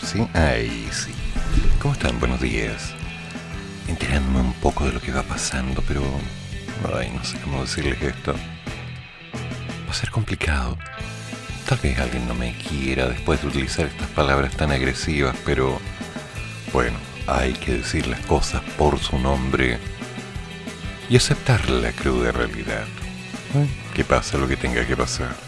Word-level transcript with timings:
Sí, 0.00 0.26
ahí 0.34 0.88
sí. 0.92 1.12
¿Cómo 1.80 1.94
están? 1.94 2.18
Buenos 2.20 2.40
días. 2.40 2.92
Enterándome 3.86 4.40
un 4.40 4.52
poco 4.54 4.84
de 4.84 4.92
lo 4.92 5.00
que 5.00 5.12
va 5.12 5.22
pasando, 5.22 5.82
pero... 5.86 6.02
Ay, 6.94 7.10
no 7.10 7.24
sé 7.24 7.38
cómo 7.40 7.62
decirles 7.62 8.00
esto. 8.02 8.34
Va 8.34 9.90
a 9.90 9.94
ser 9.94 10.10
complicado. 10.10 10.78
Tal 11.68 11.78
vez 11.78 11.98
alguien 11.98 12.26
no 12.28 12.34
me 12.34 12.56
quiera 12.56 13.08
después 13.08 13.40
de 13.42 13.48
utilizar 13.48 13.86
estas 13.86 14.08
palabras 14.08 14.56
tan 14.56 14.70
agresivas, 14.70 15.36
pero... 15.44 15.80
Bueno, 16.72 16.98
hay 17.26 17.52
que 17.54 17.78
decir 17.78 18.06
las 18.06 18.20
cosas 18.20 18.62
por 18.76 18.98
su 18.98 19.18
nombre 19.18 19.78
y 21.08 21.16
aceptar 21.16 21.68
la 21.70 21.92
cruda 21.92 22.32
realidad. 22.32 22.84
Que 23.94 24.04
pase 24.04 24.38
lo 24.38 24.46
que 24.46 24.56
tenga 24.56 24.86
que 24.86 24.96
pasar. 24.96 25.47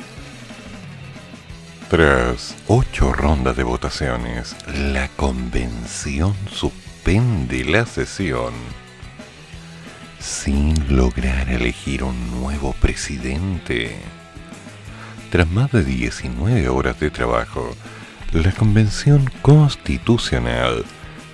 Tras 1.91 2.55
ocho 2.69 3.13
rondas 3.13 3.57
de 3.57 3.65
votaciones, 3.65 4.55
la 4.93 5.09
convención 5.09 6.37
suspende 6.49 7.65
la 7.65 7.85
sesión 7.85 8.55
sin 10.21 10.97
lograr 10.97 11.51
elegir 11.51 12.05
un 12.05 12.41
nuevo 12.41 12.75
presidente. 12.75 13.97
Tras 15.33 15.51
más 15.51 15.73
de 15.73 15.83
19 15.83 16.69
horas 16.69 17.01
de 17.01 17.11
trabajo, 17.11 17.75
la 18.33 18.53
convención 18.53 19.29
constitucional 19.43 20.85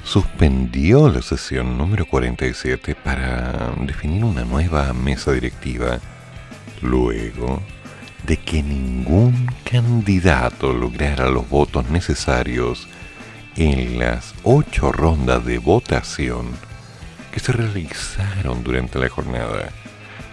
suspendió 0.05 1.11
la 1.11 1.21
sesión 1.21 1.77
número 1.77 2.07
47 2.07 2.95
para 2.95 3.75
definir 3.83 4.25
una 4.25 4.47
nueva 4.47 4.91
mesa 4.95 5.33
directiva 5.33 5.99
luego 6.81 7.61
de 8.27 8.37
que 8.37 8.63
ningún 8.63 9.47
candidato 9.71 10.73
lograra 10.73 11.29
los 11.29 11.49
votos 11.49 11.89
necesarios 11.91 12.89
en 13.57 13.99
las 13.99 14.35
ocho 14.43 14.91
rondas 14.91 15.45
de 15.45 15.59
votación 15.59 16.49
que 17.33 17.41
se 17.41 17.53
realizaron 17.53 18.65
durante 18.65 18.99
la 18.99 19.09
jornada. 19.09 19.71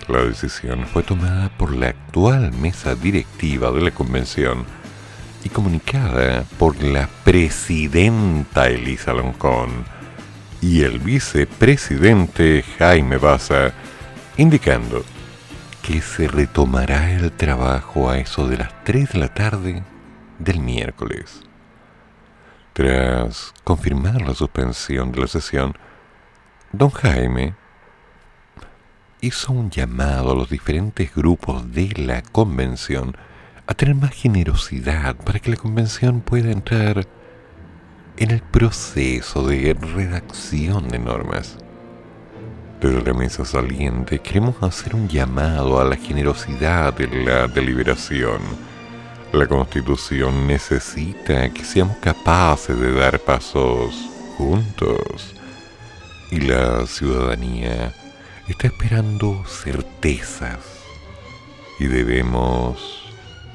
La 0.08 0.24
decisión 0.24 0.86
fue 0.88 1.04
tomada 1.04 1.50
por 1.58 1.76
la 1.76 1.90
actual 1.90 2.52
mesa 2.54 2.96
directiva 2.96 3.72
de 3.72 3.82
la 3.82 3.92
convención 3.92 4.66
y 5.44 5.50
comunicada 5.50 6.46
por 6.58 6.82
la 6.82 7.08
presidenta 7.24 8.68
Elisa 8.68 9.14
Loncón 9.14 9.86
y 10.62 10.82
el 10.82 11.00
vicepresidente 11.00 12.64
Jaime 12.80 13.18
Baza, 13.18 13.74
indicando 14.38 15.04
que 15.84 16.02
se 16.02 16.30
retomará 16.30 17.12
el 17.12 17.30
trabajo 17.34 18.10
a 18.10 18.18
eso 18.18 18.48
de 18.48 18.56
las 18.56 18.86
3 18.86 19.12
de 19.12 19.20
la 19.20 19.28
tarde 19.28 19.84
del 20.40 20.62
miércoles. 20.62 21.42
Tras 22.72 23.54
confirmar 23.66 24.22
la 24.22 24.34
suspensión 24.34 25.12
de 25.12 25.20
la 25.20 25.28
sesión, 25.28 25.74
don 26.72 26.90
Jaime 26.90 27.54
hizo 29.20 29.52
un 29.52 29.70
llamado 29.70 30.32
a 30.32 30.36
los 30.36 30.50
diferentes 30.50 31.14
grupos 31.14 31.70
de 31.74 31.90
la 31.98 32.22
convención 32.22 33.18
a 33.68 33.74
tener 33.74 33.96
más 33.96 34.14
generosidad 34.14 35.18
para 35.18 35.40
que 35.40 35.52
la 35.52 35.58
convención 35.58 36.22
pueda 36.22 36.50
entrar 36.50 37.06
en 38.16 38.32
el 38.32 38.42
proceso 38.42 39.46
de 39.48 39.74
redacción 39.74 40.88
de 40.88 41.00
normas. 41.00 41.58
Desde 42.84 43.02
la 43.02 43.14
mesa 43.14 43.46
saliente 43.46 44.20
queremos 44.20 44.62
hacer 44.62 44.94
un 44.94 45.08
llamado 45.08 45.80
a 45.80 45.86
la 45.86 45.96
generosidad 45.96 46.94
de 46.94 47.08
la 47.08 47.48
deliberación. 47.48 48.42
La 49.32 49.48
constitución 49.48 50.46
necesita 50.46 51.50
que 51.54 51.64
seamos 51.64 51.96
capaces 52.00 52.78
de 52.78 52.92
dar 52.92 53.20
pasos 53.20 53.96
juntos. 54.38 55.34
Y 56.30 56.42
la 56.42 56.86
ciudadanía 56.86 57.94
está 58.50 58.68
esperando 58.68 59.46
certezas. 59.48 60.60
Y 61.80 61.86
debemos 61.86 63.06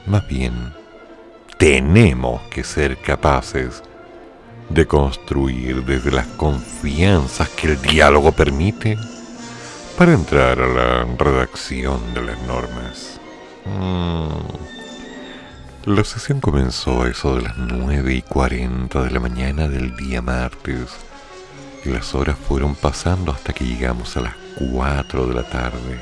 más 0.06 0.26
bien, 0.26 0.72
tenemos 1.58 2.40
que 2.44 2.64
ser 2.64 2.96
capaces 2.96 3.82
de 4.70 4.86
construir 4.86 5.84
desde 5.84 6.12
las 6.12 6.26
confianzas 6.28 7.50
que 7.50 7.72
el 7.72 7.82
diálogo 7.82 8.32
permite 8.32 8.96
para 9.98 10.14
entrar 10.14 10.60
a 10.60 10.68
la 10.68 11.04
redacción 11.18 12.14
de 12.14 12.22
las 12.22 12.40
normas. 12.42 13.20
Mm. 13.64 14.28
La 15.90 16.04
sesión 16.04 16.40
comenzó 16.40 17.02
a 17.02 17.08
eso 17.08 17.34
de 17.34 17.42
las 17.42 17.58
9 17.58 18.14
y 18.14 18.22
40 18.22 19.02
de 19.02 19.10
la 19.10 19.18
mañana 19.18 19.66
del 19.66 19.96
día 19.96 20.22
martes 20.22 20.90
y 21.84 21.88
las 21.88 22.14
horas 22.14 22.38
fueron 22.38 22.76
pasando 22.76 23.32
hasta 23.32 23.52
que 23.52 23.64
llegamos 23.64 24.16
a 24.16 24.20
las 24.20 24.34
4 24.72 25.26
de 25.26 25.34
la 25.34 25.42
tarde 25.42 25.98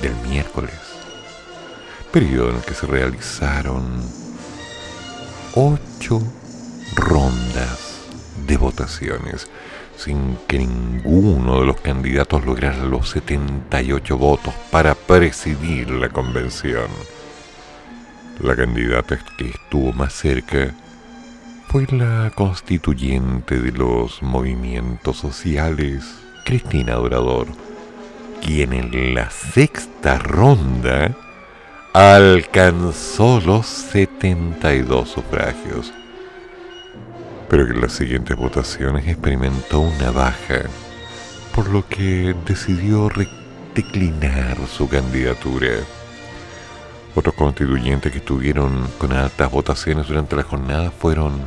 del 0.00 0.14
miércoles 0.28 0.90
periodo 2.12 2.50
en 2.50 2.56
el 2.56 2.62
que 2.62 2.74
se 2.74 2.86
realizaron 2.86 4.02
ocho 5.54 6.20
rondas 6.94 8.00
de 8.46 8.56
votaciones 8.56 9.48
sin 10.02 10.38
que 10.48 10.58
ninguno 10.58 11.60
de 11.60 11.66
los 11.66 11.80
candidatos 11.80 12.44
lograra 12.46 12.84
los 12.84 13.10
78 13.10 14.16
votos 14.16 14.54
para 14.70 14.94
presidir 14.94 15.90
la 15.90 16.08
convención. 16.08 16.88
La 18.40 18.56
candidata 18.56 19.18
que 19.36 19.50
estuvo 19.50 19.92
más 19.92 20.14
cerca 20.14 20.74
fue 21.68 21.86
la 21.90 22.32
constituyente 22.34 23.60
de 23.60 23.72
los 23.72 24.22
movimientos 24.22 25.18
sociales, 25.18 26.04
Cristina 26.46 26.94
Dorador, 26.94 27.48
quien 28.40 28.72
en 28.72 29.14
la 29.14 29.30
sexta 29.30 30.16
ronda 30.16 31.14
alcanzó 31.92 33.42
los 33.44 33.66
72 33.66 35.10
sufragios, 35.10 35.92
pero 37.50 37.66
que 37.66 37.72
en 37.72 37.80
las 37.80 37.92
siguientes 37.92 38.36
votaciones 38.36 39.06
experimentó 39.08 39.80
una 39.80 40.12
baja, 40.12 40.62
por 41.54 41.68
lo 41.68 41.86
que 41.88 42.34
decidió 42.46 43.10
declinar 43.74 44.56
su 44.68 44.88
candidatura. 44.88 45.70
Otros 47.16 47.34
constituyentes 47.34 48.12
que 48.12 48.18
estuvieron 48.18 48.86
con 48.98 49.12
altas 49.12 49.50
votaciones 49.50 50.06
durante 50.06 50.36
la 50.36 50.44
jornada 50.44 50.92
fueron 50.92 51.40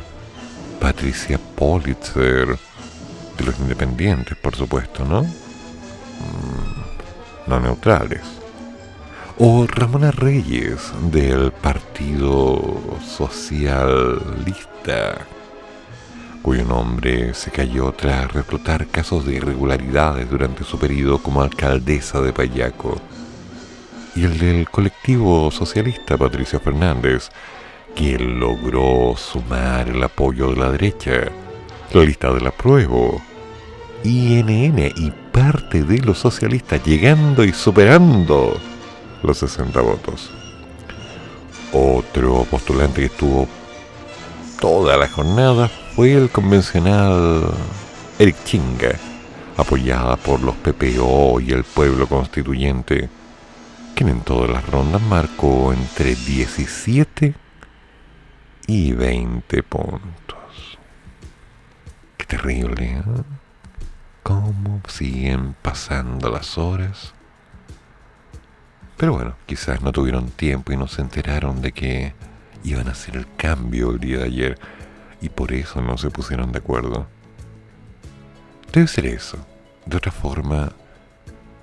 Patricia 0.78 1.40
Politzer, 1.56 2.58
de 3.38 3.44
los 3.44 3.58
independientes, 3.58 4.36
por 4.36 4.54
supuesto, 4.54 5.06
¿no? 5.06 5.22
Mm, 5.22 5.30
no 7.46 7.60
neutrales 7.60 8.20
o 9.38 9.66
Ramona 9.66 10.10
Reyes 10.12 10.92
del 11.10 11.50
Partido 11.50 12.80
Socialista, 13.04 14.06
cuyo 16.44 16.62
nombre 16.62 17.32
se 17.32 17.50
cayó 17.50 17.90
tras 17.92 18.30
reflotar 18.30 18.86
casos 18.88 19.24
de 19.24 19.36
irregularidades 19.36 20.28
durante 20.28 20.62
su 20.62 20.78
periodo 20.78 21.18
como 21.18 21.40
alcaldesa 21.40 22.20
de 22.20 22.34
Payaco, 22.34 23.00
y 24.14 24.24
el 24.24 24.36
del 24.36 24.68
colectivo 24.68 25.50
socialista 25.50 26.18
Patricia 26.18 26.60
Fernández, 26.60 27.30
quien 27.96 28.38
logró 28.38 29.14
sumar 29.16 29.88
el 29.88 30.02
apoyo 30.02 30.50
de 30.50 30.56
la 30.56 30.70
derecha, 30.70 31.30
la 31.94 32.02
lista 32.02 32.30
del 32.30 32.46
apruebo, 32.46 33.22
INN 34.04 34.92
y 34.96 35.12
parte 35.32 35.82
de 35.82 36.00
los 36.00 36.18
socialistas 36.18 36.84
llegando 36.84 37.42
y 37.42 37.54
superando 37.54 38.60
los 39.22 39.38
60 39.38 39.80
votos. 39.80 40.30
Otro 41.72 42.44
postulante 42.50 43.00
que 43.00 43.06
estuvo 43.06 43.48
toda 44.60 44.98
la 44.98 45.08
jornada 45.08 45.70
fue 45.94 46.12
el 46.14 46.28
convencional 46.28 47.54
Eric 48.18 48.36
Chinga, 48.44 48.98
apoyada 49.56 50.16
por 50.16 50.40
los 50.40 50.56
PPO 50.56 51.40
y 51.40 51.52
el 51.52 51.62
pueblo 51.62 52.08
constituyente, 52.08 53.08
quien 53.94 54.08
en 54.08 54.20
todas 54.22 54.50
las 54.50 54.68
rondas 54.68 55.00
marcó 55.02 55.72
entre 55.72 56.16
17 56.16 57.34
y 58.66 58.92
20 58.92 59.62
puntos. 59.62 60.78
Qué 62.16 62.26
terrible, 62.26 62.94
¿eh? 62.96 63.02
¿Cómo 64.24 64.80
siguen 64.88 65.54
pasando 65.62 66.28
las 66.28 66.58
horas? 66.58 67.14
Pero 68.96 69.12
bueno, 69.12 69.36
quizás 69.46 69.80
no 69.80 69.92
tuvieron 69.92 70.30
tiempo 70.30 70.72
y 70.72 70.76
no 70.76 70.88
se 70.88 71.02
enteraron 71.02 71.62
de 71.62 71.70
que 71.70 72.14
iban 72.64 72.88
a 72.88 72.92
hacer 72.92 73.16
el 73.16 73.26
cambio 73.36 73.92
el 73.92 74.00
día 74.00 74.18
de 74.18 74.24
ayer 74.24 74.58
y 75.24 75.30
por 75.30 75.52
eso 75.54 75.80
no 75.80 75.96
se 75.96 76.10
pusieron 76.10 76.52
de 76.52 76.58
acuerdo. 76.58 77.06
Debe 78.70 78.86
ser 78.86 79.06
eso. 79.06 79.38
De 79.86 79.96
otra 79.96 80.12
forma, 80.12 80.72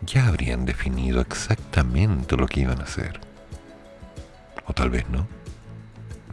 ya 0.02 0.28
habrían 0.28 0.66
definido 0.66 1.22
exactamente 1.22 2.36
lo 2.36 2.48
que 2.48 2.62
iban 2.62 2.80
a 2.82 2.86
hacer. 2.86 3.20
O 4.66 4.74
tal 4.74 4.90
vez 4.90 5.08
no. 5.10 5.28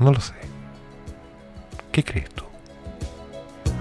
No 0.00 0.10
lo 0.10 0.20
sé. 0.20 0.32
¿Qué 1.92 2.02
crees 2.02 2.30
tú? 2.30 2.44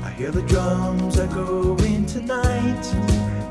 I 0.04 0.12
hear 0.20 0.32
the 0.32 0.42
drums 0.42 1.18
echoing 1.18 2.06
tonight, 2.06 2.86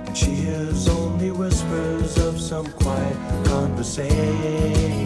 and 0.06 0.14
she 0.14 0.34
hears 0.34 0.88
only 0.88 1.30
whispers 1.30 2.18
of 2.18 2.38
some 2.38 2.66
quiet 2.72 3.16
conversation. 3.46 5.05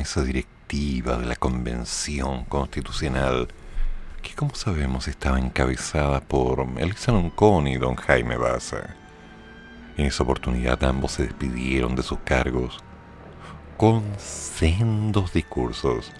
Mesa 0.00 0.22
directiva 0.22 1.18
de 1.18 1.26
la 1.26 1.36
Convención 1.36 2.46
Constitucional 2.46 3.48
que 4.22 4.34
como 4.34 4.54
sabemos 4.54 5.08
estaba 5.08 5.38
encabezada 5.38 6.20
por 6.20 6.66
Elisa 6.78 7.12
Loncón 7.12 7.68
y 7.68 7.76
don 7.76 7.96
Jaime 7.96 8.38
Baza. 8.38 8.96
En 9.98 10.06
esa 10.06 10.22
oportunidad 10.22 10.82
ambos 10.84 11.12
se 11.12 11.24
despidieron 11.24 11.96
de 11.96 12.02
sus 12.02 12.18
cargos 12.20 12.78
con 13.76 14.02
sendos 14.16 15.34
discursos 15.34 16.12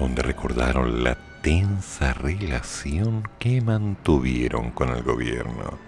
donde 0.00 0.22
recordaron 0.22 1.04
la 1.04 1.16
tensa 1.40 2.14
relación 2.14 3.28
que 3.38 3.60
mantuvieron 3.60 4.72
con 4.72 4.88
el 4.88 5.04
gobierno. 5.04 5.78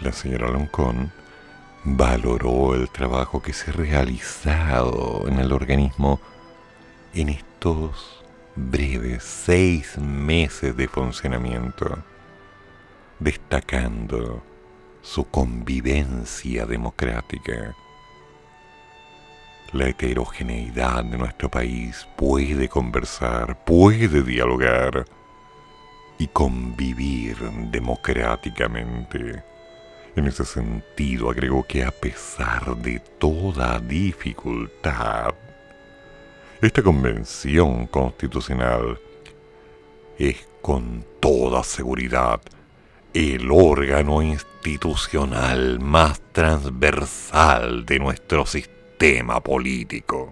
La 0.00 0.10
señora 0.10 0.50
Loncón 0.50 1.12
valoró 1.84 2.74
el 2.74 2.88
trabajo 2.90 3.42
que 3.42 3.52
se 3.52 3.70
ha 3.70 3.74
realizado 3.74 5.24
en 5.26 5.38
el 5.40 5.52
organismo 5.52 6.20
en 7.14 7.28
estos 7.28 8.22
breves 8.54 9.22
seis 9.22 9.98
meses 9.98 10.76
de 10.76 10.86
funcionamiento, 10.86 11.98
destacando 13.18 14.42
su 15.02 15.24
convivencia 15.28 16.66
democrática. 16.66 17.74
La 19.72 19.88
heterogeneidad 19.88 21.04
de 21.04 21.18
nuestro 21.18 21.50
país 21.50 22.06
puede 22.16 22.68
conversar, 22.68 23.64
puede 23.64 24.22
dialogar 24.22 25.06
y 26.18 26.28
convivir 26.28 27.38
democráticamente. 27.70 29.51
En 30.14 30.26
ese 30.26 30.44
sentido, 30.44 31.30
agregó 31.30 31.66
que 31.66 31.84
a 31.84 31.90
pesar 31.90 32.76
de 32.76 33.00
toda 33.18 33.78
dificultad, 33.80 35.34
esta 36.60 36.82
convención 36.82 37.86
constitucional 37.86 39.00
es 40.18 40.46
con 40.60 41.04
toda 41.18 41.64
seguridad 41.64 42.40
el 43.14 43.50
órgano 43.50 44.22
institucional 44.22 45.80
más 45.80 46.20
transversal 46.32 47.84
de 47.84 47.98
nuestro 47.98 48.46
sistema 48.46 49.40
político. 49.40 50.30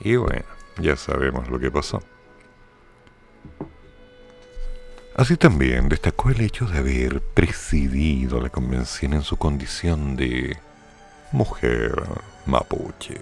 Y 0.00 0.16
bueno, 0.16 0.44
ya 0.80 0.96
sabemos 0.96 1.48
lo 1.48 1.58
que 1.60 1.70
pasó. 1.70 2.02
Así 5.14 5.36
también 5.36 5.88
destacó 5.90 6.30
el 6.30 6.40
hecho 6.40 6.66
de 6.66 6.78
haber 6.78 7.20
presidido 7.20 8.40
la 8.40 8.48
convención 8.48 9.12
en 9.12 9.22
su 9.22 9.36
condición 9.36 10.16
de 10.16 10.56
mujer 11.32 12.02
mapuche. 12.46 13.20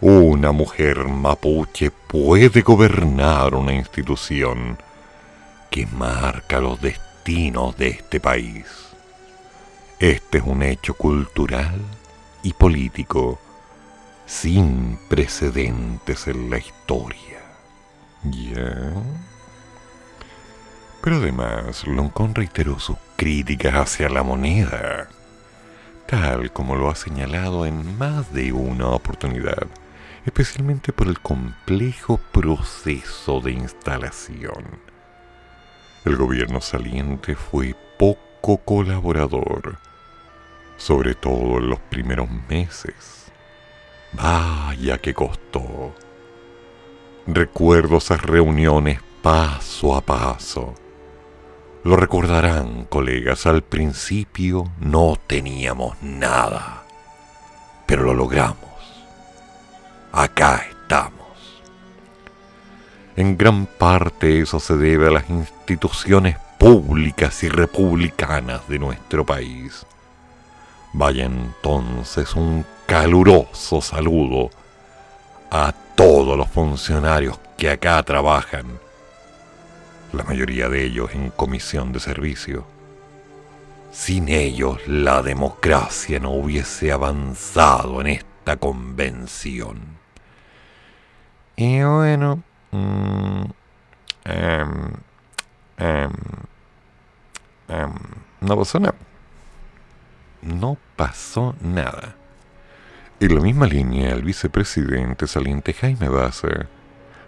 Una 0.00 0.52
mujer 0.52 1.04
mapuche 1.08 1.90
puede 1.90 2.60
gobernar 2.60 3.54
una 3.54 3.72
institución 3.72 4.76
que 5.70 5.86
marca 5.86 6.60
los 6.60 6.80
destinos 6.80 7.76
de 7.78 7.88
este 7.88 8.20
país. 8.20 8.66
Este 9.98 10.38
es 10.38 10.44
un 10.44 10.62
hecho 10.62 10.94
cultural 10.94 11.80
y 12.42 12.52
político 12.52 13.40
sin 14.26 14.98
precedentes 15.08 16.28
en 16.28 16.50
la 16.50 16.58
historia. 16.58 17.40
¿Ya? 18.24 18.92
Pero 21.00 21.16
además, 21.16 21.86
Loncón 21.86 22.34
reiteró 22.34 22.78
sus 22.78 22.96
críticas 23.16 23.74
hacia 23.74 24.08
la 24.08 24.22
moneda, 24.22 25.08
tal 26.06 26.52
como 26.52 26.74
lo 26.74 26.90
ha 26.90 26.96
señalado 26.96 27.66
en 27.66 27.96
más 27.98 28.32
de 28.32 28.52
una 28.52 28.88
oportunidad, 28.88 29.68
especialmente 30.26 30.92
por 30.92 31.06
el 31.06 31.20
complejo 31.20 32.18
proceso 32.32 33.40
de 33.40 33.52
instalación. 33.52 34.64
El 36.04 36.16
gobierno 36.16 36.60
saliente 36.60 37.36
fue 37.36 37.76
poco 37.96 38.58
colaborador, 38.58 39.78
sobre 40.76 41.14
todo 41.14 41.58
en 41.58 41.70
los 41.70 41.78
primeros 41.80 42.28
meses. 42.48 43.30
Vaya 44.12 44.98
que 44.98 45.14
costó. 45.14 45.94
Recuerdo 47.26 47.98
esas 47.98 48.22
reuniones 48.22 49.00
paso 49.22 49.94
a 49.94 50.00
paso 50.00 50.74
lo 51.88 51.96
recordarán, 51.96 52.84
colegas, 52.84 53.46
al 53.46 53.62
principio 53.62 54.70
no 54.78 55.16
teníamos 55.26 55.96
nada, 56.02 56.82
pero 57.86 58.02
lo 58.02 58.12
logramos. 58.12 58.58
Acá 60.12 60.66
estamos. 60.68 61.62
En 63.16 63.38
gran 63.38 63.64
parte 63.64 64.38
eso 64.38 64.60
se 64.60 64.76
debe 64.76 65.06
a 65.06 65.12
las 65.12 65.30
instituciones 65.30 66.36
públicas 66.58 67.42
y 67.42 67.48
republicanas 67.48 68.68
de 68.68 68.78
nuestro 68.78 69.24
país. 69.24 69.86
Vaya 70.92 71.24
entonces 71.24 72.34
un 72.34 72.66
caluroso 72.84 73.80
saludo 73.80 74.50
a 75.50 75.72
todos 75.94 76.36
los 76.36 76.48
funcionarios 76.50 77.40
que 77.56 77.70
acá 77.70 78.02
trabajan 78.02 78.66
la 80.12 80.24
mayoría 80.24 80.68
de 80.68 80.84
ellos 80.84 81.10
en 81.14 81.30
comisión 81.30 81.92
de 81.92 82.00
servicio. 82.00 82.66
Sin 83.92 84.28
ellos 84.28 84.86
la 84.86 85.22
democracia 85.22 86.18
no 86.18 86.30
hubiese 86.30 86.92
avanzado 86.92 88.00
en 88.00 88.08
esta 88.08 88.56
convención. 88.56 89.98
Y 91.56 91.82
bueno, 91.82 92.42
mm, 92.70 93.42
em, 94.24 94.92
em, 95.78 96.10
em, 97.68 97.94
no 98.40 98.56
pasó 98.56 98.78
nada. 98.78 98.94
No 100.42 100.76
pasó 100.96 101.54
nada. 101.60 102.14
En 103.20 103.34
la 103.34 103.40
misma 103.40 103.66
línea, 103.66 104.10
el 104.12 104.22
vicepresidente 104.22 105.26
saliente 105.26 105.72
Jaime 105.72 106.08
Basser 106.08 106.68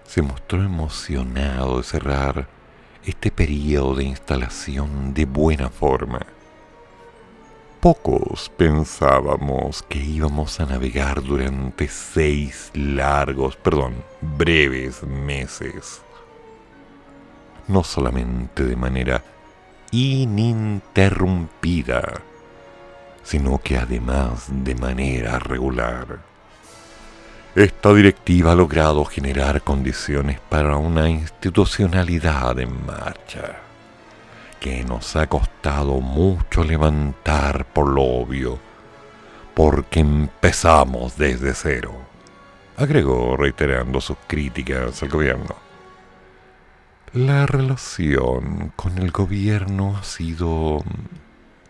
se 0.07 0.23
mostró 0.23 0.63
emocionado 0.63 1.79
de 1.79 1.83
cerrar 1.83 2.60
este 3.05 3.31
periodo 3.31 3.97
de 3.97 4.05
instalación 4.05 5.15
de 5.15 5.25
buena 5.25 5.69
forma. 5.69 6.21
Pocos 7.81 8.51
pensábamos 8.57 9.83
que 9.83 9.99
íbamos 9.99 10.61
a 10.61 10.67
navegar 10.67 11.23
durante 11.23 11.89
seis 11.89 12.71
largos, 12.75 13.57
perdón, 13.57 13.95
breves 14.21 15.03
meses. 15.03 16.03
No 17.67 17.83
solamente 17.83 18.65
de 18.65 18.77
manera 18.77 19.25
ininterrumpida, 19.93 22.21
sino 23.23 23.59
que 23.59 23.79
además 23.79 24.47
de 24.51 24.75
manera 24.75 25.39
regular. 25.39 26.30
Esta 27.57 27.93
directiva 27.93 28.53
ha 28.53 28.55
logrado 28.55 29.05
generar 29.05 29.63
condiciones 29.63 30.39
para 30.39 30.77
una 30.77 31.11
institucionalidad 31.11 32.61
en 32.61 32.87
marcha, 32.87 33.59
que 34.61 34.85
nos 34.85 35.17
ha 35.17 35.27
costado 35.27 36.01
mucho 36.01 36.63
levantar 36.63 37.65
por 37.65 37.89
lo 37.89 38.03
obvio, 38.03 38.61
porque 39.53 39.99
empezamos 39.99 41.17
desde 41.17 41.53
cero, 41.55 41.93
agregó 42.77 43.37
reiterando 43.37 44.01
sus 44.01 44.17
críticas 44.29 45.03
al 45.03 45.09
gobierno. 45.09 45.57
La 47.15 47.47
relación 47.47 48.73
con 48.77 48.97
el 48.99 49.11
gobierno 49.11 49.97
ha 49.97 50.05
sido 50.05 50.85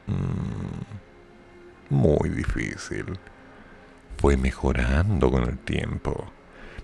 mm, 0.07 1.95
muy 1.95 2.29
difícil 2.29 3.19
fue 4.21 4.37
mejorando 4.37 5.31
con 5.31 5.45
el 5.45 5.57
tiempo, 5.57 6.27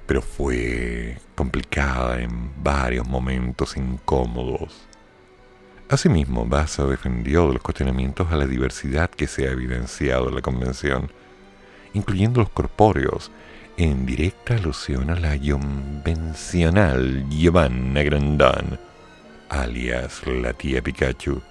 pero 0.06 0.22
fue 0.22 1.18
complicada 1.34 2.22
en 2.22 2.50
varios 2.62 3.06
momentos 3.06 3.76
incómodos. 3.76 4.86
Asimismo, 5.90 6.46
Baza 6.46 6.86
defendió 6.86 7.48
de 7.48 7.54
los 7.54 7.62
cuestionamientos 7.62 8.32
a 8.32 8.36
la 8.36 8.46
diversidad 8.46 9.10
que 9.10 9.26
se 9.26 9.46
ha 9.46 9.50
evidenciado 9.50 10.30
en 10.30 10.36
la 10.36 10.40
convención, 10.40 11.12
incluyendo 11.92 12.40
los 12.40 12.48
corpóreos, 12.48 13.30
en 13.76 14.06
directa 14.06 14.54
alusión 14.54 15.10
a 15.10 15.20
la 15.20 15.38
convencional 15.38 17.26
Giovanna 17.28 18.02
Grandán, 18.02 18.80
alias 19.50 20.26
la 20.26 20.54
tía 20.54 20.80
Pikachu, 20.80 21.42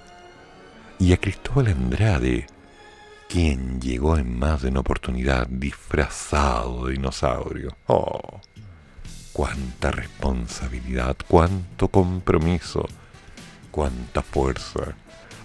y 0.98 1.12
a 1.12 1.16
Cristóbal 1.16 1.68
Andrade, 1.68 2.48
quien 3.28 3.80
llegó 3.80 4.16
en 4.16 4.38
más 4.38 4.62
de 4.62 4.68
una 4.68 4.80
oportunidad 4.80 5.46
disfrazado 5.48 6.86
de 6.86 6.92
dinosaurio. 6.92 7.76
Oh, 7.86 8.40
cuánta 9.32 9.90
responsabilidad, 9.90 11.16
cuánto 11.28 11.88
compromiso, 11.88 12.86
cuánta 13.70 14.22
fuerza. 14.22 14.94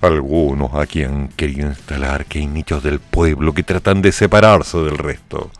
Algunos 0.01 0.73
aquí 0.75 1.03
han 1.03 1.27
querido 1.27 1.67
instalar 1.67 2.25
que 2.25 2.39
hay 2.39 2.47
nichos 2.47 2.81
del 2.81 2.99
pueblo 2.99 3.53
que 3.53 3.63
tratan 3.63 4.01
de 4.01 4.11
separarse 4.11 4.77
del 4.79 4.97
resto. 4.97 5.51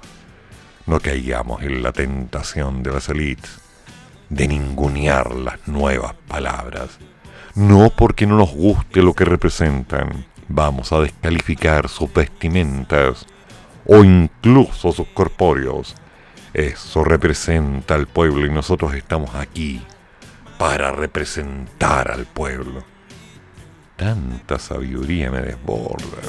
No 0.86 1.00
caigamos 1.00 1.62
en 1.62 1.84
la 1.84 1.92
tentación 1.92 2.82
de 2.82 2.92
las 2.92 3.10
élites 3.10 3.60
de 4.32 4.48
ningunear 4.48 5.36
las 5.36 5.68
nuevas 5.68 6.16
palabras. 6.28 6.98
No 7.54 7.90
porque 7.90 8.26
no 8.26 8.38
nos 8.38 8.52
guste 8.52 9.02
lo 9.02 9.14
que 9.14 9.26
representan, 9.26 10.26
vamos 10.52 10.92
a 10.92 11.00
descalificar 11.00 11.90
sus 11.90 12.12
vestimentas 12.14 13.26
o 13.86 14.04
incluso 14.04 14.92
sus 14.92 15.08
corpóreos. 15.08 15.96
Eso 16.54 17.04
representa 17.04 17.96
al 17.96 18.08
pueblo 18.08 18.46
y 18.46 18.50
nosotros 18.50 18.94
estamos 18.94 19.36
aquí 19.36 19.82
para 20.58 20.92
representar 20.92 22.12
al 22.12 22.26
pueblo. 22.26 22.84
Tanta 23.96 24.60
sabiduría 24.60 25.32
me 25.32 25.42
desborda. 25.42 26.22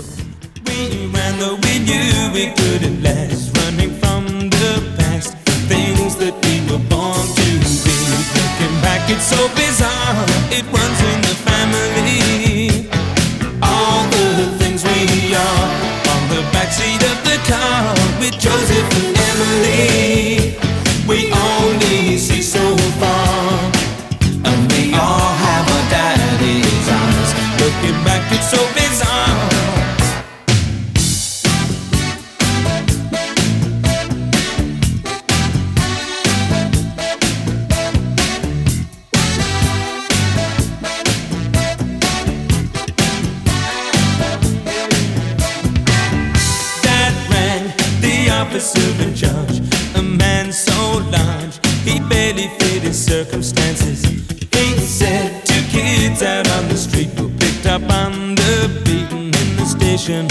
Backseat 16.55 17.03
of 17.13 17.19
the 17.25 17.39
car 17.51 17.95
with 18.19 18.35
Joseph 18.39 18.89
and 19.01 19.17
Emily. 19.31 20.57
We 21.07 21.33
in 48.77 49.15
charge, 49.15 49.61
a 49.97 50.03
man 50.03 50.53
so 50.53 50.99
large, 51.11 51.59
he 51.85 52.01
barely 52.09 52.49
fit 52.59 52.83
his 52.83 53.03
circumstances. 53.05 54.05
He 54.05 54.79
said 54.79 55.45
two 55.45 55.63
kids 55.71 56.23
out 56.23 56.49
on 56.57 56.69
the 56.69 56.77
street 56.77 57.11
were 57.21 57.29
picked 57.39 57.67
up 57.67 57.83
on 57.91 58.35
the 58.35 58.83
beaten 58.85 59.27
in 59.43 59.57
the 59.57 59.67
station. 59.67 60.29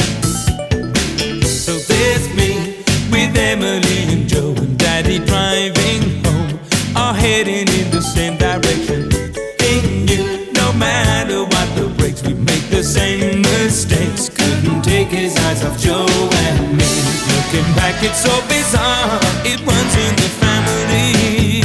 So 1.44 1.78
there's 1.92 2.28
me 2.36 2.84
with 3.12 3.36
Emily 3.38 4.14
and 4.14 4.28
Joe 4.28 4.54
and 4.58 4.78
Daddy 4.78 5.20
driving 5.20 6.24
home, 6.26 6.60
all 6.96 7.14
heading 7.14 7.68
in 7.68 7.92
the 7.92 8.02
same 8.02 8.38
direction. 8.38 9.12
He 9.60 10.06
knew 10.06 10.52
no 10.54 10.74
matter 10.74 11.44
what 11.44 11.68
the 11.76 11.94
brakes, 11.98 12.24
we 12.24 12.34
make 12.34 12.70
the 12.70 12.84
same 12.84 13.42
mistakes. 13.42 14.30
Couldn't 14.30 14.82
take 14.84 15.10
his 15.10 15.36
eyes 15.38 15.64
off 15.64 15.78
Joe 15.80 16.06
and 16.06 16.78
me. 16.78 16.91
Looking 17.52 17.76
back, 17.76 18.02
it's 18.02 18.24
so 18.24 18.32
bizarre. 18.48 19.20
It 19.44 19.60
runs 19.68 19.96
in 20.00 20.16
the 20.16 20.30
family. 20.40 21.60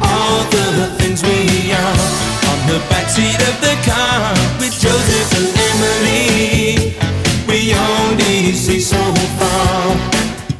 All 0.00 0.40
the 0.48 0.88
things 0.96 1.20
we 1.22 1.70
are 1.70 2.00
on 2.48 2.58
the 2.64 2.80
backseat 2.88 3.36
of 3.44 3.60
the 3.60 3.76
car 3.84 4.32
with 4.56 4.72
Joseph 4.72 5.36
and 5.36 5.52
Emily. 5.68 6.96
We 7.44 7.76
only 7.76 8.52
see 8.56 8.80
so 8.80 8.96
far, 9.36 10.00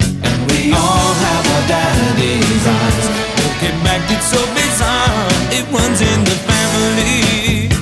and 0.05 0.53
we 0.53 0.77
all 0.77 1.13
have 1.25 1.45
our 1.57 1.65
daddy's 1.73 2.67
eyes. 2.69 3.09
Looking 3.41 3.81
back, 3.89 4.05
it's 4.13 4.29
so 4.29 4.45
bizarre. 4.53 5.33
It 5.49 5.65
runs 5.73 6.03
in 6.05 6.21
the 6.29 6.37
family. 6.45 7.73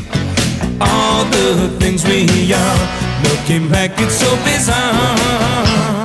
All 0.79 1.25
the 1.35 1.75
things 1.83 2.05
we 2.07 2.55
are. 2.55 2.79
Looking 3.27 3.69
back, 3.69 3.99
it's 3.99 4.15
so 4.15 4.31
bizarre. 4.47 6.04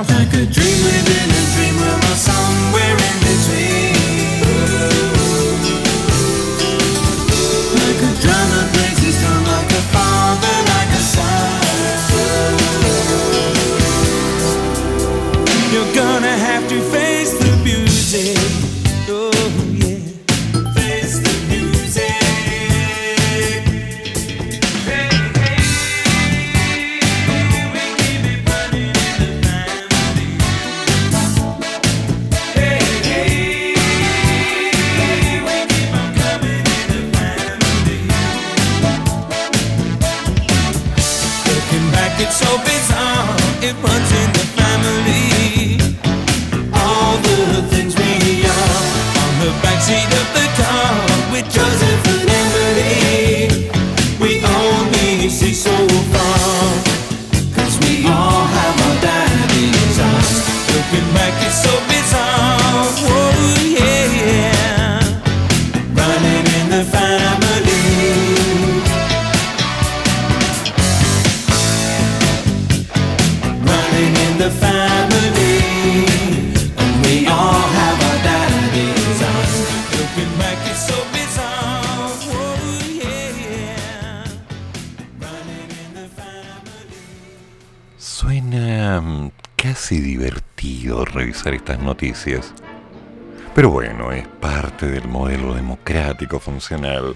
Pero 93.54 93.68
bueno, 93.68 94.10
es 94.10 94.26
parte 94.26 94.86
del 94.86 95.06
modelo 95.06 95.54
democrático 95.54 96.40
funcional 96.40 97.14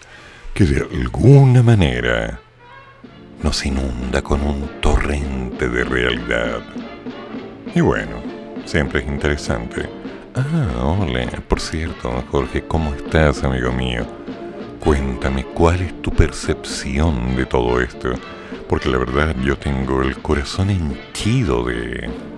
que 0.52 0.64
de 0.64 0.82
alguna 0.82 1.62
manera 1.62 2.38
nos 3.42 3.64
inunda 3.64 4.20
con 4.20 4.42
un 4.42 4.80
torrente 4.82 5.68
de 5.68 5.84
realidad. 5.84 6.60
Y 7.74 7.80
bueno, 7.80 8.22
siempre 8.66 9.00
es 9.00 9.06
interesante. 9.06 9.88
Ah, 10.34 10.98
hola, 11.00 11.30
por 11.48 11.60
cierto, 11.60 12.22
Jorge, 12.30 12.64
¿cómo 12.66 12.94
estás, 12.94 13.42
amigo 13.42 13.72
mío? 13.72 14.04
Cuéntame, 14.80 15.44
¿cuál 15.44 15.80
es 15.80 16.02
tu 16.02 16.10
percepción 16.10 17.36
de 17.36 17.46
todo 17.46 17.80
esto? 17.80 18.12
Porque 18.68 18.90
la 18.90 18.98
verdad 18.98 19.34
yo 19.42 19.56
tengo 19.56 20.02
el 20.02 20.18
corazón 20.18 20.68
henchido 20.68 21.64
de... 21.64 22.33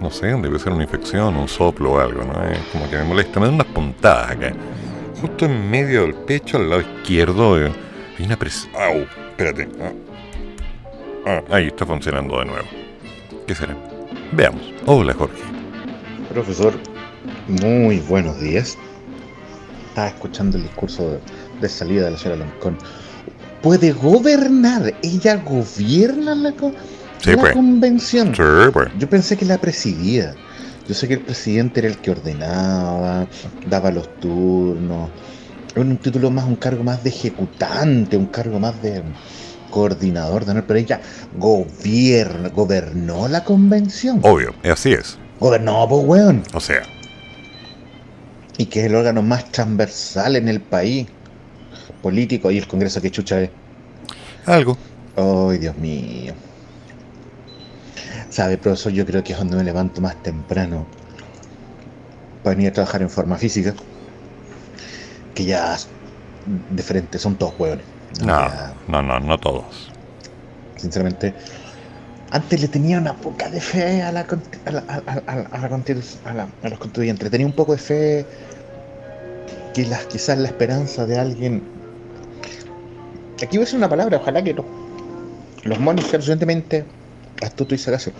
No 0.00 0.10
sé, 0.10 0.26
debe 0.26 0.58
ser 0.58 0.72
una 0.72 0.84
infección, 0.84 1.36
un 1.36 1.48
soplo 1.48 1.92
o 1.94 1.98
algo, 2.00 2.22
¿no? 2.24 2.42
Es 2.44 2.58
como 2.72 2.88
que 2.88 2.96
me 2.98 3.04
molesta, 3.04 3.40
me 3.40 3.46
da 3.46 3.52
unas 3.52 3.66
puntadas 3.66 4.30
acá. 4.30 4.52
Justo 5.20 5.46
en 5.46 5.68
medio 5.70 6.02
del 6.02 6.14
pecho, 6.14 6.58
al 6.58 6.70
lado 6.70 6.82
izquierdo, 6.82 7.60
eh, 7.60 7.72
hay 8.18 8.24
una 8.24 8.36
presión... 8.36 8.72
¡Au! 8.76 8.98
Espérate. 9.30 9.68
Ah. 9.82 9.92
Ah, 11.26 11.42
ahí 11.50 11.66
está 11.66 11.84
funcionando 11.84 12.38
de 12.38 12.44
nuevo. 12.46 12.66
¿Qué 13.46 13.54
será? 13.54 13.76
Veamos. 14.32 14.72
Hola, 14.86 15.14
Jorge. 15.14 15.42
Profesor, 16.32 16.74
muy 17.48 17.98
buenos 18.00 18.38
días. 18.40 18.78
Estaba 19.88 20.08
escuchando 20.08 20.56
el 20.58 20.62
discurso 20.62 21.10
de, 21.10 21.18
de 21.60 21.68
salida 21.68 22.04
de 22.04 22.12
la 22.12 22.18
señora 22.18 22.44
Loncón. 22.44 22.78
Puede 23.62 23.90
gobernar, 23.90 24.94
ella 25.02 25.36
gobierna 25.44 26.36
la, 26.36 26.52
co- 26.52 26.72
Sí, 27.18 27.30
la 27.30 27.36
pues. 27.38 27.52
convención. 27.52 28.34
Sí, 28.34 28.42
pues. 28.72 28.88
Yo 28.98 29.08
pensé 29.08 29.36
que 29.36 29.44
la 29.44 29.58
presidía. 29.58 30.34
Yo 30.88 30.94
sé 30.94 31.06
que 31.06 31.14
el 31.14 31.20
presidente 31.20 31.80
era 31.80 31.88
el 31.88 31.98
que 31.98 32.10
ordenaba, 32.10 33.26
daba 33.68 33.90
los 33.90 34.08
turnos. 34.20 35.10
Era 35.72 35.82
un 35.82 35.96
título 35.98 36.30
más, 36.30 36.46
un 36.46 36.56
cargo 36.56 36.82
más 36.82 37.04
de 37.04 37.10
ejecutante, 37.10 38.16
un 38.16 38.26
cargo 38.26 38.58
más 38.58 38.80
de 38.82 39.02
coordinador, 39.70 40.46
de 40.46 40.62
pero 40.62 40.78
ella 40.78 41.00
gobierna, 41.36 42.48
gobernó 42.48 43.28
la 43.28 43.44
convención. 43.44 44.20
Obvio, 44.22 44.54
así 44.64 44.92
es. 44.92 45.18
Gobernó, 45.38 45.86
pues, 45.88 46.04
weón. 46.06 46.42
O 46.54 46.60
sea, 46.60 46.82
y 48.58 48.66
que 48.66 48.80
es 48.80 48.86
el 48.86 48.96
órgano 48.96 49.22
más 49.22 49.50
transversal 49.50 50.36
en 50.36 50.48
el 50.48 50.60
país 50.60 51.06
político 52.02 52.50
y 52.50 52.58
el 52.58 52.66
Congreso 52.66 53.00
que 53.00 53.10
chucha 53.10 53.40
es. 53.40 53.50
Algo. 54.44 54.76
Ay, 55.16 55.58
Dios 55.58 55.76
mío. 55.78 56.34
Sabe, 58.30 58.58
profesor, 58.58 58.92
yo 58.92 59.06
creo 59.06 59.24
que 59.24 59.32
es 59.32 59.38
donde 59.38 59.56
me 59.56 59.64
levanto 59.64 60.00
más 60.00 60.22
temprano 60.22 60.86
para 62.42 62.54
venir 62.56 62.70
a 62.70 62.72
trabajar 62.74 63.02
en 63.02 63.10
forma 63.10 63.36
física. 63.36 63.74
Que 65.34 65.44
ya 65.44 65.76
de 66.70 66.82
frente 66.82 67.18
son 67.18 67.36
todos 67.36 67.54
hueones. 67.58 67.84
No, 68.24 68.48
no, 68.88 69.02
no, 69.02 69.20
no 69.20 69.38
todos. 69.38 69.90
Sinceramente, 70.76 71.34
antes 72.30 72.60
le 72.60 72.68
tenía 72.68 72.98
una 72.98 73.14
poca 73.14 73.48
de 73.48 73.60
fe 73.60 74.02
a 74.02 74.12
la, 74.12 74.26
a 74.64 74.70
la, 74.70 74.80
a 74.80 76.34
la, 76.34 76.48
a 76.62 76.68
los 76.68 76.78
constituyentes. 76.78 77.30
Tenía 77.30 77.46
un 77.46 77.52
poco 77.52 77.72
de 77.72 77.78
fe 77.78 78.26
que 79.74 79.86
las, 79.86 80.06
quizás 80.06 80.38
la 80.38 80.48
esperanza 80.48 81.06
de 81.06 81.18
alguien. 81.18 81.62
Aquí 83.36 83.56
voy 83.56 83.58
a 83.58 83.60
decir 83.60 83.78
una 83.78 83.88
palabra, 83.88 84.18
ojalá 84.18 84.42
que 84.42 84.54
los 85.62 85.78
monos 85.80 86.04
sean 86.06 86.20
suficientemente 86.22 86.84
astutos 87.42 87.78
y 87.78 87.82
sagaces. 87.82 88.14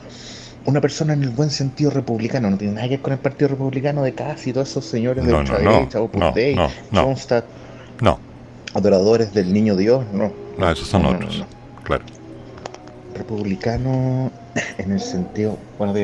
Una 0.64 0.80
persona 0.80 1.14
en 1.14 1.22
el 1.22 1.30
buen 1.30 1.50
sentido 1.50 1.90
republicano, 1.90 2.50
no 2.50 2.58
tiene 2.58 2.74
nada 2.74 2.88
que 2.88 2.96
ver 2.96 3.02
con 3.02 3.12
el 3.12 3.18
Partido 3.18 3.48
Republicano 3.48 4.02
de 4.02 4.12
casi 4.12 4.52
todos 4.52 4.68
esos 4.68 4.84
señores 4.84 5.24
de 5.24 5.32
ultraderecha, 5.32 6.00
Opus 6.00 6.34
Dei, 6.34 6.56
no, 8.00 8.18
adoradores 8.74 9.32
del 9.32 9.52
niño 9.52 9.76
Dios, 9.76 10.04
no. 10.12 10.32
No, 10.58 10.70
esos 10.70 10.88
son 10.88 11.06
otros, 11.06 11.44
claro. 11.84 12.04
Republicano 13.14 14.30
en 14.78 14.92
el 14.92 15.00
sentido, 15.00 15.56
bueno, 15.78 15.94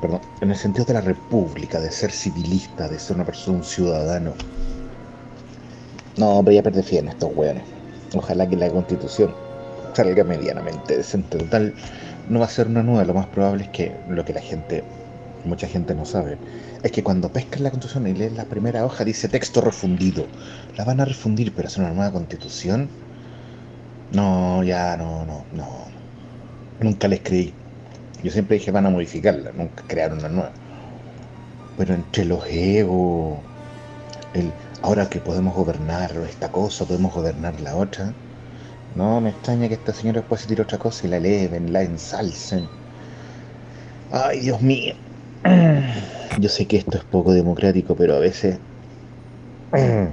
perdón, 0.00 0.20
en 0.40 0.50
el 0.50 0.56
sentido 0.56 0.86
de 0.86 0.94
la 0.94 1.00
república, 1.00 1.80
de 1.80 1.90
ser 1.90 2.10
civilista, 2.10 2.88
de 2.88 2.98
ser 2.98 3.16
una 3.16 3.26
persona, 3.26 3.58
un 3.58 3.64
ciudadano. 3.64 4.32
No, 6.16 6.40
pero 6.42 6.54
ya 6.54 6.62
perdí 6.62 6.82
fe 6.82 6.98
en 6.98 7.08
estos 7.08 7.30
weones. 7.34 7.62
Ojalá 8.14 8.48
que 8.48 8.56
la 8.56 8.70
constitución 8.70 9.34
salga 9.92 10.24
medianamente 10.24 10.96
decente. 10.96 11.38
Total, 11.38 11.74
no 12.28 12.40
va 12.40 12.46
a 12.46 12.48
ser 12.48 12.68
una 12.68 12.82
nueva, 12.82 13.04
lo 13.04 13.14
más 13.14 13.26
probable 13.26 13.64
es 13.64 13.70
que 13.70 13.92
lo 14.08 14.24
que 14.24 14.32
la 14.32 14.40
gente, 14.40 14.84
mucha 15.44 15.66
gente 15.68 15.94
no 15.94 16.04
sabe, 16.04 16.38
es 16.82 16.92
que 16.92 17.02
cuando 17.02 17.32
pescan 17.32 17.62
la 17.62 17.70
constitución 17.70 18.06
y 18.06 18.14
leen 18.14 18.36
la 18.36 18.44
primera 18.44 18.84
hoja 18.84 19.04
dice 19.04 19.28
texto 19.28 19.60
refundido. 19.60 20.26
La 20.76 20.84
van 20.84 21.00
a 21.00 21.04
refundir, 21.04 21.52
pero 21.54 21.68
hacer 21.68 21.84
una 21.84 21.94
nueva 21.94 22.12
constitución. 22.12 22.88
No, 24.12 24.62
ya 24.62 24.96
no, 24.96 25.24
no, 25.26 25.44
no. 25.52 25.68
Nunca 26.80 27.08
les 27.08 27.20
creí. 27.20 27.54
Yo 28.22 28.30
siempre 28.30 28.58
dije 28.58 28.70
van 28.70 28.86
a 28.86 28.90
modificarla, 28.90 29.52
nunca 29.52 29.84
crear 29.86 30.12
una 30.12 30.28
nueva. 30.28 30.52
Pero 31.76 31.94
entre 31.94 32.24
los 32.24 32.46
egos, 32.46 33.38
el 34.32 34.52
ahora 34.82 35.08
que 35.08 35.20
podemos 35.20 35.54
gobernar 35.54 36.12
esta 36.28 36.50
cosa, 36.52 36.84
podemos 36.86 37.12
gobernar 37.14 37.60
la 37.60 37.76
otra. 37.76 38.14
No, 38.96 39.20
me 39.20 39.28
extraña 39.28 39.68
que 39.68 39.74
esta 39.74 39.92
señora 39.92 40.20
después 40.20 40.40
se 40.40 40.48
tire 40.48 40.62
otra 40.62 40.78
cosa 40.78 41.06
y 41.06 41.10
la 41.10 41.18
eleven, 41.18 41.70
la 41.70 41.82
ensalcen. 41.82 42.66
Ay, 44.10 44.40
Dios 44.40 44.62
mío. 44.62 44.94
Yo 46.38 46.48
sé 46.48 46.66
que 46.66 46.78
esto 46.78 46.96
es 46.96 47.04
poco 47.04 47.34
democrático, 47.34 47.94
pero 47.94 48.16
a 48.16 48.20
veces 48.20 48.56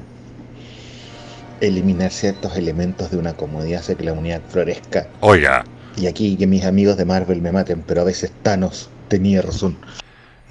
eliminar 1.62 2.12
ciertos 2.12 2.58
elementos 2.58 3.10
de 3.10 3.18
una 3.18 3.34
comunidad 3.34 3.80
hace 3.80 3.96
que 3.96 4.04
la 4.04 4.12
unidad 4.12 4.42
florezca. 4.50 5.08
Oiga. 5.22 5.64
Y 5.96 6.08
aquí 6.08 6.36
que 6.36 6.46
mis 6.46 6.66
amigos 6.66 6.98
de 6.98 7.06
Marvel 7.06 7.42
me 7.42 7.54
maten, 7.54 7.84
pero 7.88 8.02
a 8.02 8.04
veces 8.04 8.34
Thanos 8.42 8.90
tenía 9.08 9.42
razón. 9.42 9.78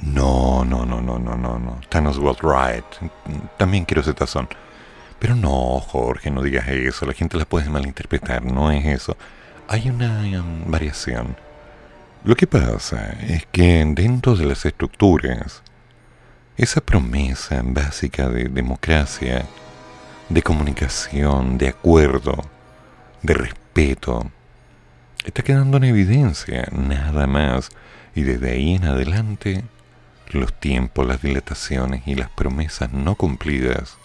No, 0.01 0.65
no, 0.65 0.87
no, 0.87 1.03
no, 1.03 1.19
no, 1.19 1.37
no, 1.37 1.59
no. 1.59 1.81
Thanos 1.91 2.19
was 2.19 2.39
right. 2.41 2.85
También 3.59 3.85
quiero 3.85 4.01
ese 4.01 4.15
tazón. 4.15 4.49
Pero 5.23 5.37
no, 5.37 5.79
Jorge, 5.79 6.33
no 6.33 6.43
digas 6.43 6.67
eso. 6.67 7.07
La 7.07 7.13
gente 7.13 7.39
la 7.39 7.45
puede 7.45 7.71
malinterpretar. 7.71 8.45
No 8.45 8.73
es 8.73 8.85
eso. 8.85 9.17
Hay 9.69 9.89
una 9.89 10.21
um, 10.41 10.69
variación. 10.69 11.37
Lo 12.25 12.35
que 12.35 12.49
pasa 12.49 13.13
es 13.21 13.47
que 13.47 13.85
dentro 13.95 14.35
de 14.35 14.47
las 14.47 14.67
estructuras, 14.67 15.63
esa 16.57 16.81
promesa 16.81 17.63
básica 17.65 18.29
de 18.29 18.49
democracia, 18.49 19.47
de 20.29 20.43
comunicación, 20.43 21.57
de 21.57 21.69
acuerdo, 21.69 22.35
de 23.23 23.35
respeto, 23.35 24.29
está 25.25 25.45
quedando 25.45 25.77
en 25.77 25.85
evidencia, 25.85 26.67
nada 26.73 27.29
más. 27.29 27.69
Y 28.17 28.23
desde 28.23 28.51
ahí 28.51 28.75
en 28.75 28.87
adelante, 28.87 29.63
los 30.33 30.53
tiempos, 30.53 31.07
las 31.07 31.23
dilataciones 31.23 32.03
y 32.07 32.17
las 32.17 32.29
promesas 32.31 32.93
no 32.93 33.15
cumplidas 33.15 33.99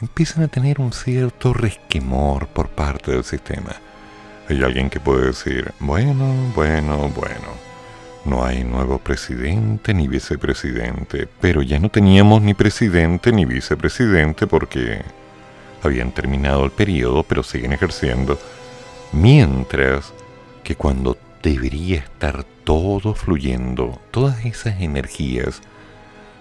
empiezan 0.00 0.44
a 0.44 0.48
tener 0.48 0.80
un 0.80 0.92
cierto 0.92 1.52
resquemor 1.52 2.46
por 2.48 2.68
parte 2.68 3.12
del 3.12 3.24
sistema. 3.24 3.76
Hay 4.48 4.62
alguien 4.62 4.90
que 4.90 5.00
puede 5.00 5.26
decir, 5.26 5.72
bueno, 5.78 6.52
bueno, 6.54 7.08
bueno, 7.10 7.48
no 8.24 8.44
hay 8.44 8.64
nuevo 8.64 8.98
presidente 8.98 9.94
ni 9.94 10.08
vicepresidente, 10.08 11.28
pero 11.40 11.62
ya 11.62 11.78
no 11.78 11.88
teníamos 11.88 12.42
ni 12.42 12.54
presidente 12.54 13.32
ni 13.32 13.44
vicepresidente 13.44 14.46
porque 14.46 15.02
habían 15.82 16.12
terminado 16.12 16.64
el 16.64 16.70
periodo, 16.70 17.22
pero 17.22 17.42
siguen 17.42 17.72
ejerciendo, 17.72 18.38
mientras 19.12 20.12
que 20.64 20.76
cuando 20.76 21.16
debería 21.42 21.98
estar 21.98 22.44
todo 22.64 23.14
fluyendo, 23.14 23.98
todas 24.10 24.44
esas 24.44 24.80
energías 24.80 25.62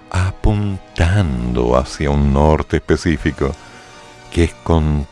apuntando 0.09 1.77
hacia 1.77 2.09
un 2.09 2.33
norte 2.33 2.77
específico, 2.77 3.55
que 4.31 4.45
es 4.45 4.53
con 4.63 5.07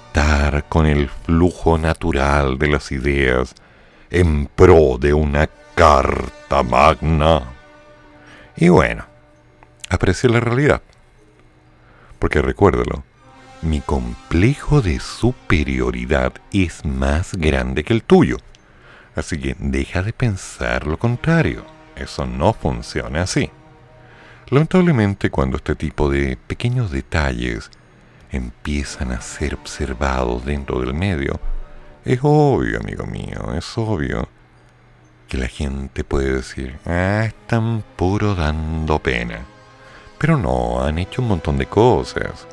con 0.68 0.88
el 0.88 1.10
flujo 1.10 1.78
natural 1.78 2.58
de 2.58 2.68
las 2.70 2.92
ideas 2.92 3.54
en 4.10 4.48
pro 4.48 4.98
de 5.00 5.14
una 5.14 5.48
carta 5.76 6.64
magna. 6.64 7.44
Y 8.56 8.70
bueno, 8.70 9.06
aprecie 9.90 10.28
la 10.30 10.40
realidad. 10.40 10.82
Porque 12.18 12.42
recuérdalo, 12.42 13.04
mi 13.62 13.80
complejo 13.80 14.82
de 14.82 15.00
superioridad 15.00 16.34
es 16.52 16.84
más 16.84 17.36
grande 17.36 17.84
que 17.84 17.94
el 17.94 18.04
tuyo. 18.04 18.38
Así 19.16 19.40
que 19.40 19.56
deja 19.60 20.02
de 20.02 20.14
pensar 20.14 20.88
lo 20.88 20.98
contrario. 20.98 21.64
Eso 21.96 22.26
no 22.26 22.54
funciona 22.54 23.22
así. 23.22 23.52
Lamentablemente 24.50 25.30
cuando 25.30 25.58
este 25.58 25.76
tipo 25.76 26.10
de 26.10 26.38
pequeños 26.38 26.90
detalles 26.90 27.70
empiezan 28.32 29.12
a 29.12 29.20
ser 29.20 29.56
observados 29.56 30.46
dentro 30.46 30.80
del 30.80 30.94
medio, 30.94 31.38
es 32.06 32.20
obvio, 32.22 32.80
amigo 32.80 33.06
mío, 33.06 33.54
es 33.58 33.78
obvio 33.78 34.30
que 35.28 35.38
la 35.38 35.50
gente 35.50 36.06
puede 36.06 36.36
decir, 36.36 36.80
ah, 36.86 37.26
están 37.26 37.84
puro 37.98 38.36
dando 38.36 39.00
pena. 39.00 39.42
Pero 40.18 40.38
no, 40.38 40.82
han 40.82 40.98
hecho 40.98 41.22
un 41.22 41.28
montón 41.28 41.58
de 41.58 41.66
cosas. 41.66 42.48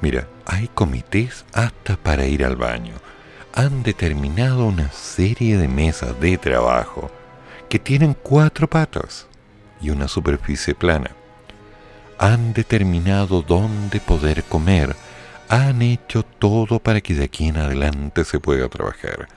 Mira, 0.00 0.26
hay 0.46 0.68
comités 0.68 1.44
hasta 1.52 1.98
para 1.98 2.24
ir 2.24 2.42
al 2.42 2.56
baño. 2.56 2.94
Han 3.52 3.82
determinado 3.82 4.64
una 4.64 4.90
serie 4.92 5.58
de 5.58 5.68
mesas 5.68 6.18
de 6.20 6.38
trabajo 6.38 7.10
que 7.68 7.78
tienen 7.78 8.14
cuatro 8.14 8.66
patas 8.66 9.26
y 9.82 9.90
una 9.90 10.08
superficie 10.08 10.74
plana 10.74 11.17
han 12.18 12.52
determinado 12.52 13.42
dónde 13.42 14.00
poder 14.00 14.44
comer, 14.44 14.96
han 15.48 15.82
hecho 15.82 16.24
todo 16.24 16.80
para 16.80 17.00
que 17.00 17.14
de 17.14 17.24
aquí 17.24 17.48
en 17.48 17.56
adelante 17.56 18.24
se 18.24 18.40
pueda 18.40 18.68
trabajar. 18.68 19.28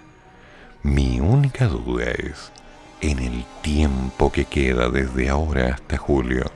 Mi 0.83 1.19
única 1.19 1.67
duda 1.67 2.05
es, 2.05 2.51
en 3.01 3.19
el 3.19 3.45
tiempo 3.61 4.31
que 4.31 4.45
queda 4.45 4.89
desde 4.89 5.29
ahora 5.29 5.75
hasta 5.75 5.97
julio, 5.97 6.51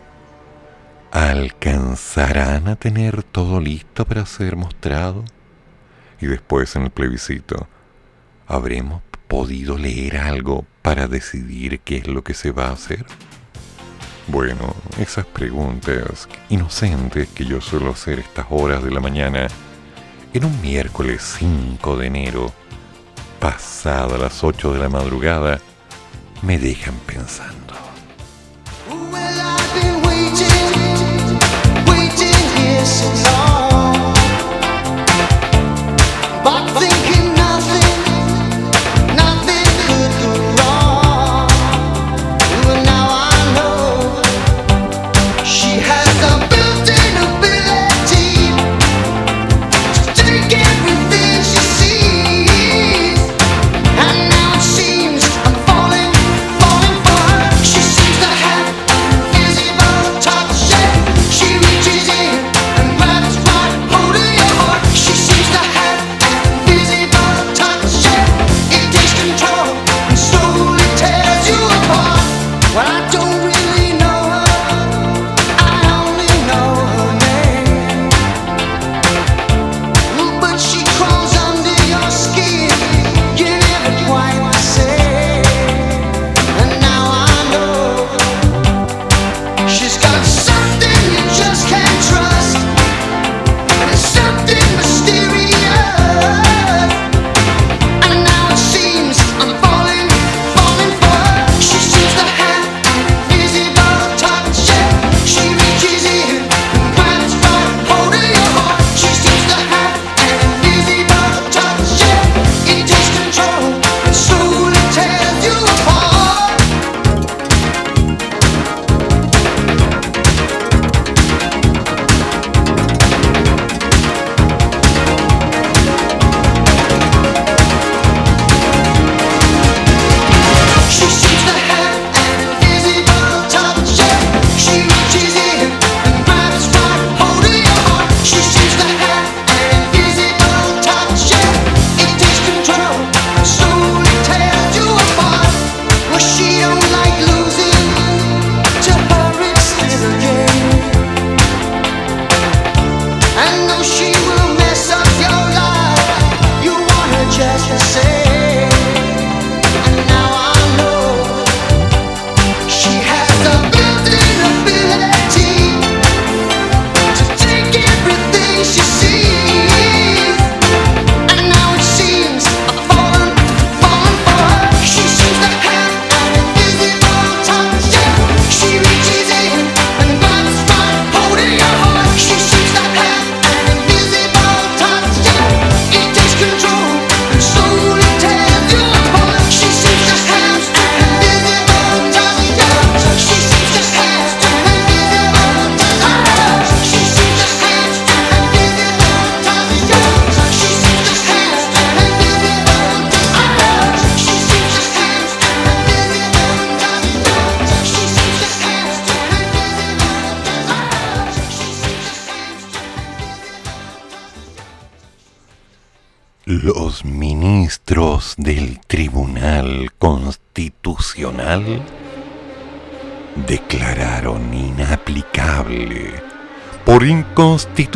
¿alcanzarán 1.12 2.68
a 2.68 2.76
tener 2.76 3.24
todo 3.24 3.62
listo 3.62 4.06
para 4.06 4.26
ser 4.26 4.56
mostrado? 4.56 5.24
Y 6.20 6.26
después 6.26 6.76
en 6.76 6.84
el 6.84 6.90
plebiscito, 6.90 7.68
¿habremos 8.48 9.04
podido 9.28 9.78
leer 9.78 10.18
algo 10.18 10.66
para 10.82 11.08
decidir 11.08 11.80
qué 11.82 11.98
es 11.98 12.08
lo 12.08 12.24
que 12.24 12.34
se 12.34 12.52
va 12.52 12.68
a 12.68 12.74
hacer? 12.74 13.06
Bueno, 14.28 14.74
esas 14.98 15.26
preguntas 15.26 16.28
inocentes 16.50 17.30
que 17.30 17.46
yo 17.46 17.62
suelo 17.62 17.92
hacer 17.92 18.20
estas 18.20 18.48
horas 18.50 18.84
de 18.84 18.92
la 18.92 19.00
mañana 19.00 19.48
en 20.34 20.46
un 20.46 20.62
miércoles 20.62 21.22
5 21.40 21.96
de 21.98 22.08
enero, 22.08 22.52
pasada 23.40 24.18
las 24.18 24.44
8 24.44 24.74
de 24.74 24.80
la 24.80 24.90
madrugada, 24.90 25.60
me 26.42 26.58
dejan 26.58 26.96
pensando. 27.06 27.76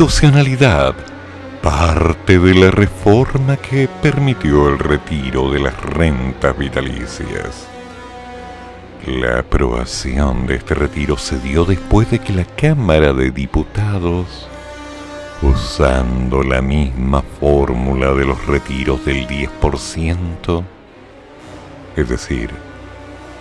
Inconstitucionalidad 0.00 0.94
parte 1.62 2.38
de 2.38 2.54
la 2.54 2.70
reforma 2.70 3.58
que 3.58 3.86
permitió 4.00 4.70
el 4.70 4.78
retiro 4.78 5.50
de 5.50 5.60
las 5.60 5.78
rentas 5.78 6.56
vitalicias. 6.56 7.68
La 9.06 9.40
aprobación 9.40 10.46
de 10.46 10.54
este 10.54 10.74
retiro 10.74 11.18
se 11.18 11.38
dio 11.40 11.66
después 11.66 12.10
de 12.10 12.18
que 12.18 12.32
la 12.32 12.46
Cámara 12.46 13.12
de 13.12 13.30
Diputados 13.30 14.48
usando 15.42 16.42
la 16.42 16.62
misma 16.62 17.22
fórmula 17.38 18.14
de 18.14 18.24
los 18.24 18.46
retiros 18.46 19.04
del 19.04 19.28
10%, 19.28 20.64
es 21.96 22.08
decir, 22.08 22.48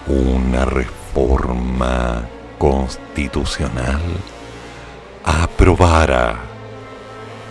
una 0.08 0.66
reforma 0.66 2.28
constitucional, 2.58 4.02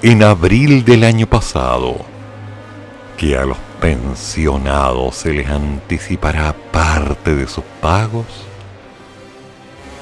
en 0.02 0.22
abril 0.24 0.85
del 0.85 1.04
año 1.04 1.28
pasado 1.28 1.96
que 3.16 3.37
a 3.37 3.44
los 3.44 3.57
pensionados 3.81 5.14
se 5.14 5.33
les 5.33 5.48
anticipará 5.48 6.52
parte 6.72 7.37
de 7.37 7.46
sus 7.46 7.62
pagos 7.81 8.26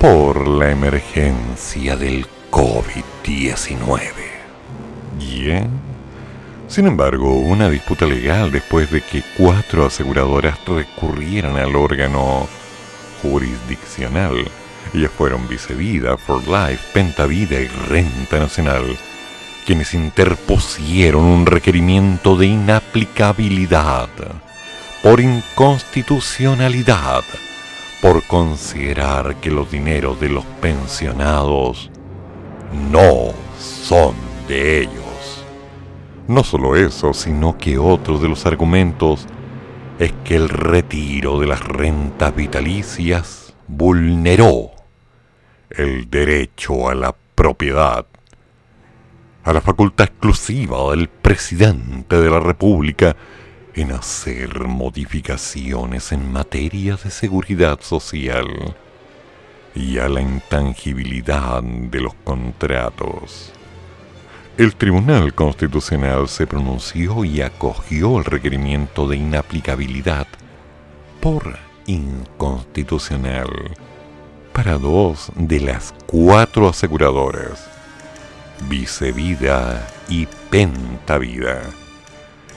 por 0.01 0.49
la 0.49 0.71
emergencia 0.71 1.97
del 1.97 2.27
COVID-19. 2.51 3.99
Bien. 5.19 5.69
Sin 6.69 6.87
embargo, 6.87 7.35
una 7.35 7.69
disputa 7.69 8.07
legal 8.07 8.51
después 8.51 8.91
de 8.91 9.03
que 9.03 9.23
cuatro 9.37 9.85
aseguradoras 9.85 10.59
recurrieran 10.67 11.57
al 11.57 11.77
órgano 11.77 12.49
jurisdiccional. 13.21 14.47
Ellas 14.95 15.11
fueron 15.11 15.49
Vicevida, 15.49 16.17
For 16.17 16.41
Life, 16.47 16.79
Pentavida 16.93 17.61
y 17.61 17.67
Renta 17.67 18.39
Nacional, 18.39 18.97
quienes 19.67 19.95
interpusieron 19.95 21.25
un 21.25 21.47
requerimiento 21.47 22.37
de 22.37 22.47
inaplicabilidad 22.47 24.09
por 25.03 25.21
inconstitucionalidad, 25.21 27.25
por 28.01 28.23
considerar 28.25 29.37
que 29.37 29.51
los 29.51 29.71
dineros 29.71 30.21
de 30.21 30.29
los 30.29 30.45
pensionados 30.61 31.91
no 32.91 33.33
son 33.59 34.15
de 34.49 34.83
ellos. 34.83 35.45
No 36.29 36.43
solo 36.43 36.77
eso, 36.77 37.15
sino 37.15 37.57
que 37.57 37.79
otro 37.79 38.19
de 38.19 38.29
los 38.29 38.47
argumentos 38.47 39.27
es 39.99 40.13
que 40.25 40.37
el 40.37 40.49
retiro 40.49 41.39
de 41.39 41.47
las 41.47 41.61
rentas 41.61 42.35
vitalicias 42.35 43.55
vulneró 43.69 44.76
el 45.77 46.09
derecho 46.09 46.89
a 46.89 46.95
la 46.95 47.15
propiedad, 47.35 48.07
a 49.45 49.53
la 49.53 49.61
facultad 49.61 50.07
exclusiva 50.07 50.91
del 50.91 51.09
presidente 51.09 52.21
de 52.21 52.31
la 52.31 52.41
República 52.41 53.15
en 53.75 53.93
hacer 53.93 54.67
modificaciones 54.67 56.13
en 56.13 56.33
materia 56.33 56.97
de 56.97 57.11
seguridad 57.11 57.79
social 57.83 58.75
y 59.75 59.99
a 59.99 60.09
la 60.09 60.23
intangibilidad 60.23 61.63
de 61.63 62.01
los 62.01 62.15
contratos. 62.25 63.53
El 64.57 64.75
Tribunal 64.77 65.35
Constitucional 65.35 66.29
se 66.29 66.47
pronunció 66.47 67.23
y 67.27 67.43
acogió 67.43 68.17
el 68.19 68.25
requerimiento 68.25 69.07
de 69.07 69.19
inaplicabilidad 69.19 70.27
por 71.21 71.59
inconstitucional 71.87 73.77
para 74.57 74.79
dos 74.79 75.31
de 75.35 75.61
las 75.61 75.93
cuatro 76.07 76.71
aseguradoras, 76.71 77.69
Vicevida 78.71 79.87
y 80.09 80.27
Pentavida. 80.49 81.61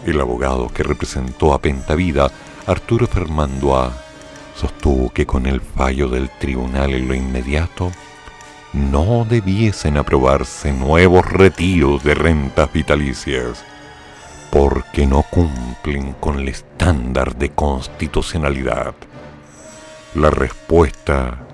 El 0.06 0.22
abogado 0.22 0.70
que 0.70 0.84
representó 0.84 1.54
a 1.54 1.60
Pentavida, 1.60 2.32
Arturo 2.68 3.06
Fermandoa, 3.06 3.92
sostuvo 4.56 5.10
que 5.10 5.26
con 5.26 5.46
el 5.46 5.60
fallo 5.60 6.08
del 6.08 6.30
tribunal 6.40 6.94
en 6.94 7.10
lo 7.10 7.16
inmediato, 7.16 7.92
no 8.72 9.26
debiesen 9.26 9.98
aprobarse 9.98 10.72
nuevos 10.72 11.30
retiros 11.30 12.02
de 12.06 12.16
rentas 12.16 12.72
vitalicias, 12.72 13.66
porque 14.52 15.06
no 15.06 15.24
cumplen 15.24 16.14
con 16.14 16.40
el 16.40 16.48
estándar 16.48 17.36
de 17.36 17.50
constitucionalidad. 17.50 18.94
La 20.16 20.30
respuesta 20.30 21.49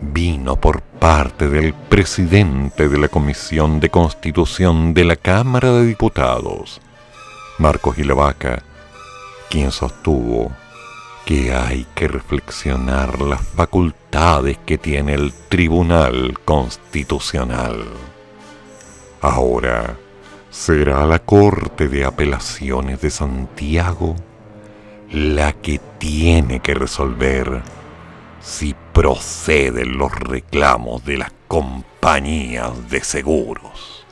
vino 0.00 0.56
por 0.56 0.82
parte 0.82 1.48
del 1.48 1.74
presidente 1.74 2.88
de 2.88 2.98
la 2.98 3.08
Comisión 3.08 3.80
de 3.80 3.90
Constitución 3.90 4.94
de 4.94 5.04
la 5.04 5.16
Cámara 5.16 5.72
de 5.72 5.86
Diputados, 5.86 6.80
Marcos 7.58 7.96
Gilavaca, 7.96 8.62
quien 9.50 9.70
sostuvo 9.70 10.52
que 11.24 11.52
hay 11.52 11.86
que 11.94 12.08
reflexionar 12.08 13.20
las 13.20 13.42
facultades 13.42 14.58
que 14.64 14.78
tiene 14.78 15.14
el 15.14 15.32
Tribunal 15.48 16.38
Constitucional. 16.44 17.84
Ahora 19.20 19.96
será 20.50 21.04
la 21.06 21.18
Corte 21.18 21.88
de 21.88 22.04
Apelaciones 22.04 23.00
de 23.00 23.10
Santiago 23.10 24.16
la 25.10 25.52
que 25.52 25.80
tiene 25.98 26.60
que 26.60 26.74
resolver 26.74 27.62
si 28.40 28.74
proceden 28.92 29.98
los 29.98 30.12
reclamos 30.12 31.04
de 31.04 31.18
las 31.18 31.32
compañías 31.46 32.90
de 32.90 33.02
seguros. 33.02 34.06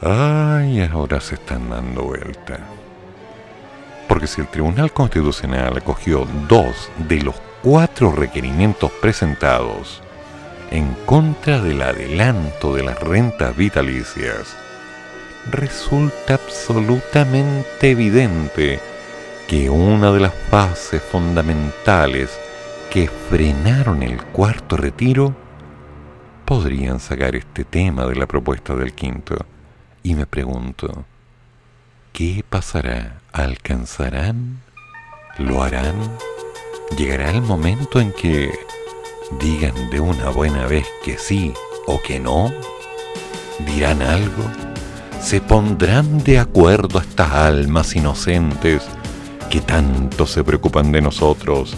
Ay, 0.00 0.80
ahora 0.82 1.20
se 1.20 1.34
están 1.34 1.70
dando 1.70 2.02
vuelta 2.02 2.58
porque 4.08 4.26
si 4.26 4.40
el 4.40 4.48
Tribunal 4.48 4.92
Constitucional 4.92 5.76
acogió 5.76 6.26
dos 6.48 6.90
de 7.08 7.20
los 7.22 7.36
cuatro 7.62 8.10
requerimientos 8.10 8.90
presentados 9.02 10.02
en 10.70 10.94
contra 11.06 11.60
del 11.60 11.82
adelanto 11.82 12.74
de 12.74 12.82
las 12.82 12.98
rentas 12.98 13.54
vitalicias, 13.54 14.56
resulta 15.50 16.34
absolutamente 16.34 17.90
evidente 17.90 18.80
que 19.48 19.70
una 19.70 20.12
de 20.12 20.20
las 20.20 20.34
fases 20.50 21.02
fundamentales 21.02 22.38
que 22.90 23.08
frenaron 23.08 24.02
el 24.02 24.22
cuarto 24.26 24.76
retiro 24.76 25.34
podrían 26.44 27.00
sacar 27.00 27.34
este 27.34 27.64
tema 27.64 28.06
de 28.06 28.14
la 28.14 28.26
propuesta 28.26 28.76
del 28.76 28.92
quinto. 28.92 29.36
Y 30.02 30.14
me 30.14 30.26
pregunto, 30.26 31.06
¿qué 32.12 32.44
pasará? 32.46 33.22
¿Alcanzarán? 33.32 34.60
¿Lo 35.38 35.62
harán? 35.62 35.96
¿Llegará 36.98 37.30
el 37.30 37.40
momento 37.40 38.00
en 38.00 38.12
que 38.12 38.52
digan 39.40 39.88
de 39.88 40.00
una 40.00 40.28
buena 40.28 40.66
vez 40.66 40.86
que 41.02 41.16
sí 41.16 41.54
o 41.86 42.02
que 42.02 42.20
no? 42.20 42.52
¿Dirán 43.66 44.02
algo? 44.02 44.44
se 45.20 45.40
pondrán 45.40 46.22
de 46.22 46.38
acuerdo 46.38 47.00
estas 47.00 47.32
almas 47.32 47.94
inocentes 47.96 48.82
que 49.48 49.60
tanto 49.60 50.26
se 50.26 50.44
preocupan 50.44 50.92
de 50.92 51.00
nosotros 51.00 51.74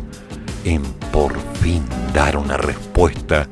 en 0.64 0.82
por 1.12 1.38
fin 1.60 1.82
dar 2.12 2.36
una 2.36 2.56
respuesta 2.56 3.48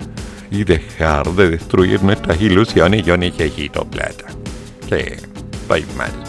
y 0.51 0.65
dejar 0.65 1.27
de 1.33 1.51
destruir 1.51 2.03
nuestras 2.03 2.41
ilusiones. 2.41 3.05
Yo 3.05 3.17
necesito 3.17 3.85
plata. 3.85 4.25
Sí, 4.89 5.27
voy 5.69 5.85
mal. 5.97 6.28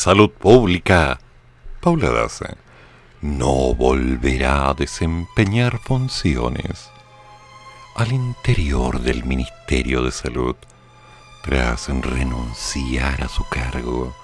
Salud 0.00 0.30
Pública, 0.30 1.20
Paula 1.82 2.08
Daza, 2.08 2.56
no 3.20 3.74
volverá 3.74 4.70
a 4.70 4.72
desempeñar 4.72 5.78
funciones 5.78 6.88
al 7.96 8.10
interior 8.10 9.02
del 9.02 9.24
Ministerio 9.24 10.02
de 10.02 10.10
Salud 10.10 10.56
tras 11.42 11.88
renunciar 11.88 13.22
a 13.22 13.28
su 13.28 13.46
cargo 13.50 14.16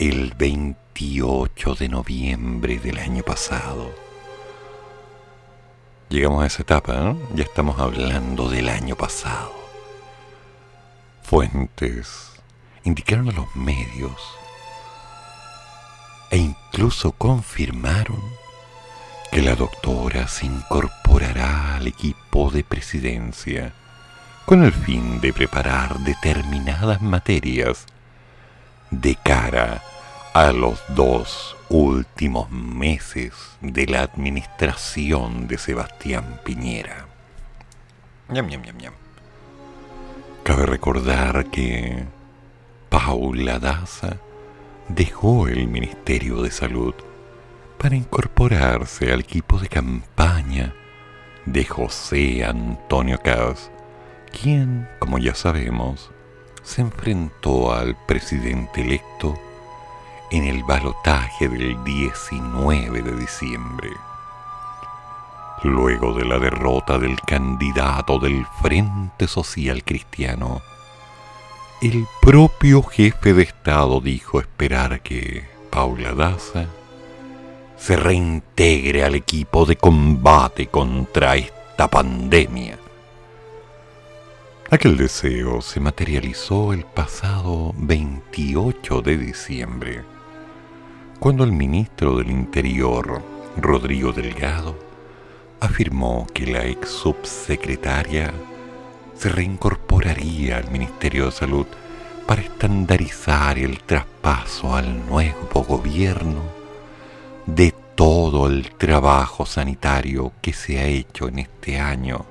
el 0.00 0.34
28 0.36 1.76
de 1.76 1.88
noviembre 1.88 2.80
del 2.80 2.98
año 2.98 3.22
pasado. 3.22 3.94
Llegamos 6.08 6.42
a 6.42 6.46
esa 6.48 6.62
etapa, 6.62 7.14
ya 7.32 7.44
estamos 7.44 7.78
hablando 7.78 8.50
del 8.50 8.68
año 8.68 8.96
pasado. 8.96 9.54
Fuentes 11.22 12.32
indicaron 12.82 13.28
a 13.28 13.32
los 13.32 13.54
medios 13.54 14.43
e 16.34 16.38
incluso 16.38 17.12
confirmaron 17.12 18.20
que 19.30 19.40
la 19.40 19.54
doctora 19.54 20.26
se 20.26 20.46
incorporará 20.46 21.76
al 21.76 21.86
equipo 21.86 22.50
de 22.50 22.64
presidencia 22.64 23.72
con 24.44 24.64
el 24.64 24.72
fin 24.72 25.20
de 25.20 25.32
preparar 25.32 26.00
determinadas 26.00 27.00
materias 27.00 27.86
de 28.90 29.14
cara 29.14 29.80
a 30.32 30.50
los 30.50 30.82
dos 30.88 31.56
últimos 31.68 32.50
meses 32.50 33.32
de 33.60 33.86
la 33.86 34.02
administración 34.02 35.46
de 35.46 35.56
Sebastián 35.56 36.40
Piñera. 36.42 37.06
Cabe 40.42 40.66
recordar 40.66 41.46
que 41.52 42.02
Paula 42.88 43.60
Daza 43.60 44.16
dejó 44.88 45.48
el 45.48 45.66
Ministerio 45.68 46.42
de 46.42 46.50
Salud 46.50 46.94
para 47.78 47.96
incorporarse 47.96 49.12
al 49.12 49.20
equipo 49.20 49.58
de 49.58 49.68
campaña 49.68 50.74
de 51.46 51.64
José 51.64 52.44
Antonio 52.44 53.18
Caz, 53.22 53.70
quien, 54.30 54.88
como 54.98 55.18
ya 55.18 55.34
sabemos, 55.34 56.10
se 56.62 56.80
enfrentó 56.80 57.72
al 57.72 57.96
presidente 58.06 58.80
electo 58.80 59.38
en 60.30 60.44
el 60.44 60.64
balotaje 60.64 61.48
del 61.48 61.82
19 61.84 63.02
de 63.02 63.16
diciembre. 63.16 63.90
Luego 65.62 66.14
de 66.14 66.24
la 66.24 66.38
derrota 66.38 66.98
del 66.98 67.20
candidato 67.20 68.18
del 68.18 68.46
Frente 68.60 69.28
Social 69.28 69.84
Cristiano, 69.84 70.62
el 71.82 72.06
propio 72.20 72.82
jefe 72.82 73.34
de 73.34 73.42
Estado 73.42 74.00
dijo 74.00 74.40
esperar 74.40 75.00
que 75.02 75.44
Paula 75.70 76.14
Daza 76.14 76.66
se 77.76 77.96
reintegre 77.96 79.04
al 79.04 79.14
equipo 79.14 79.66
de 79.66 79.76
combate 79.76 80.68
contra 80.68 81.36
esta 81.36 81.88
pandemia. 81.88 82.78
Aquel 84.70 84.96
deseo 84.96 85.60
se 85.60 85.80
materializó 85.80 86.72
el 86.72 86.84
pasado 86.84 87.74
28 87.76 89.02
de 89.02 89.18
diciembre, 89.18 90.02
cuando 91.20 91.44
el 91.44 91.52
ministro 91.52 92.16
del 92.16 92.30
Interior, 92.30 93.22
Rodrigo 93.56 94.12
Delgado, 94.12 94.78
afirmó 95.60 96.26
que 96.32 96.46
la 96.46 96.64
ex 96.66 96.88
subsecretaria 96.88 98.32
se 99.16 99.28
reincorporaría 99.28 100.58
al 100.58 100.70
Ministerio 100.70 101.26
de 101.26 101.32
Salud 101.32 101.66
para 102.26 102.42
estandarizar 102.42 103.58
el 103.58 103.80
traspaso 103.80 104.74
al 104.74 105.06
nuevo 105.06 105.64
gobierno 105.64 106.42
de 107.46 107.74
todo 107.94 108.48
el 108.48 108.70
trabajo 108.72 109.46
sanitario 109.46 110.32
que 110.40 110.52
se 110.52 110.78
ha 110.80 110.86
hecho 110.86 111.28
en 111.28 111.40
este 111.40 111.78
año 111.78 112.24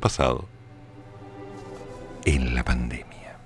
pasado 0.00 0.48
en 2.24 2.54
la 2.54 2.64
pandemia. 2.64 3.36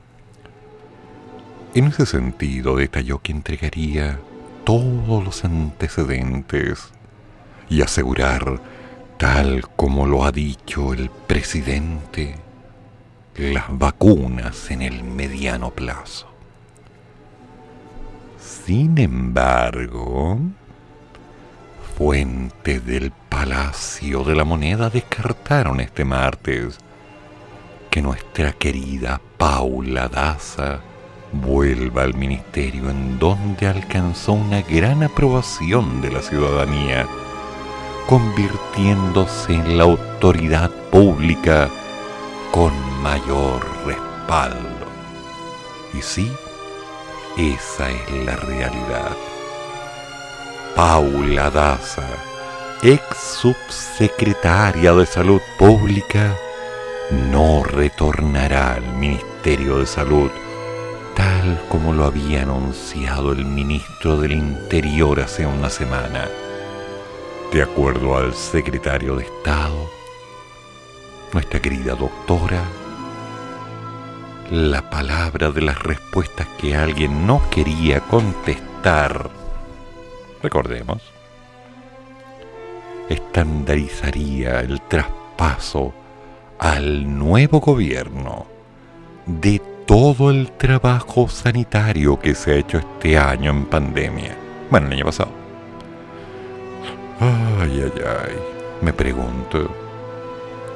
En 1.75 1.85
ese 1.87 2.07
sentido 2.07 2.77
detalló 2.77 3.21
que 3.21 3.33
entregaría 3.33 4.19
todos 4.65 5.25
los 5.25 5.45
antecedentes 5.45 6.89
y 7.69 7.83
asegurar 7.83 8.61
tal 9.19 9.63
como 9.75 10.07
lo 10.07 10.25
ha 10.25 10.31
dicho 10.31 10.93
el 10.93 11.11
presidente, 11.11 12.37
las 13.37 13.65
vacunas 13.69 14.71
en 14.71 14.81
el 14.81 15.03
mediano 15.03 15.71
plazo. 15.71 16.29
Sin 18.39 18.97
embargo, 18.99 20.39
fuentes 21.97 22.87
del 22.87 23.11
Palacio 23.29 24.23
de 24.23 24.37
la 24.37 24.45
Moneda 24.45 24.89
descartaron 24.89 25.81
este 25.81 26.05
martes 26.05 26.79
que 27.91 28.01
nuestra 28.01 28.53
querida 28.53 29.21
Paula 29.37 30.07
Daza 30.09 30.79
vuelva 31.33 32.03
al 32.03 32.15
ministerio 32.15 32.89
en 32.89 33.19
donde 33.19 33.67
alcanzó 33.67 34.35
una 34.35 34.63
gran 34.63 35.03
aprobación 35.03 36.01
de 36.01 36.13
la 36.13 36.23
ciudadanía 36.23 37.07
convirtiéndose 38.09 39.53
en 39.53 39.77
la 39.77 39.85
autoridad 39.85 40.71
pública 40.91 41.69
con 42.51 42.73
mayor 43.03 43.61
respaldo. 43.85 44.87
Y 45.93 46.01
sí, 46.01 46.33
esa 47.37 47.91
es 47.91 48.11
la 48.25 48.35
realidad. 48.37 49.15
Paula 50.75 51.51
Daza, 51.51 52.09
ex 52.83 53.03
subsecretaria 53.43 54.95
de 54.95 55.05
Salud 55.05 55.43
Pública, 55.59 56.35
no 57.31 57.63
retornará 57.63 58.73
al 58.75 58.95
Ministerio 58.95 59.81
de 59.81 59.87
Salud 59.87 60.31
tal 61.15 61.61
como 61.69 61.93
lo 61.93 62.05
había 62.05 62.43
anunciado 62.43 63.33
el 63.33 63.45
ministro 63.45 64.17
del 64.21 64.33
Interior 64.33 65.21
hace 65.21 65.45
una 65.47 65.69
semana. 65.69 66.29
De 67.53 67.63
acuerdo 67.63 68.15
al 68.15 68.35
secretario 68.35 69.17
de 69.17 69.25
Estado, 69.25 69.91
nuestra 71.33 71.61
querida 71.61 71.95
doctora, 71.95 72.63
la 74.51 74.91
palabra 74.91 75.51
de 75.51 75.63
las 75.63 75.83
respuestas 75.83 76.47
que 76.61 76.77
alguien 76.77 77.27
no 77.27 77.41
quería 77.49 78.01
contestar, 78.01 79.31
recordemos, 80.43 81.03
estandarizaría 83.09 84.61
el 84.61 84.83
traspaso 84.83 85.95
al 86.59 87.19
nuevo 87.19 87.61
gobierno 87.61 88.47
de 89.25 89.59
todo 89.87 90.31
el 90.31 90.53
trabajo 90.53 91.29
sanitario 91.29 92.19
que 92.19 92.35
se 92.35 92.53
ha 92.53 92.57
hecho 92.57 92.77
este 92.77 93.17
año 93.17 93.51
en 93.53 93.65
pandemia. 93.65 94.37
Bueno, 94.71 94.89
el 94.89 94.93
año 94.93 95.07
pasado. 95.07 95.38
Ay, 97.21 97.83
ay, 97.83 98.03
ay. 98.07 98.39
Me 98.81 98.93
pregunto, 98.93 99.69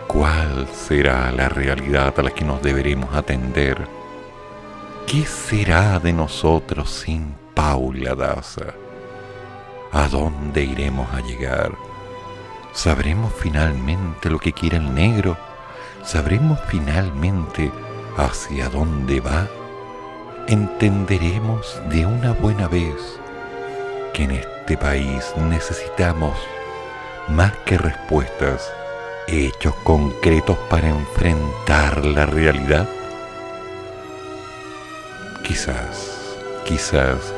¿cuál 0.09 0.67
será 0.67 1.31
la 1.31 1.49
realidad 1.49 2.15
a 2.19 2.23
la 2.23 2.31
que 2.31 2.45
nos 2.45 2.61
deberemos 2.61 3.15
atender? 3.15 3.79
¿Qué 5.07 5.25
será 5.25 6.01
de 6.01 6.13
nosotros 6.13 6.91
sin 6.91 7.35
Paula 7.55 8.17
Daza? 8.17 8.75
¿A 9.93 10.09
dónde 10.09 10.65
iremos 10.65 11.13
a 11.13 11.21
llegar? 11.21 11.73
¿Sabremos 12.73 13.33
finalmente 13.39 14.29
lo 14.29 14.39
que 14.39 14.53
quiere 14.53 14.79
el 14.79 14.93
negro? 14.93 15.37
¿Sabremos 16.03 16.59
finalmente 16.67 17.71
hacia 18.17 18.69
dónde 18.69 19.21
va? 19.21 19.47
¿Entenderemos 20.49 21.81
de 21.89 22.05
una 22.05 22.33
buena 22.33 22.67
vez 22.67 23.21
que 24.13 24.25
en 24.25 24.33
este 24.33 24.62
país 24.77 25.33
necesitamos 25.37 26.37
más 27.29 27.53
que 27.65 27.79
respuestas, 27.79 28.71
hechos 29.27 29.75
concretos 29.85 30.57
para 30.69 30.89
enfrentar 30.89 32.05
la 32.05 32.27
realidad? 32.27 32.89
Quizás, 35.45 36.37
quizás 36.65 37.33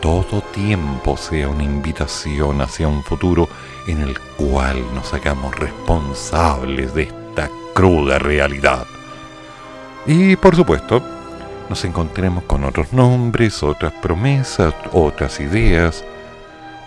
todo 0.00 0.42
tiempo 0.52 1.16
sea 1.16 1.48
una 1.48 1.64
invitación 1.64 2.60
hacia 2.60 2.88
un 2.88 3.02
futuro 3.02 3.48
en 3.86 4.02
el 4.02 4.18
cual 4.36 4.82
nos 4.94 5.12
hagamos 5.14 5.54
responsables 5.56 6.94
de 6.94 7.04
esta 7.04 7.50
cruda 7.74 8.18
realidad. 8.18 8.86
Y 10.06 10.36
por 10.36 10.54
supuesto, 10.54 11.02
nos 11.68 11.84
encontremos 11.84 12.44
con 12.44 12.64
otros 12.64 12.92
nombres, 12.92 13.62
otras 13.62 13.92
promesas, 13.94 14.74
otras 14.92 15.40
ideas, 15.40 16.04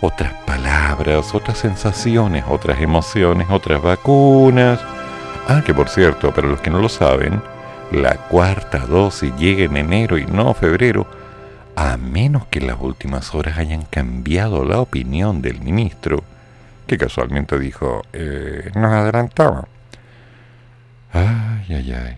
otras 0.01 0.33
palabras, 0.45 1.33
otras 1.33 1.57
sensaciones, 1.57 2.45
otras 2.47 2.81
emociones, 2.81 3.47
otras 3.49 3.81
vacunas. 3.81 4.79
Ah, 5.47 5.61
que 5.65 5.73
por 5.73 5.89
cierto, 5.89 6.33
para 6.33 6.47
los 6.47 6.61
que 6.61 6.69
no 6.69 6.79
lo 6.79 6.89
saben, 6.89 7.41
la 7.91 8.15
cuarta 8.15 8.79
dosis 8.79 9.35
llega 9.35 9.63
en 9.63 9.77
enero 9.77 10.17
y 10.17 10.25
no 10.25 10.53
febrero, 10.53 11.07
a 11.75 11.97
menos 11.97 12.45
que 12.47 12.59
en 12.59 12.67
las 12.67 12.79
últimas 12.79 13.33
horas 13.33 13.57
hayan 13.57 13.83
cambiado 13.83 14.63
la 14.63 14.79
opinión 14.79 15.41
del 15.41 15.59
ministro, 15.61 16.23
que 16.87 16.97
casualmente 16.97 17.57
dijo, 17.59 18.03
eh, 18.13 18.71
nos 18.75 18.91
adelantaba. 18.91 19.67
Ay, 21.11 21.65
ay, 21.69 21.93
ay. 21.93 22.17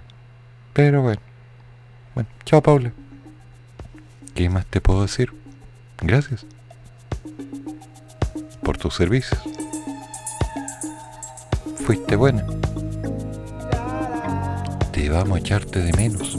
Pero 0.73 1.01
bueno. 1.01 1.21
Bueno, 2.13 2.29
chao 2.45 2.61
Paula. 2.61 2.91
¿Qué 4.35 4.49
más 4.49 4.65
te 4.65 4.81
puedo 4.81 5.03
decir? 5.03 5.31
Gracias 6.01 6.45
por 8.63 8.77
tus 8.77 8.95
servicios. 8.95 9.39
Fuiste 11.85 12.15
buena. 12.15 12.45
Te 14.91 15.09
vamos 15.09 15.37
a 15.37 15.39
echarte 15.39 15.81
de 15.81 15.93
menos. 15.93 16.37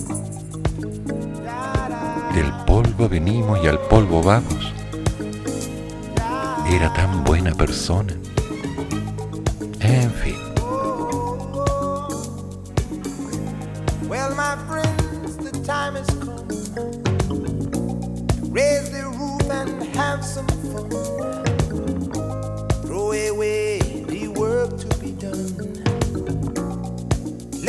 Del 2.35 2.51
polvo 2.66 3.09
venimos 3.09 3.62
y 3.62 3.68
al 3.68 3.79
polvo 3.81 4.23
vamos. 4.23 4.73
Era 6.70 6.93
tan 6.95 7.25
buena 7.25 7.53
persona. 7.53 8.14
En 9.81 10.11
fin. 10.12 10.52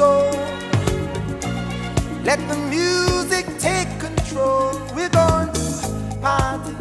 Soul. 0.00 0.32
Let 2.28 2.40
the 2.48 2.58
music 2.76 3.44
take 3.58 3.90
control. 4.06 4.72
We're 4.96 5.14
going 5.22 5.50
to 5.58 5.66
party, 6.22 6.74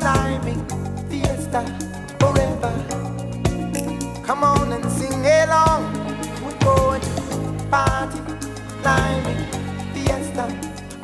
climbing, 0.00 0.62
fiesta, 1.08 1.62
forever. 2.20 2.72
Come 4.28 4.42
on 4.42 4.72
and 4.76 4.86
sing 4.98 5.22
along. 5.42 5.82
We're 6.44 6.62
going 6.70 7.02
to 7.08 7.36
party 7.70 8.20
climbing 8.82 9.42
fiesta 9.94 10.44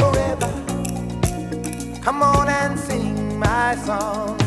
forever. 0.01 0.51
Come 2.07 2.23
on 2.25 2.49
and 2.49 2.75
sing 2.87 3.39
my 3.39 3.77
song 3.87 4.42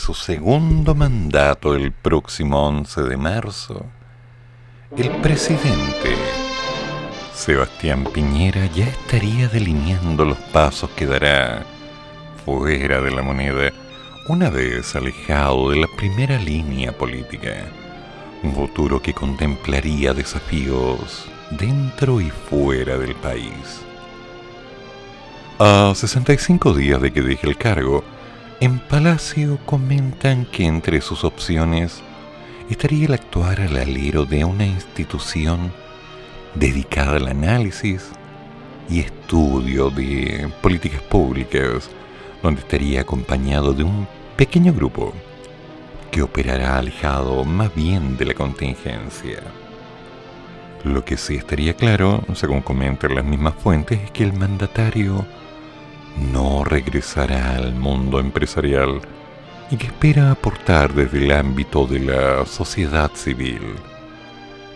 su 0.00 0.14
segundo 0.14 0.94
mandato 0.94 1.74
el 1.74 1.92
próximo 1.92 2.66
11 2.66 3.02
de 3.02 3.16
marzo, 3.18 3.84
el 4.96 5.10
presidente 5.20 6.16
Sebastián 7.34 8.04
Piñera 8.04 8.64
ya 8.74 8.86
estaría 8.86 9.46
delineando 9.48 10.24
los 10.24 10.38
pasos 10.54 10.88
que 10.96 11.04
dará 11.04 11.66
fuera 12.46 13.02
de 13.02 13.10
la 13.10 13.20
moneda 13.20 13.72
una 14.26 14.48
vez 14.48 14.96
alejado 14.96 15.68
de 15.68 15.76
la 15.76 15.86
primera 15.98 16.38
línea 16.38 16.96
política. 16.96 17.66
Un 18.42 18.54
futuro 18.54 19.02
que 19.02 19.12
contemplaría 19.12 20.14
desafíos 20.14 21.26
dentro 21.50 22.22
y 22.22 22.30
fuera 22.30 22.96
del 22.96 23.14
país. 23.16 23.82
A 25.58 25.92
65 25.94 26.72
días 26.72 27.02
de 27.02 27.12
que 27.12 27.20
deje 27.20 27.46
el 27.46 27.58
cargo, 27.58 28.02
en 28.60 28.78
Palacio 28.78 29.58
comentan 29.64 30.44
que 30.44 30.66
entre 30.66 31.00
sus 31.00 31.24
opciones 31.24 32.02
estaría 32.68 33.06
el 33.06 33.14
actuar 33.14 33.58
al 33.58 33.74
alero 33.74 34.26
de 34.26 34.44
una 34.44 34.66
institución 34.66 35.72
dedicada 36.54 37.16
al 37.16 37.28
análisis 37.28 38.10
y 38.90 39.00
estudio 39.00 39.88
de 39.88 40.52
políticas 40.60 41.00
públicas, 41.00 41.88
donde 42.42 42.60
estaría 42.60 43.00
acompañado 43.00 43.72
de 43.72 43.84
un 43.84 44.06
pequeño 44.36 44.74
grupo 44.74 45.14
que 46.10 46.20
operará 46.20 46.76
alejado 46.76 47.44
más 47.44 47.74
bien 47.74 48.18
de 48.18 48.26
la 48.26 48.34
contingencia. 48.34 49.38
Lo 50.84 51.02
que 51.02 51.16
sí 51.16 51.36
estaría 51.36 51.74
claro, 51.74 52.22
según 52.34 52.60
comentan 52.60 53.14
las 53.14 53.24
mismas 53.24 53.54
fuentes, 53.54 54.00
es 54.04 54.10
que 54.10 54.24
el 54.24 54.34
mandatario 54.34 55.24
no 56.16 56.64
regresará 56.64 57.56
al 57.56 57.74
mundo 57.74 58.20
empresarial 58.20 59.00
y 59.70 59.76
que 59.76 59.86
espera 59.86 60.30
aportar 60.30 60.92
desde 60.92 61.24
el 61.24 61.32
ámbito 61.32 61.86
de 61.86 62.00
la 62.00 62.46
sociedad 62.46 63.10
civil. 63.14 63.60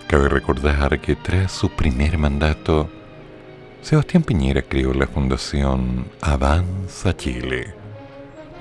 Cabe 0.07 0.29
recordar 0.29 1.01
que 1.01 1.17
tras 1.17 1.51
su 1.51 1.69
primer 1.71 2.19
mandato, 2.19 2.89
Sebastián 3.83 4.23
Piñera 4.23 4.63
creó 4.63 4.95
la 4.95 5.07
fundación 5.07 6.07
Avanza 6.21 7.17
Chile, 7.17 7.75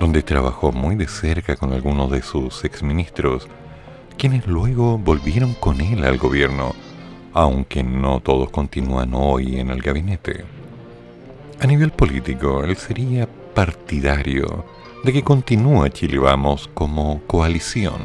donde 0.00 0.22
trabajó 0.22 0.72
muy 0.72 0.96
de 0.96 1.06
cerca 1.06 1.56
con 1.56 1.72
algunos 1.72 2.10
de 2.10 2.22
sus 2.22 2.64
exministros, 2.64 3.46
quienes 4.18 4.46
luego 4.46 4.98
volvieron 4.98 5.54
con 5.54 5.80
él 5.80 6.04
al 6.04 6.18
gobierno, 6.18 6.74
aunque 7.32 7.82
no 7.82 8.20
todos 8.20 8.50
continúan 8.50 9.12
hoy 9.14 9.60
en 9.60 9.70
el 9.70 9.80
gabinete. 9.80 10.44
A 11.64 11.66
nivel 11.66 11.92
político, 11.92 12.62
él 12.62 12.76
sería 12.76 13.26
partidario 13.54 14.66
de 15.02 15.14
que 15.14 15.22
continúe 15.22 15.88
Chile 15.88 16.18
Vamos 16.18 16.68
como 16.74 17.22
coalición, 17.22 18.02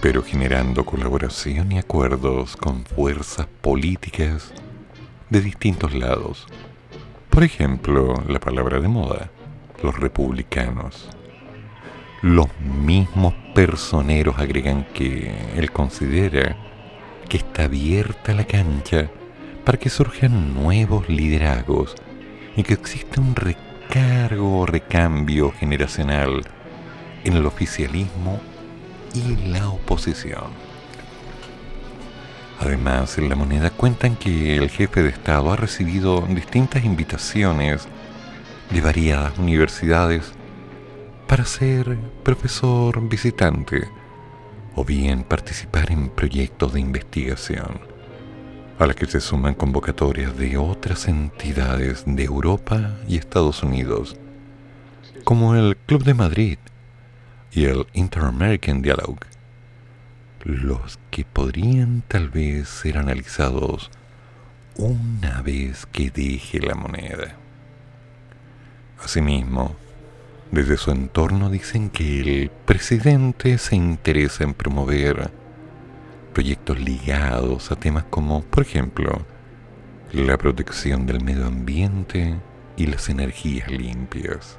pero 0.00 0.22
generando 0.22 0.86
colaboración 0.86 1.72
y 1.72 1.78
acuerdos 1.78 2.56
con 2.56 2.86
fuerzas 2.86 3.46
políticas 3.60 4.54
de 5.28 5.42
distintos 5.42 5.92
lados. 5.94 6.46
Por 7.28 7.44
ejemplo, 7.44 8.14
la 8.26 8.40
palabra 8.40 8.80
de 8.80 8.88
moda, 8.88 9.30
los 9.82 10.00
republicanos. 10.00 11.10
Los 12.22 12.46
mismos 12.60 13.34
personeros 13.54 14.38
agregan 14.38 14.86
que 14.94 15.34
él 15.54 15.70
considera 15.70 16.56
que 17.28 17.36
está 17.36 17.64
abierta 17.64 18.32
la 18.32 18.46
cancha 18.46 19.10
para 19.66 19.78
que 19.78 19.90
surjan 19.90 20.54
nuevos 20.54 21.10
liderazgos 21.10 21.94
y 22.56 22.62
que 22.62 22.74
existe 22.74 23.20
un 23.20 23.34
recargo 23.34 24.60
o 24.60 24.66
recambio 24.66 25.52
generacional 25.52 26.42
en 27.24 27.34
el 27.34 27.46
oficialismo 27.46 28.40
y 29.14 29.48
la 29.48 29.68
oposición. 29.68 30.50
Además, 32.60 33.18
en 33.18 33.28
la 33.28 33.34
moneda 33.34 33.70
cuentan 33.70 34.16
que 34.16 34.56
el 34.56 34.70
jefe 34.70 35.02
de 35.02 35.08
Estado 35.08 35.50
ha 35.50 35.56
recibido 35.56 36.20
distintas 36.28 36.84
invitaciones 36.84 37.88
de 38.70 38.80
variadas 38.80 39.36
universidades 39.38 40.32
para 41.26 41.44
ser 41.44 41.98
profesor 42.22 43.08
visitante 43.08 43.88
o 44.74 44.84
bien 44.84 45.24
participar 45.24 45.90
en 45.90 46.08
proyectos 46.08 46.72
de 46.72 46.80
investigación 46.80 47.91
a 48.82 48.86
las 48.88 48.96
que 48.96 49.06
se 49.06 49.20
suman 49.20 49.54
convocatorias 49.54 50.36
de 50.36 50.56
otras 50.56 51.06
entidades 51.06 52.02
de 52.04 52.24
Europa 52.24 52.96
y 53.06 53.16
Estados 53.16 53.62
Unidos, 53.62 54.16
como 55.22 55.54
el 55.54 55.76
Club 55.76 56.02
de 56.02 56.14
Madrid 56.14 56.58
y 57.52 57.66
el 57.66 57.86
Inter-American 57.92 58.82
Dialogue, 58.82 59.24
los 60.42 60.98
que 61.12 61.24
podrían 61.24 62.02
tal 62.08 62.28
vez 62.28 62.68
ser 62.68 62.98
analizados 62.98 63.88
una 64.76 65.42
vez 65.42 65.86
que 65.86 66.10
deje 66.10 66.58
la 66.58 66.74
moneda. 66.74 67.36
Asimismo, 69.00 69.76
desde 70.50 70.76
su 70.76 70.90
entorno 70.90 71.50
dicen 71.50 71.88
que 71.88 72.20
el 72.20 72.50
presidente 72.66 73.58
se 73.58 73.76
interesa 73.76 74.42
en 74.42 74.54
promover 74.54 75.30
proyectos 76.32 76.80
ligados 76.80 77.70
a 77.70 77.76
temas 77.76 78.04
como, 78.10 78.42
por 78.42 78.62
ejemplo, 78.62 79.24
la 80.12 80.36
protección 80.36 81.06
del 81.06 81.22
medio 81.22 81.46
ambiente 81.46 82.36
y 82.76 82.86
las 82.86 83.08
energías 83.08 83.70
limpias. 83.70 84.58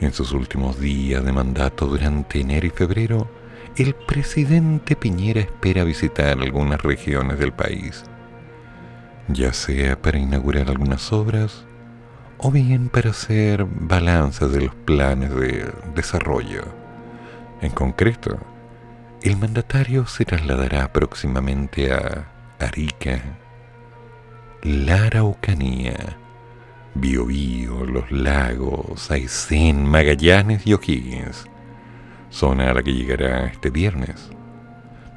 En 0.00 0.12
sus 0.12 0.32
últimos 0.32 0.78
días 0.78 1.24
de 1.24 1.32
mandato 1.32 1.86
durante 1.86 2.40
enero 2.40 2.66
y 2.66 2.70
febrero, 2.70 3.28
el 3.76 3.94
presidente 3.94 4.96
Piñera 4.96 5.40
espera 5.40 5.84
visitar 5.84 6.38
algunas 6.38 6.80
regiones 6.82 7.38
del 7.38 7.52
país, 7.52 8.04
ya 9.28 9.52
sea 9.52 10.00
para 10.00 10.18
inaugurar 10.18 10.68
algunas 10.68 11.12
obras 11.12 11.64
o 12.38 12.50
bien 12.50 12.88
para 12.88 13.10
hacer 13.10 13.64
balanzas 13.64 14.52
de 14.52 14.62
los 14.62 14.74
planes 14.74 15.34
de 15.34 15.72
desarrollo. 15.94 16.62
En 17.60 17.70
concreto, 17.70 18.38
el 19.24 19.38
mandatario 19.38 20.06
se 20.06 20.26
trasladará 20.26 20.92
próximamente 20.92 21.90
a 21.90 22.28
Arica, 22.58 23.22
la 24.62 25.04
Araucanía, 25.04 26.18
Biobío, 26.94 27.86
Los 27.86 28.12
Lagos, 28.12 29.10
Aysén, 29.10 29.86
Magallanes 29.86 30.66
y 30.66 30.74
O'Higgins, 30.74 31.46
zona 32.28 32.70
a 32.70 32.74
la 32.74 32.82
que 32.82 32.92
llegará 32.92 33.46
este 33.46 33.70
viernes. 33.70 34.28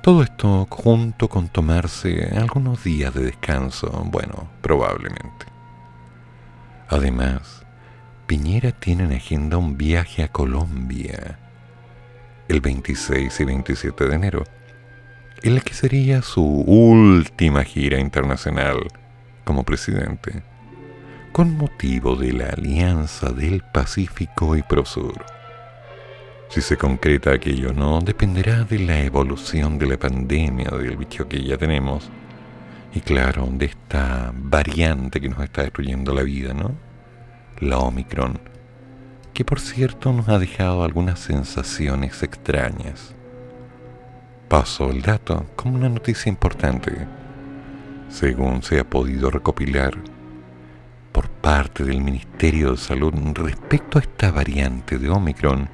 Todo 0.01 0.23
esto 0.23 0.65
junto 0.69 1.27
con 1.27 1.49
tomarse 1.49 2.31
algunos 2.33 2.85
días 2.85 3.13
de 3.13 3.25
descanso, 3.25 3.89
bueno, 4.05 4.47
probablemente. 4.61 5.47
Además, 6.87 7.65
Piñera 8.25 8.71
tiene 8.71 9.03
en 9.03 9.11
agenda 9.11 9.57
un 9.57 9.75
viaje 9.75 10.23
a 10.23 10.29
Colombia, 10.29 11.39
el 12.47 12.61
26 12.61 13.39
y 13.39 13.43
27 13.43 14.07
de 14.07 14.15
enero, 14.15 14.43
en 15.43 15.55
la 15.55 15.61
que 15.61 15.73
sería 15.73 16.21
su 16.21 16.43
última 16.43 17.63
gira 17.63 17.99
internacional 17.99 18.87
como 19.43 19.63
presidente, 19.63 20.43
con 21.31 21.55
motivo 21.57 22.15
de 22.15 22.33
la 22.33 22.47
Alianza 22.47 23.31
del 23.31 23.61
Pacífico 23.61 24.55
y 24.55 24.63
Prosur. 24.63 25.23
Si 26.49 26.61
se 26.61 26.77
concreta 26.77 27.33
aquello 27.33 27.73
no, 27.73 27.99
dependerá 27.99 28.63
de 28.63 28.79
la 28.79 29.01
evolución 29.01 29.77
de 29.77 29.87
la 29.87 29.97
pandemia 29.97 30.69
del 30.71 30.95
bicho 30.95 31.27
que 31.27 31.43
ya 31.43 31.57
tenemos, 31.57 32.09
y 32.93 33.01
claro, 33.01 33.47
de 33.51 33.65
esta 33.65 34.31
variante 34.33 35.19
que 35.19 35.29
nos 35.29 35.43
está 35.43 35.63
destruyendo 35.63 36.13
la 36.13 36.23
vida, 36.23 36.53
¿no? 36.53 36.73
La 37.59 37.79
Omicron 37.79 38.39
que 39.37 39.45
por 39.45 39.59
cierto 39.59 40.11
nos 40.13 40.29
ha 40.29 40.39
dejado 40.39 40.83
algunas 40.83 41.19
sensaciones 41.19 42.23
extrañas. 42.23 43.13
Paso 44.47 44.89
el 44.89 45.03
dato 45.03 45.45
como 45.55 45.75
una 45.75 45.89
noticia 45.89 46.27
importante. 46.27 47.05
Según 48.09 48.63
se 48.63 48.79
ha 48.79 48.83
podido 48.83 49.29
recopilar 49.29 49.93
por 51.11 51.29
parte 51.29 51.83
del 51.83 52.01
Ministerio 52.01 52.71
de 52.71 52.77
Salud 52.77 53.13
respecto 53.35 53.99
a 53.99 54.01
esta 54.01 54.31
variante 54.31 54.97
de 54.97 55.07
Omicron, 55.07 55.69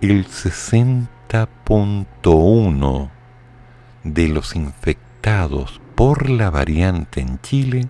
el 0.00 0.24
60.1 0.24 3.10
de 4.04 4.28
los 4.28 4.54
infectados 4.54 5.80
por 5.96 6.30
la 6.30 6.50
variante 6.50 7.20
en 7.20 7.40
Chile 7.40 7.88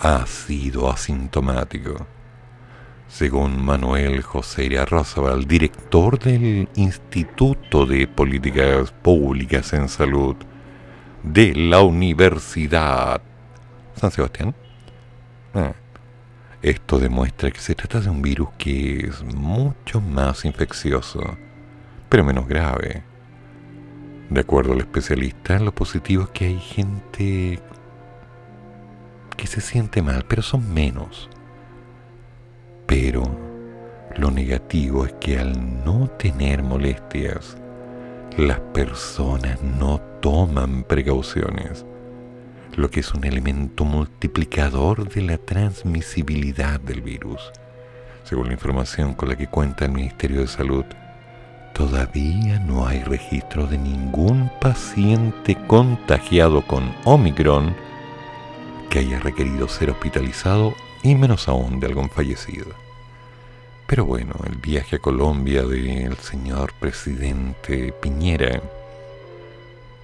ha 0.00 0.26
sido 0.26 0.90
asintomático 0.90 2.04
según 3.08 3.64
Manuel 3.64 4.22
José 4.22 4.68
Rosabal, 4.84 5.46
director 5.46 6.18
del 6.18 6.68
Instituto 6.74 7.86
de 7.86 8.06
Políticas 8.06 8.90
Públicas 8.90 9.72
en 9.72 9.88
Salud 9.88 10.36
de 11.22 11.54
la 11.54 11.80
Universidad 11.80 13.20
San 13.94 14.10
Sebastián. 14.10 14.54
Ah, 15.54 15.72
Esto 16.62 16.98
demuestra 16.98 17.50
que 17.50 17.60
se 17.60 17.74
trata 17.74 18.00
de 18.00 18.10
un 18.10 18.22
virus 18.22 18.48
que 18.58 19.06
es 19.06 19.22
mucho 19.22 20.00
más 20.00 20.44
infeccioso, 20.44 21.36
pero 22.08 22.24
menos 22.24 22.46
grave. 22.46 23.02
De 24.28 24.40
acuerdo 24.40 24.72
al 24.72 24.80
especialista, 24.80 25.58
lo 25.58 25.74
positivo 25.74 26.24
es 26.24 26.30
que 26.30 26.46
hay 26.46 26.58
gente 26.58 27.60
que 29.36 29.46
se 29.46 29.60
siente 29.60 30.02
mal, 30.02 30.24
pero 30.28 30.42
son 30.42 30.72
menos. 30.72 31.30
Pero 32.86 33.22
lo 34.16 34.30
negativo 34.30 35.04
es 35.04 35.12
que 35.14 35.38
al 35.38 35.84
no 35.84 36.08
tener 36.18 36.62
molestias, 36.62 37.56
las 38.36 38.60
personas 38.60 39.60
no 39.62 40.00
toman 40.20 40.84
precauciones, 40.84 41.84
lo 42.76 42.90
que 42.90 43.00
es 43.00 43.12
un 43.14 43.24
elemento 43.24 43.84
multiplicador 43.84 45.08
de 45.08 45.22
la 45.22 45.38
transmisibilidad 45.38 46.80
del 46.80 47.02
virus. 47.02 47.52
Según 48.24 48.48
la 48.48 48.54
información 48.54 49.14
con 49.14 49.28
la 49.28 49.36
que 49.36 49.46
cuenta 49.46 49.84
el 49.84 49.92
Ministerio 49.92 50.40
de 50.40 50.48
Salud, 50.48 50.84
todavía 51.74 52.58
no 52.58 52.86
hay 52.86 53.02
registro 53.02 53.66
de 53.66 53.78
ningún 53.78 54.50
paciente 54.60 55.56
contagiado 55.66 56.66
con 56.66 56.94
Omicron 57.04 57.74
que 58.90 59.00
haya 59.00 59.18
requerido 59.20 59.68
ser 59.68 59.90
hospitalizado 59.90 60.74
y 61.10 61.14
menos 61.14 61.48
aún 61.48 61.80
de 61.80 61.86
algún 61.86 62.10
fallecido. 62.10 62.66
Pero 63.86 64.04
bueno, 64.04 64.34
el 64.46 64.56
viaje 64.56 64.96
a 64.96 64.98
Colombia 64.98 65.62
del 65.62 66.16
señor 66.16 66.72
presidente 66.74 67.92
Piñera 67.92 68.60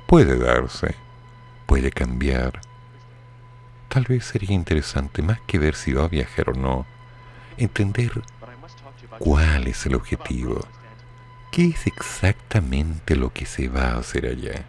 puede 0.07 0.39
darse, 0.39 0.95
puede 1.67 1.91
cambiar. 1.91 2.61
Tal 3.89 4.05
vez 4.05 4.25
sería 4.25 4.53
interesante, 4.53 5.23
más 5.23 5.41
que 5.41 5.59
ver 5.59 5.75
si 5.75 5.93
va 5.93 6.05
a 6.05 6.09
viajar 6.09 6.51
o 6.51 6.55
no, 6.55 6.87
entender 7.57 8.23
cuál 9.19 9.67
es 9.67 9.85
el 9.87 9.95
objetivo, 9.95 10.61
qué 11.51 11.67
es 11.67 11.87
exactamente 11.87 13.17
lo 13.17 13.33
que 13.33 13.47
se 13.47 13.69
va 13.69 13.91
a 13.91 13.99
hacer 13.99 14.27
allá. 14.27 14.65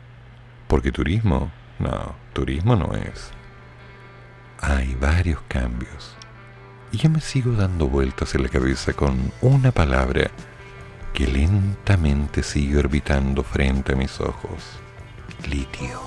Porque 0.67 0.91
turismo, 0.91 1.51
no, 1.79 2.15
turismo 2.33 2.75
no 2.75 2.95
es 2.95 3.31
hay 4.63 4.95
varios 4.95 5.41
cambios. 5.49 6.12
Y 6.93 6.97
yo 6.97 7.09
me 7.09 7.21
sigo 7.21 7.53
dando 7.53 7.87
vueltas 7.87 8.35
en 8.35 8.43
la 8.43 8.49
cabeza 8.49 8.93
con 8.93 9.31
una 9.41 9.71
palabra 9.71 10.29
que 11.11 11.25
lentamente 11.25 12.43
sigue 12.43 12.77
orbitando 12.77 13.41
frente 13.41 13.93
a 13.93 13.95
mis 13.95 14.21
ojos. 14.21 14.63
Litio, 15.49 15.99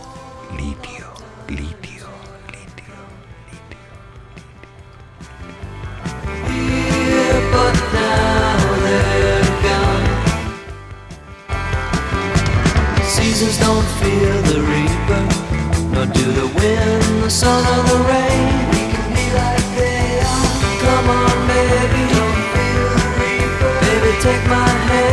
litio, 0.57 1.13
litio. 1.49 2.07
Seasons 13.09 13.59
don't 13.59 13.85
the 14.45 14.61
do 16.15 16.33
the 16.33 16.47
wind, 16.55 17.25
the 17.25 17.31
sun, 17.31 17.65
or 17.65 17.83
the 17.89 17.99
rain. 18.09 18.71
We 18.71 18.93
can 18.93 19.35
like. 19.35 19.66
Come 20.97 21.11
on, 21.11 21.47
baby. 21.47 22.05
Baby, 23.83 24.13
take 24.23 24.49
my 24.49 24.67
hand. 24.89 25.06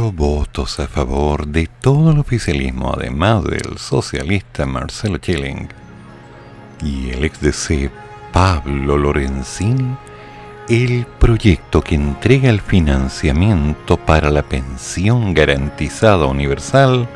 votos 0.00 0.80
a 0.80 0.86
favor 0.86 1.46
de 1.46 1.68
todo 1.80 2.12
el 2.12 2.18
oficialismo, 2.18 2.94
además 2.96 3.44
del 3.44 3.76
socialista 3.76 4.64
Marcelo 4.64 5.18
Chilling 5.18 5.68
y 6.82 7.10
el 7.10 7.24
ex-DC 7.24 7.90
Pablo 8.32 8.96
Lorenzini, 8.96 9.94
el 10.68 11.04
proyecto 11.18 11.82
que 11.82 11.94
entrega 11.94 12.48
el 12.48 12.62
financiamiento 12.62 13.98
para 13.98 14.30
la 14.30 14.42
pensión 14.42 15.34
garantizada 15.34 16.24
universal 16.24 17.06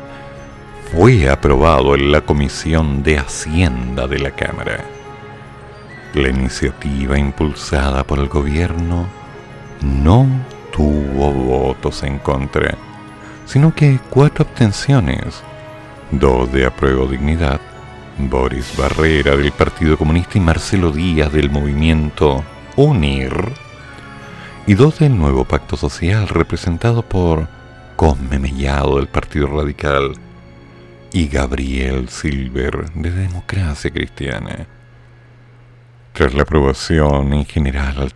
fue 0.93 1.29
aprobado 1.29 1.95
en 1.95 2.11
la 2.11 2.21
Comisión 2.21 3.01
de 3.01 3.17
Hacienda 3.17 4.07
de 4.07 4.19
la 4.19 4.31
Cámara. 4.31 4.85
La 6.13 6.29
iniciativa 6.29 7.17
impulsada 7.17 8.03
por 8.03 8.19
el 8.19 8.27
gobierno 8.27 9.07
no 9.81 10.27
tuvo 10.77 11.31
votos 11.31 12.03
en 12.03 12.19
contra, 12.19 12.77
sino 13.47 13.73
que 13.73 13.99
cuatro 14.11 14.45
abstenciones, 14.45 15.41
dos 16.11 16.51
de 16.51 16.67
apruebo 16.67 17.07
dignidad, 17.07 17.59
Boris 18.19 18.77
Barrera 18.77 19.35
del 19.35 19.51
Partido 19.51 19.97
Comunista 19.97 20.37
y 20.37 20.41
Marcelo 20.41 20.91
Díaz 20.91 21.33
del 21.33 21.49
movimiento 21.49 22.43
UNIR, 22.75 23.53
y 24.67 24.75
dos 24.75 24.99
del 24.99 25.17
nuevo 25.17 25.45
pacto 25.45 25.77
social 25.77 26.27
representado 26.27 27.01
por 27.01 27.47
Cosme 27.95 28.37
Mellado 28.37 28.97
del 28.97 29.07
Partido 29.07 29.47
Radical 29.47 30.13
y 31.11 31.27
Gabriel 31.27 32.07
Silver 32.09 32.91
de 32.93 33.09
Democracia 33.09 33.89
Cristiana. 33.89 34.67
Tras 36.13 36.35
la 36.35 36.43
aprobación 36.43 37.33
en 37.33 37.45
general, 37.45 38.13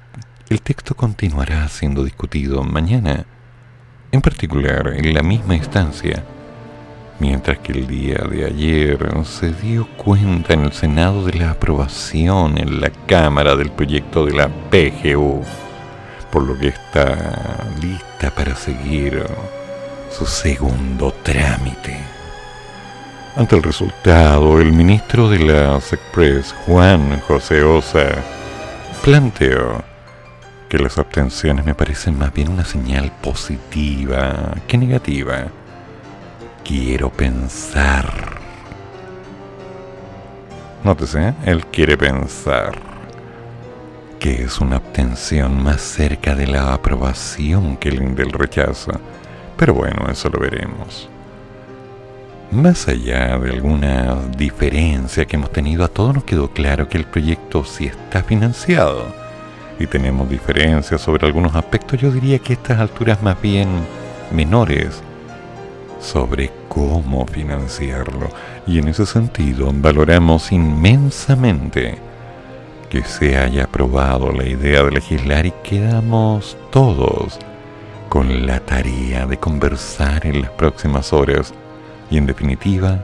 el 0.51 0.61
texto 0.61 0.95
continuará 0.95 1.65
siendo 1.69 2.03
discutido 2.03 2.61
mañana, 2.61 3.25
en 4.11 4.19
particular 4.19 4.91
en 4.97 5.13
la 5.13 5.23
misma 5.23 5.55
instancia, 5.55 6.25
mientras 7.19 7.59
que 7.59 7.71
el 7.71 7.87
día 7.87 8.17
de 8.29 8.43
ayer 8.43 8.99
se 9.23 9.53
dio 9.53 9.87
cuenta 9.95 10.53
en 10.53 10.65
el 10.65 10.73
Senado 10.73 11.25
de 11.25 11.39
la 11.39 11.51
aprobación 11.51 12.57
en 12.57 12.81
la 12.81 12.89
Cámara 12.89 13.55
del 13.55 13.71
proyecto 13.71 14.25
de 14.25 14.33
la 14.33 14.49
PGU, 14.49 15.41
por 16.33 16.43
lo 16.43 16.59
que 16.59 16.67
está 16.67 17.69
lista 17.81 18.29
para 18.35 18.53
seguir 18.53 19.23
su 20.09 20.25
segundo 20.25 21.13
trámite. 21.23 21.97
Ante 23.37 23.55
el 23.55 23.63
resultado, 23.63 24.59
el 24.59 24.73
ministro 24.73 25.29
de 25.29 25.39
la 25.39 25.79
SECPRES, 25.79 26.53
Juan 26.65 27.21
José 27.21 27.63
Osa, 27.63 28.09
planteó 29.01 29.90
que 30.71 30.79
las 30.79 30.97
abstenciones 30.97 31.65
me 31.65 31.75
parecen 31.75 32.17
más 32.17 32.33
bien 32.33 32.47
una 32.47 32.63
señal 32.63 33.11
positiva 33.21 34.55
que 34.69 34.77
negativa. 34.77 35.47
Quiero 36.63 37.09
pensar. 37.09 38.39
Nótese, 40.81 41.33
él 41.43 41.65
quiere 41.65 41.97
pensar 41.97 42.71
que 44.17 44.43
es 44.43 44.61
una 44.61 44.77
abstención 44.77 45.61
más 45.61 45.81
cerca 45.81 46.35
de 46.35 46.47
la 46.47 46.73
aprobación 46.73 47.75
que 47.75 47.89
el 47.89 48.15
del 48.15 48.31
rechazo. 48.31 48.93
Pero 49.57 49.73
bueno, 49.73 50.09
eso 50.09 50.29
lo 50.29 50.39
veremos. 50.39 51.09
Más 52.49 52.87
allá 52.87 53.37
de 53.37 53.49
alguna 53.49 54.15
diferencia 54.37 55.25
que 55.25 55.35
hemos 55.35 55.51
tenido, 55.51 55.83
a 55.83 55.89
todos 55.89 56.15
nos 56.15 56.23
quedó 56.23 56.49
claro 56.53 56.87
que 56.87 56.97
el 56.97 57.03
proyecto 57.03 57.65
sí 57.65 57.87
está 57.87 58.23
financiado. 58.23 59.30
Y 59.81 59.87
tenemos 59.87 60.29
diferencias 60.29 61.01
sobre 61.01 61.25
algunos 61.25 61.55
aspectos, 61.55 61.99
yo 61.99 62.11
diría 62.11 62.37
que 62.37 62.53
estas 62.53 62.79
alturas 62.79 63.23
más 63.23 63.41
bien 63.41 63.67
menores, 64.29 65.01
sobre 65.99 66.51
cómo 66.69 67.25
financiarlo. 67.25 68.29
Y 68.67 68.77
en 68.77 68.89
ese 68.89 69.07
sentido 69.07 69.71
valoramos 69.73 70.51
inmensamente 70.51 71.97
que 72.91 73.03
se 73.03 73.39
haya 73.39 73.63
aprobado 73.63 74.31
la 74.31 74.45
idea 74.45 74.83
de 74.83 74.91
legislar 74.91 75.47
y 75.47 75.53
quedamos 75.63 76.55
todos 76.69 77.39
con 78.07 78.45
la 78.45 78.59
tarea 78.59 79.25
de 79.25 79.37
conversar 79.37 80.27
en 80.27 80.43
las 80.43 80.51
próximas 80.51 81.11
horas 81.11 81.55
y 82.11 82.17
en 82.17 82.27
definitiva 82.27 83.03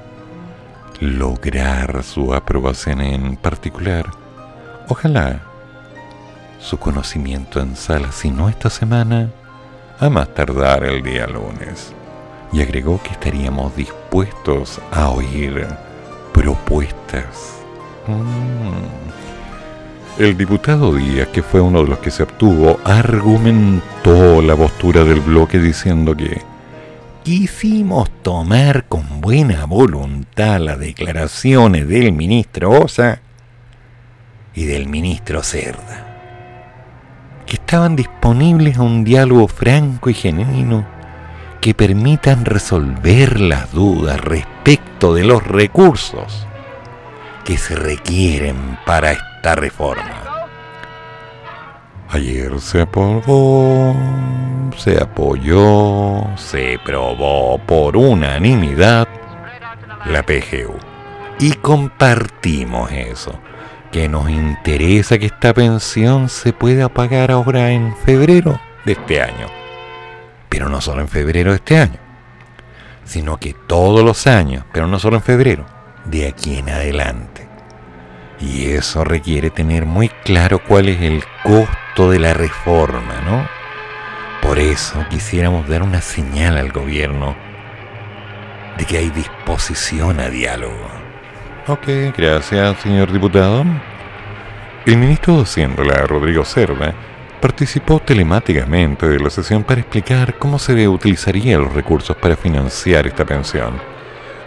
lograr 1.00 2.04
su 2.04 2.36
aprobación 2.36 3.02
en 3.02 3.36
particular. 3.36 4.06
Ojalá 4.90 5.47
su 6.68 6.78
conocimiento 6.78 7.62
en 7.62 7.76
sala, 7.76 8.12
si 8.12 8.30
no 8.30 8.50
esta 8.50 8.70
semana, 8.70 9.32
a 10.00 10.10
más 10.10 10.34
tardar 10.34 10.84
el 10.84 11.02
día 11.02 11.26
lunes. 11.26 11.94
Y 12.52 12.62
agregó 12.62 13.02
que 13.02 13.12
estaríamos 13.12 13.76
dispuestos 13.76 14.80
a 14.92 15.10
oír 15.10 15.66
propuestas. 16.34 17.56
Mm. 18.08 19.18
El 20.22 20.36
diputado 20.36 20.94
Díaz, 20.96 21.28
que 21.28 21.44
fue 21.44 21.62
uno 21.62 21.84
de 21.84 21.90
los 21.90 22.00
que 22.00 22.12
se 22.12 22.24
obtuvo, 22.24 22.80
argumentó 22.84 24.42
la 24.42 24.56
postura 24.56 25.04
del 25.04 25.22
bloque 25.22 25.60
diciendo 25.60 26.18
que 26.18 26.42
quisimos 27.24 28.10
tomar 28.24 28.86
con 28.86 29.22
buena 29.22 29.66
voluntad 29.66 30.60
las 30.60 30.80
declaraciones 30.80 31.88
del 31.88 32.14
ministro 32.14 32.72
Osa 32.72 33.22
y 34.56 34.66
del 34.66 34.88
ministro 34.88 35.44
Cerda, 35.44 36.07
estaban 37.68 37.98
disponibles 37.98 38.78
a 38.78 38.82
un 38.82 39.04
diálogo 39.04 39.50
franco 39.50 40.10
y 40.10 40.14
genuino 40.14 40.86
que 41.60 41.74
permitan 41.74 42.46
resolver 42.46 43.42
las 43.42 43.74
dudas 43.74 44.22
respecto 44.22 45.14
de 45.14 45.26
los 45.26 45.46
recursos 45.46 46.48
que 47.44 47.58
se 47.58 47.76
requieren 47.76 48.80
para 48.86 49.12
esta 49.12 49.56
reforma. 49.56 50.48
Ayer 52.08 52.58
se 52.62 52.84
aprobó, 52.84 53.94
se 54.78 55.04
apoyó, 55.04 56.24
se 56.38 56.80
probó 56.86 57.58
por 57.58 57.98
unanimidad 57.98 59.10
la 60.06 60.24
PGU. 60.24 60.78
Y 61.42 61.52
compartimos 61.56 62.90
eso, 62.94 63.38
que 63.92 64.10
nos 64.10 64.30
interesa 64.30 65.18
que 65.18 65.28
esta 65.28 65.54
pensión 65.54 66.30
se 66.30 66.54
pueda 66.54 66.90
pagar 66.90 67.32
ahora 67.32 67.72
en 67.72 67.96
febrero 67.98 68.60
de 68.86 68.94
este 68.94 69.22
año. 69.22 69.48
Pero 70.50 70.70
no 70.70 70.82
solo 70.82 71.02
en 71.02 71.08
febrero 71.08 71.52
de 71.52 71.58
este 71.58 71.78
año, 71.78 72.00
sino 73.04 73.38
que 73.38 73.54
todos 73.54 74.04
los 74.04 74.28
años, 74.28 74.66
pero 74.72 74.88
no 74.88 75.00
solo 75.00 75.18
en 75.18 75.24
febrero, 75.24 75.66
de 76.06 76.28
aquí 76.28 76.58
en 76.58 76.70
adelante. 76.70 77.48
Y 78.40 78.72
eso 78.72 79.04
requiere 79.04 79.50
tener 79.50 79.86
muy 79.86 80.10
claro 80.10 80.60
cuál 80.64 80.90
es 80.90 81.02
el 81.02 81.24
costo 81.44 82.12
de 82.12 82.20
la 82.20 82.34
reforma, 82.34 83.22
¿no? 83.26 83.48
Por 84.42 84.60
eso 84.60 85.04
quisiéramos 85.10 85.68
dar 85.68 85.82
una 85.82 86.02
señal 86.02 86.58
al 86.58 86.72
gobierno 86.72 87.36
de 88.78 88.86
que 88.86 88.98
hay 88.98 89.10
disposición 89.10 90.20
a 90.20 90.30
diálogo. 90.30 90.97
Ok, 91.70 91.86
gracias, 92.16 92.80
señor 92.80 93.12
diputado. 93.12 93.66
El 94.86 94.98
ministro 94.98 95.36
de 95.36 95.42
Hacienda, 95.42 95.84
Rodrigo 96.08 96.46
Cerda, 96.46 96.94
participó 97.42 98.00
telemáticamente 98.00 99.06
de 99.06 99.20
la 99.20 99.30
sesión 99.30 99.66
para 99.66 99.82
explicar 99.82 100.38
cómo 100.38 100.60
se 100.60 100.88
utilizarían 100.88 101.64
los 101.64 101.74
recursos 101.74 102.16
para 102.16 102.38
financiar 102.38 103.06
esta 103.06 103.26
pensión. 103.26 103.82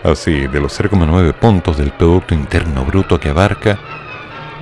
Así, 0.03 0.47
de 0.47 0.61
los 0.61 0.81
0,9 0.81 1.35
puntos 1.35 1.77
del 1.77 1.93
Producto 1.93 2.33
Interno 2.33 2.87
Bruto 2.87 3.21
que 3.21 3.29
abarca, 3.29 3.79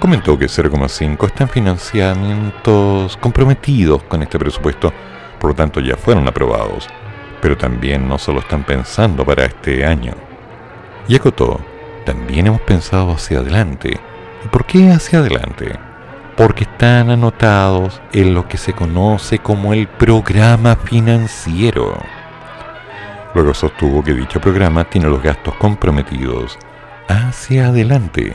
comentó 0.01 0.37
que 0.37 0.47
0,5 0.47 1.27
están 1.27 1.49
financiamientos 1.49 3.17
comprometidos 3.19 4.03
con 4.03 4.21
este 4.25 4.37
presupuesto, 4.37 4.93
por 5.39 5.51
lo 5.51 5.55
tanto 5.55 5.79
ya 5.79 5.97
fueron 5.97 6.27
aprobados, 6.27 6.89
pero 7.41 7.57
también 7.57 8.09
no 8.09 8.19
solo 8.19 8.41
están 8.41 8.65
pensando 8.65 9.25
para 9.25 9.45
este 9.45 9.87
año. 9.87 10.15
Y 11.07 11.15
acotó, 11.15 11.61
también 12.09 12.47
hemos 12.47 12.63
pensado 12.63 13.11
hacia 13.11 13.41
adelante. 13.41 14.01
¿Y 14.43 14.49
por 14.49 14.65
qué 14.65 14.91
hacia 14.93 15.19
adelante? 15.19 15.79
Porque 16.39 16.65
están 16.65 17.11
anotados 17.11 18.01
en 18.15 18.33
lo 18.33 18.49
que 18.49 18.57
se 18.57 18.73
conoce 18.73 19.41
como 19.41 19.75
el 19.75 19.87
programa 19.89 20.75
financiero. 20.77 21.99
Luego 23.35 23.53
sostuvo 23.53 24.03
que 24.03 24.15
dicho 24.15 24.41
programa 24.41 24.85
tiene 24.85 25.11
los 25.11 25.23
gastos 25.23 25.53
comprometidos 25.57 26.59
hacia 27.09 27.67
adelante 27.67 28.33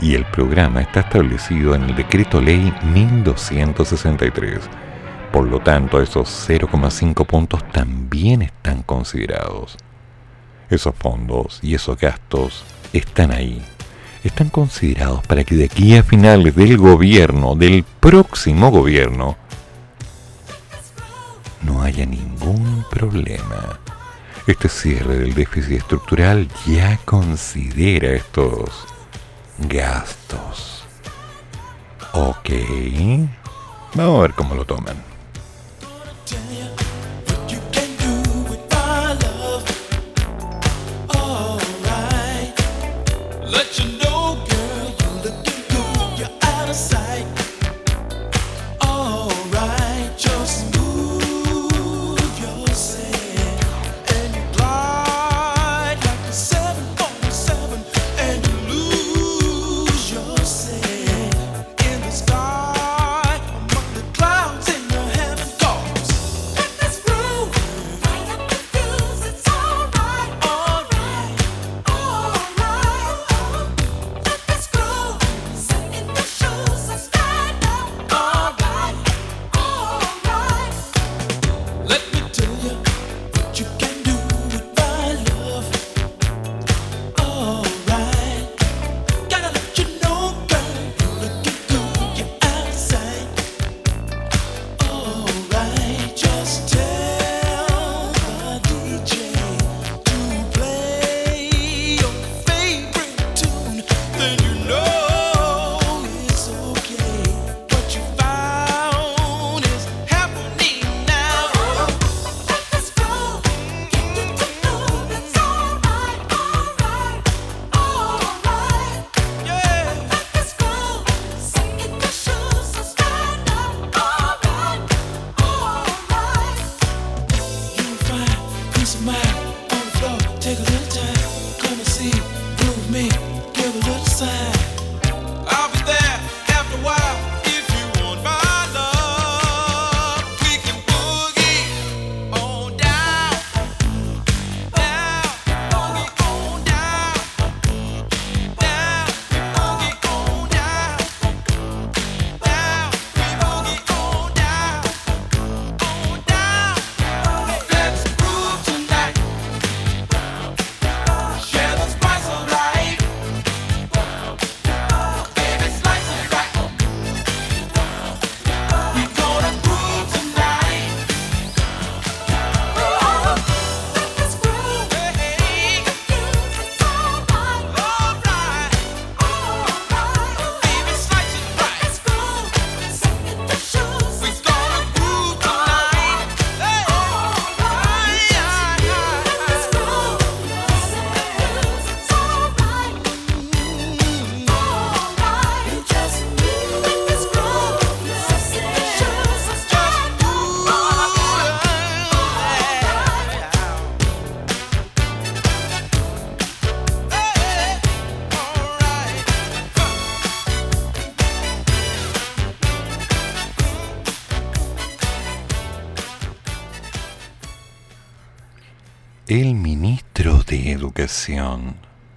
y 0.00 0.14
el 0.14 0.24
programa 0.26 0.80
está 0.80 1.00
establecido 1.00 1.74
en 1.74 1.82
el 1.82 1.96
Decreto 1.96 2.40
Ley 2.40 2.72
1263. 2.94 4.60
Por 5.32 5.48
lo 5.48 5.58
tanto, 5.58 6.00
esos 6.00 6.48
0,5 6.48 7.26
puntos 7.26 7.64
también 7.72 8.42
están 8.42 8.84
considerados. 8.84 9.76
Esos 10.68 10.94
fondos 10.94 11.58
y 11.60 11.74
esos 11.74 11.98
gastos 11.98 12.64
están 12.92 13.32
ahí. 13.32 13.62
Están 14.22 14.50
considerados 14.50 15.26
para 15.26 15.44
que 15.44 15.54
de 15.54 15.64
aquí 15.64 15.96
a 15.96 16.02
finales 16.02 16.54
del 16.54 16.76
gobierno, 16.76 17.54
del 17.54 17.84
próximo 17.84 18.70
gobierno, 18.70 19.36
no 21.62 21.82
haya 21.82 22.04
ningún 22.04 22.84
problema. 22.90 23.80
Este 24.46 24.68
cierre 24.68 25.18
del 25.18 25.34
déficit 25.34 25.78
estructural 25.78 26.48
ya 26.66 26.98
considera 27.04 28.12
estos 28.12 28.86
gastos. 29.58 30.84
Ok. 32.12 32.50
Vamos 33.94 34.18
a 34.18 34.22
ver 34.22 34.32
cómo 34.34 34.54
lo 34.54 34.64
toman. 34.64 34.96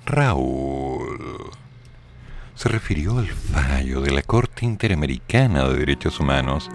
Raúl, 0.06 1.50
se 2.54 2.70
refirió 2.70 3.18
al 3.18 3.28
fallo 3.28 4.02
de 4.02 4.12
la 4.12 4.22
Corte 4.22 4.66
Interamericana 4.66 5.68
de 5.68 5.80
Derechos 5.80 6.20
Humanos 6.20 6.70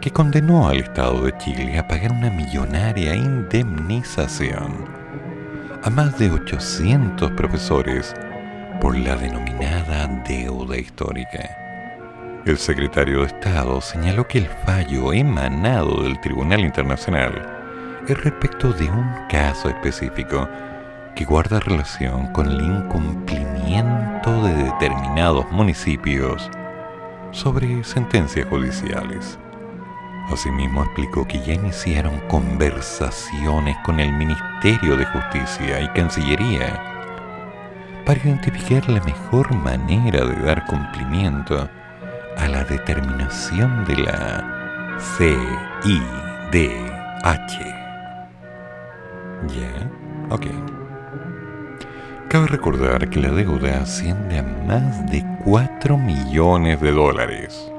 que 0.00 0.10
condenó 0.10 0.68
al 0.68 0.78
Estado 0.78 1.20
de 1.22 1.36
Chile 1.36 1.78
a 1.78 1.86
pagar 1.86 2.12
una 2.12 2.30
millonaria 2.30 3.14
indemnización 3.14 4.86
a 5.84 5.90
más 5.90 6.18
de 6.18 6.30
800 6.30 7.30
profesores 7.32 8.14
por 8.80 8.96
la 8.96 9.16
denominada 9.16 10.06
deuda 10.26 10.78
histórica. 10.78 12.42
El 12.46 12.56
secretario 12.56 13.20
de 13.20 13.26
Estado 13.26 13.82
señaló 13.82 14.26
que 14.26 14.38
el 14.38 14.48
fallo 14.64 15.12
emanado 15.12 16.04
del 16.04 16.18
Tribunal 16.22 16.60
Internacional 16.60 18.02
es 18.08 18.24
respecto 18.24 18.72
de 18.72 18.90
un 18.90 19.06
caso 19.28 19.68
específico 19.68 20.48
que 21.16 21.24
guarda 21.24 21.58
relación 21.60 22.26
con 22.32 22.46
el 22.46 22.60
incumplimiento 22.60 24.42
de 24.44 24.54
determinados 24.64 25.50
municipios 25.50 26.50
sobre 27.32 27.82
sentencias 27.84 28.46
judiciales. 28.48 29.38
Asimismo 30.30 30.82
explicó 30.84 31.26
que 31.26 31.40
ya 31.40 31.54
iniciaron 31.54 32.20
conversaciones 32.28 33.76
con 33.84 33.98
el 33.98 34.12
Ministerio 34.12 34.96
de 34.96 35.06
Justicia 35.06 35.80
y 35.80 35.88
Cancillería 35.88 36.82
para 38.04 38.20
identificar 38.20 38.86
la 38.88 39.02
mejor 39.02 39.54
manera 39.54 40.26
de 40.26 40.36
dar 40.42 40.66
cumplimiento 40.66 41.68
a 42.36 42.48
la 42.48 42.62
determinación 42.64 43.86
de 43.86 43.96
la 43.96 44.44
CIDH. 45.00 45.96
¿Ya? 49.48 49.90
Ok. 50.30 50.75
Cabe 52.28 52.48
recordar 52.48 53.08
que 53.08 53.20
la 53.20 53.30
deuda 53.30 53.82
asciende 53.82 54.38
a 54.38 54.42
más 54.42 55.08
de 55.10 55.24
4 55.44 55.96
millones 55.96 56.80
de 56.80 56.90
dólares. 56.90 57.72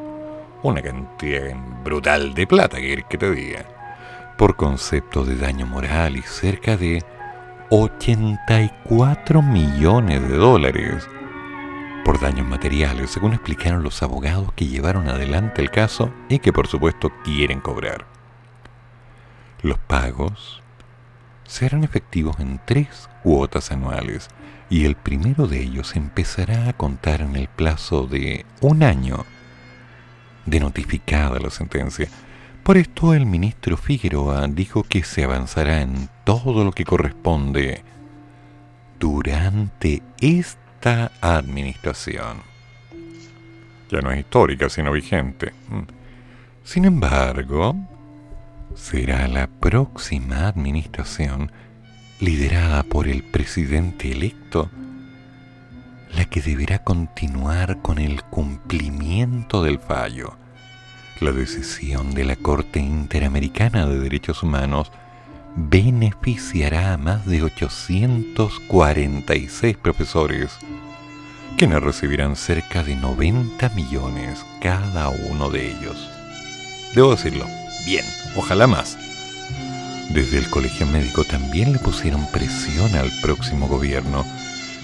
Una 0.63 0.81
cantidad 0.81 1.53
brutal 1.83 2.33
de 2.33 2.47
plata, 2.47 2.77
que 2.77 3.03
que 3.09 3.17
te 3.17 3.29
diga. 3.31 3.65
Por 4.37 4.55
concepto 4.55 5.25
de 5.25 5.35
daño 5.35 5.65
moral 5.65 6.15
y 6.15 6.21
cerca 6.21 6.77
de 6.77 7.03
84 7.69 9.41
millones 9.41 10.29
de 10.29 10.37
dólares 10.37 11.09
por 12.05 12.21
daños 12.21 12.47
materiales, 12.47 13.11
según 13.11 13.33
explicaron 13.33 13.83
los 13.83 14.01
abogados 14.01 14.53
que 14.53 14.65
llevaron 14.65 15.09
adelante 15.09 15.61
el 15.61 15.71
caso 15.71 16.09
y 16.29 16.39
que 16.39 16.53
por 16.53 16.67
supuesto 16.67 17.11
quieren 17.25 17.59
cobrar. 17.59 18.05
Los 19.61 19.77
pagos 19.77 20.63
serán 21.43 21.83
efectivos 21.83 22.39
en 22.39 22.61
tres 22.65 23.09
cuotas 23.23 23.71
anuales 23.71 24.29
y 24.70 24.86
el 24.86 24.95
primero 24.95 25.47
de 25.47 25.61
ellos 25.61 25.95
empezará 25.95 26.70
a 26.70 26.74
contar 26.74 27.22
en 27.22 27.36
el 27.36 27.47
plazo 27.47 28.05
de 28.07 28.45
un 28.61 28.84
año 28.84 29.26
de 30.47 30.59
notificada 30.59 31.39
la 31.39 31.49
sentencia, 31.49 32.07
Por 32.63 32.76
esto 32.76 33.13
el 33.13 33.26
ministro 33.26 33.78
Figueroa 33.78 34.45
dijo 34.47 34.84
que 34.84 35.03
se 35.03 35.24
avanzará 35.24 35.82
en 35.82 36.09
todo 36.26 36.65
lo 36.65 36.74
que 36.74 36.84
corresponde 36.84 37.82
durante 38.99 40.03
esta 40.20 41.13
administración. 41.22 42.41
Ya 43.89 44.01
no 44.01 44.11
es 44.11 44.20
histórica, 44.20 44.68
sino 44.68 44.91
vigente. 44.91 45.53
Sin 46.65 46.84
embargo, 46.84 47.74
será 48.76 49.30
la 49.30 49.47
próxima 49.47 50.49
administración 50.49 51.53
liderada 52.20 52.84
por 52.84 53.07
el 53.07 53.24
presidente 53.24 54.11
electo 54.11 54.70
la 56.13 56.26
que 56.26 56.41
deberá 56.41 56.80
continuar 56.80 57.82
con 57.82 57.99
el 57.99 58.24
cumplimiento 58.24 59.63
del 59.63 59.80
fallo. 59.80 60.36
La 61.20 61.32
decisión 61.32 62.13
de 62.13 62.26
la 62.26 62.36
Corte 62.36 62.80
Interamericana 62.80 63.86
de 63.86 63.99
Derechos 63.99 64.43
Humanos 64.43 64.91
beneficiará 65.55 66.93
a 66.93 66.97
más 66.97 67.26
de 67.26 67.43
846 67.43 69.78
profesores, 69.78 70.51
quienes 71.57 71.82
recibirán 71.82 72.36
cerca 72.36 72.84
de 72.84 72.95
90 72.95 73.70
millones 73.70 74.45
cada 74.61 75.07
uno 75.09 75.49
de 75.49 75.72
ellos. 75.72 76.11
Debo 76.93 77.11
decirlo, 77.11 77.45
bien, 77.86 78.03
ojalá 78.36 78.68
más. 78.68 79.07
Desde 80.10 80.38
el 80.38 80.49
Colegio 80.49 80.88
Médico 80.88 81.24
también 81.24 81.74
le 81.74 81.80
pusieron 81.80 82.26
presión 82.32 82.95
al 82.95 83.12
próximo 83.22 83.68
gobierno 83.68 84.26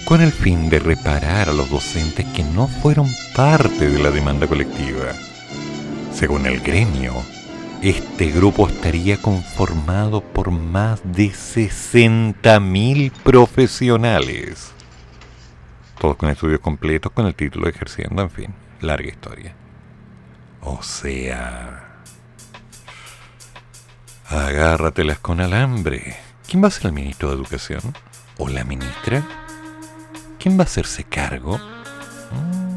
con 0.06 0.22
el 0.22 0.32
fin 0.32 0.70
de 0.70 0.80
reparar 0.80 1.50
a 1.50 1.54
los 1.54 1.70
docentes 1.70 2.26
que 2.34 2.44
no 2.44 2.68
fueron 2.68 3.08
parte 3.36 3.90
de 3.90 4.04
la 4.04 4.12
demanda 4.12 4.48
colectiva. 4.48 5.14
Según 6.14 6.46
el 6.46 6.60
gremio, 6.60 7.14
este 7.82 8.32
grupo 8.32 8.68
estaría 8.68 9.18
conformado 9.18 10.22
por 10.22 10.52
más 10.52 11.02
de 11.04 11.30
60.000 11.30 13.12
profesionales. 13.12 14.72
Todos 16.00 16.18
con 16.18 16.30
estudios 16.30 16.60
completos 16.60 17.12
con 17.14 17.26
el 17.26 17.36
título 17.36 17.68
ejerciendo, 17.70 18.22
en 18.22 18.30
fin, 18.30 18.54
larga 18.82 19.08
historia. 19.08 19.56
O 20.62 20.84
sea... 20.84 21.83
Agárratelas 24.34 25.20
con 25.20 25.42
alambre. 25.42 26.16
¿Quién 26.50 26.64
va 26.64 26.68
a 26.68 26.72
ser 26.72 26.88
el 26.88 26.94
ministro 26.94 27.30
de 27.30 27.36
Educación? 27.36 27.82
¿O 28.40 28.50
la 28.50 28.64
ministra? 28.64 29.24
¿Quién 30.40 30.58
va 30.58 30.64
a 30.64 30.66
hacerse 30.66 31.04
cargo? 31.04 31.60
día 31.60 32.73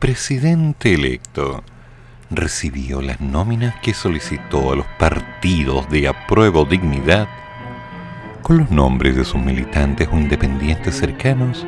presidente 0.00 0.94
electo 0.94 1.62
recibió 2.30 3.02
las 3.02 3.20
nóminas 3.20 3.74
que 3.82 3.92
solicitó 3.92 4.72
a 4.72 4.76
los 4.76 4.86
partidos 4.98 5.90
de 5.90 6.08
apruebo 6.08 6.64
dignidad 6.64 7.28
con 8.40 8.56
los 8.56 8.70
nombres 8.70 9.14
de 9.14 9.26
sus 9.26 9.38
militantes 9.42 10.08
o 10.10 10.16
independientes 10.16 10.96
cercanos 10.96 11.66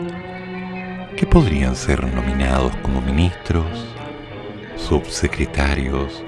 que 1.14 1.26
podrían 1.26 1.76
ser 1.76 2.06
nominados 2.14 2.74
como 2.76 3.02
ministros, 3.02 3.66
subsecretarios 4.76 6.24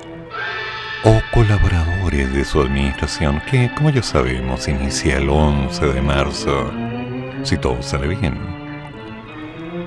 o 1.05 1.23
colaboradores 1.33 2.35
de 2.35 2.45
su 2.45 2.61
administración 2.61 3.41
que, 3.51 3.71
como 3.75 3.89
ya 3.89 4.03
sabemos, 4.03 4.69
inicia 4.69 5.17
el 5.17 5.31
11 5.31 5.87
de 5.87 6.03
marzo, 6.03 6.71
si 7.45 7.57
todo 7.57 7.83
sale 7.83 8.09
bien. 8.09 8.44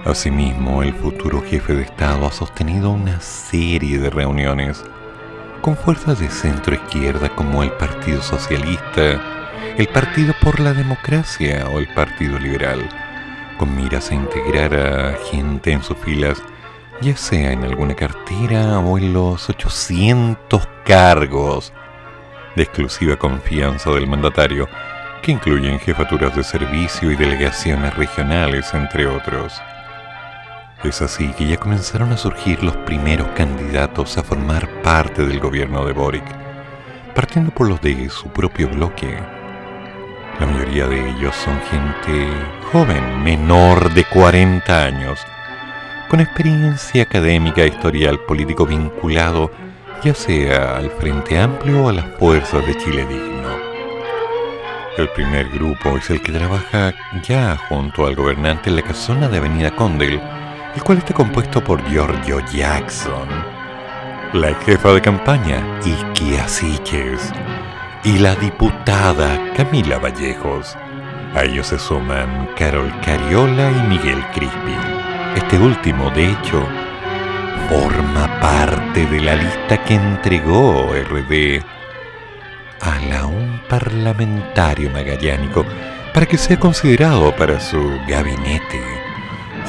Asimismo, 0.08 0.84
el 0.84 0.94
futuro 0.94 1.42
jefe 1.42 1.76
de 1.76 1.84
Estado 1.84 2.26
ha 2.26 2.32
sostenido 2.32 2.92
una 2.92 3.20
serie 3.20 4.00
de 4.00 4.10
reuniones 4.10 4.82
con 5.62 5.76
fuerzas 5.76 6.20
de 6.20 6.30
centro 6.30 6.76
izquierda 6.76 7.28
como 7.28 7.62
el 7.62 7.74
Partido 7.74 8.22
Socialista, 8.22 9.22
el 9.78 9.88
Partido 9.90 10.34
por 10.42 10.62
la 10.62 10.72
Democracia 10.72 11.68
o 11.74 11.80
el 11.80 11.94
Partido 11.94 12.40
Liberal, 12.40 12.88
con 13.60 13.76
miras 13.76 14.10
a 14.10 14.16
integrar 14.16 14.74
a 14.74 15.18
gente 15.30 15.74
en 15.74 15.84
sus 15.84 15.98
filas, 15.98 16.42
ya 17.02 17.18
sea 17.18 17.52
en 17.52 17.66
alguna 17.66 17.94
cartera 17.94 18.80
o 18.80 18.98
en 18.98 19.12
los 19.12 19.50
800 19.50 20.70
cargos 20.86 21.74
de 22.56 22.64
exclusiva 22.64 23.18
confianza 23.18 23.90
del 23.90 24.08
mandatario, 24.08 24.70
que 25.22 25.34
incluyen 25.34 25.82
jefaturas 25.82 26.34
de 26.34 26.46
servicio 26.46 27.12
y 27.12 27.18
delegaciones 27.18 27.94
regionales, 27.98 28.74
entre 28.74 29.06
otros. 29.06 29.62
Es 30.88 31.02
así 31.02 31.28
que 31.34 31.46
ya 31.46 31.58
comenzaron 31.58 32.14
a 32.14 32.18
surgir 32.18 32.64
los 32.64 32.76
primeros 32.78 33.28
candidatos 33.36 34.18
a 34.18 34.24
formar 34.24 34.70
parte 34.84 35.26
del 35.26 35.40
gobierno 35.40 35.86
de 35.86 35.92
Boric, 35.92 36.24
partiendo 37.14 37.52
por 37.52 37.68
los 37.68 37.82
de 37.82 38.10
su 38.10 38.30
propio 38.30 38.70
bloque, 38.70 39.18
la 40.40 40.46
mayoría 40.46 40.86
de 40.86 41.10
ellos 41.10 41.36
son 41.36 41.60
gente 41.62 42.30
joven, 42.72 43.24
menor 43.24 43.92
de 43.94 44.04
40 44.04 44.84
años, 44.86 45.20
con 46.10 46.20
experiencia 46.20 47.04
académica 47.04 47.64
e 47.64 47.70
historial 47.70 48.20
político 48.20 48.66
vinculado 48.68 49.52
ya 50.04 50.14
sea 50.14 50.78
al 50.78 50.92
Frente 50.92 51.40
Amplio 51.40 51.86
o 51.86 51.90
a 51.90 51.94
las 51.94 52.06
fuerzas 52.20 52.66
de 52.68 52.78
Chile 52.78 53.06
Digno. 53.08 53.50
El 54.96 55.10
primer 55.10 55.50
grupo 55.50 55.98
es 55.98 56.08
el 56.12 56.22
que 56.22 56.32
trabaja 56.32 56.94
ya 57.28 57.58
junto 57.68 58.06
al 58.06 58.16
gobernante 58.16 58.70
en 58.70 58.76
la 58.76 58.84
casona 58.84 59.28
de 59.28 59.40
Avenida 59.40 59.76
Condel, 59.76 60.22
el 60.76 60.84
cual 60.84 61.00
está 61.00 61.14
compuesto 61.14 61.64
por 61.64 61.84
Giorgio 61.90 62.40
Jackson, 62.52 63.28
la 64.34 64.54
jefa 64.66 64.94
de 64.94 65.02
campaña 65.02 65.62
Iki 65.84 66.38
Asiches, 66.38 67.34
y 68.04 68.20
la 68.20 68.36
diputada 68.36 69.54
Camila 69.56 70.00
Vallejos. 70.00 70.78
A 71.36 71.44
ellos 71.44 71.68
se 71.68 71.78
suman 71.78 72.50
Carol 72.58 72.92
Cariola 73.02 73.72
y 73.72 73.88
Miguel 73.90 74.24
Crispi. 74.34 74.76
Este 75.36 75.58
último, 75.60 76.10
de 76.12 76.32
hecho, 76.32 76.66
forma 77.70 78.40
parte 78.40 79.06
de 79.06 79.20
la 79.20 79.36
lista 79.36 79.84
que 79.84 79.96
entregó 79.96 80.94
RD 80.94 81.62
a 82.82 83.00
la 83.10 83.26
un 83.26 83.60
parlamentario 83.68 84.90
magallánico 84.90 85.66
para 86.14 86.26
que 86.26 86.38
sea 86.38 86.58
considerado 86.60 87.36
para 87.36 87.60
su 87.60 88.00
gabinete, 88.08 88.82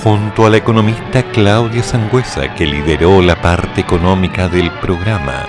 junto 0.02 0.46
a 0.46 0.50
la 0.50 0.56
economista 0.56 1.22
Claudia 1.32 1.82
Sangüesa, 1.82 2.54
que 2.54 2.66
lideró 2.66 3.20
la 3.20 3.40
parte 3.40 3.80
económica 3.80 4.48
del 4.48 4.70
programa 4.80 5.46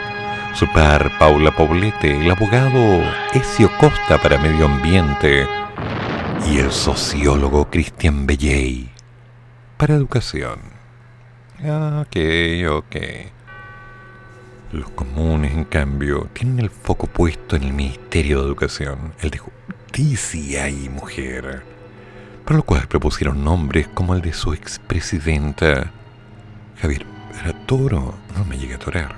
su 0.53 0.67
par 0.67 1.17
Paula 1.17 1.51
Poblete, 1.55 2.19
el 2.19 2.31
abogado 2.31 3.01
Ezio 3.33 3.69
Costa 3.79 4.17
para 4.21 4.37
Medio 4.37 4.65
Ambiente 4.65 5.47
y 6.49 6.57
el 6.57 6.71
sociólogo 6.71 7.69
Cristian 7.69 8.25
Belley 8.25 8.89
para 9.77 9.95
Educación. 9.95 10.59
Ok, 12.01 12.17
ok. 12.69 12.95
Los 14.71 14.89
comunes, 14.89 15.53
en 15.53 15.65
cambio, 15.65 16.27
tienen 16.33 16.59
el 16.59 16.69
foco 16.69 17.07
puesto 17.07 17.55
en 17.55 17.63
el 17.63 17.73
Ministerio 17.73 18.39
de 18.39 18.47
Educación, 18.47 19.13
el 19.21 19.29
de 19.29 19.37
Justicia 19.37 20.67
y 20.69 20.89
Mujer, 20.89 21.63
por 22.49 22.57
lo 22.57 22.63
cual 22.63 22.87
propusieron 22.87 23.43
nombres 23.43 23.87
como 23.89 24.15
el 24.15 24.21
de 24.21 24.33
su 24.33 24.53
expresidenta 24.53 25.91
Javier 26.81 27.05
era 27.39 27.53
Toro, 27.67 28.15
no 28.35 28.43
me 28.43 28.57
llegué 28.57 28.73
a 28.73 28.79
torar 28.79 29.17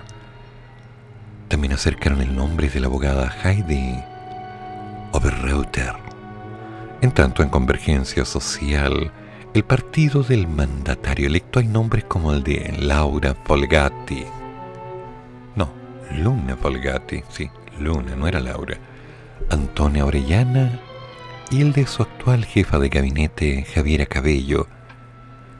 también 1.47 1.71
acercaron 1.71 2.21
el 2.21 2.35
nombre 2.35 2.67
de 2.67 2.81
la 2.81 2.87
abogada 2.87 3.33
Heidi 3.41 4.03
Oberreuter. 5.13 5.93
En 6.99 7.13
tanto, 7.13 7.41
en 7.41 7.47
Convergencia 7.47 8.25
Social, 8.25 9.13
el 9.53 9.63
partido 9.63 10.23
del 10.23 10.45
mandatario 10.49 11.27
electo 11.27 11.59
hay 11.59 11.67
nombres 11.67 12.03
como 12.03 12.33
el 12.33 12.43
de 12.43 12.75
Laura 12.79 13.33
Folgati. 13.45 14.25
No, 15.55 15.71
Luna 16.17 16.57
Folgati, 16.57 17.23
sí, 17.29 17.49
Luna, 17.79 18.13
no 18.13 18.27
era 18.27 18.41
Laura. 18.41 18.77
Antonia 19.49 20.05
Orellana 20.05 20.81
y 21.51 21.61
el 21.61 21.73
de 21.73 21.85
su 21.85 22.01
actual 22.01 22.45
jefa 22.45 22.79
de 22.79 22.87
gabinete, 22.87 23.65
Javiera 23.75 24.05
Cabello, 24.05 24.67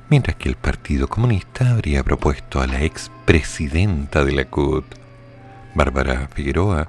mientras 0.09 0.38
que 0.38 0.47
el 0.47 0.55
Partido 0.55 1.09
Comunista 1.09 1.69
habría 1.69 2.01
propuesto 2.01 2.61
a 2.61 2.68
la 2.68 2.81
expresidenta 2.81 4.23
de 4.23 4.31
la 4.31 4.45
CUT, 4.45 4.85
Bárbara 5.76 6.30
Figueroa, 6.34 6.88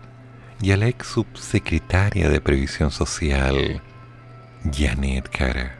y 0.61 0.70
a 0.70 0.77
la 0.77 0.87
ex 0.87 1.09
subsecretaria 1.09 2.29
de 2.29 2.41
Previsión 2.41 2.93
Social, 2.93 3.83
Janet 4.73 5.29
Cara. 5.29 5.74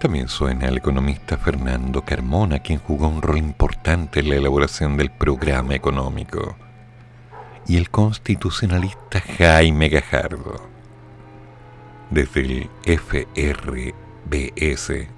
También 0.00 0.28
suena 0.28 0.66
el 0.68 0.78
economista 0.78 1.36
Fernando 1.36 2.02
Carmona, 2.06 2.60
quien 2.60 2.78
jugó 2.78 3.06
un 3.06 3.20
rol 3.20 3.36
importante 3.36 4.20
en 4.20 4.30
la 4.30 4.36
elaboración 4.36 4.96
del 4.96 5.10
programa 5.10 5.74
económico, 5.74 6.56
y 7.66 7.76
el 7.76 7.90
constitucionalista 7.90 9.20
Jaime 9.20 9.90
Gajardo. 9.90 10.69
Desde 12.10 12.40
el 12.40 12.68
FRBS 12.84 13.92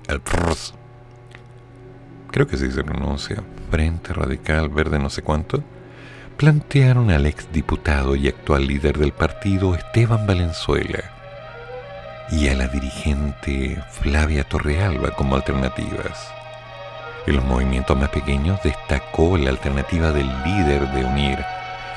al 0.08 0.20
PROS, 0.20 0.74
creo 2.30 2.46
que 2.46 2.56
así 2.56 2.70
se 2.70 2.84
pronuncia, 2.84 3.42
Frente 3.70 4.12
Radical 4.12 4.68
Verde 4.68 4.98
no 4.98 5.08
sé 5.08 5.22
cuánto, 5.22 5.64
plantearon 6.36 7.10
al 7.10 7.24
exdiputado 7.24 8.14
y 8.14 8.28
actual 8.28 8.66
líder 8.66 8.98
del 8.98 9.12
partido 9.12 9.74
Esteban 9.74 10.26
Valenzuela 10.26 11.02
y 12.30 12.48
a 12.48 12.54
la 12.54 12.68
dirigente 12.68 13.82
Flavia 13.90 14.44
Torrealba 14.44 15.12
como 15.12 15.36
alternativas. 15.36 16.30
En 17.26 17.36
los 17.36 17.44
movimientos 17.44 17.96
más 17.96 18.10
pequeños 18.10 18.60
destacó 18.62 19.38
la 19.38 19.48
alternativa 19.48 20.12
del 20.12 20.26
líder 20.44 20.90
de 20.92 21.04
UNIR, 21.04 21.38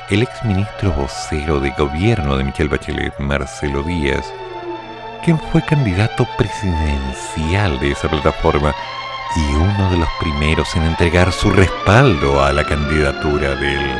el 0.08 0.22
exministro 0.22 0.92
vocero 0.92 1.60
de 1.60 1.70
gobierno 1.72 2.36
de 2.38 2.44
Michelle 2.44 2.70
Bachelet, 2.70 3.18
Marcelo 3.18 3.82
Díaz, 3.82 4.32
quien 5.26 5.40
fue 5.40 5.60
candidato 5.60 6.24
presidencial 6.38 7.80
de 7.80 7.90
esa 7.90 8.08
plataforma 8.08 8.72
y 9.34 9.54
uno 9.56 9.90
de 9.90 9.96
los 9.96 10.08
primeros 10.20 10.76
en 10.76 10.84
entregar 10.84 11.32
su 11.32 11.50
respaldo 11.50 12.44
a 12.44 12.52
la 12.52 12.62
candidatura 12.62 13.56
del 13.56 13.90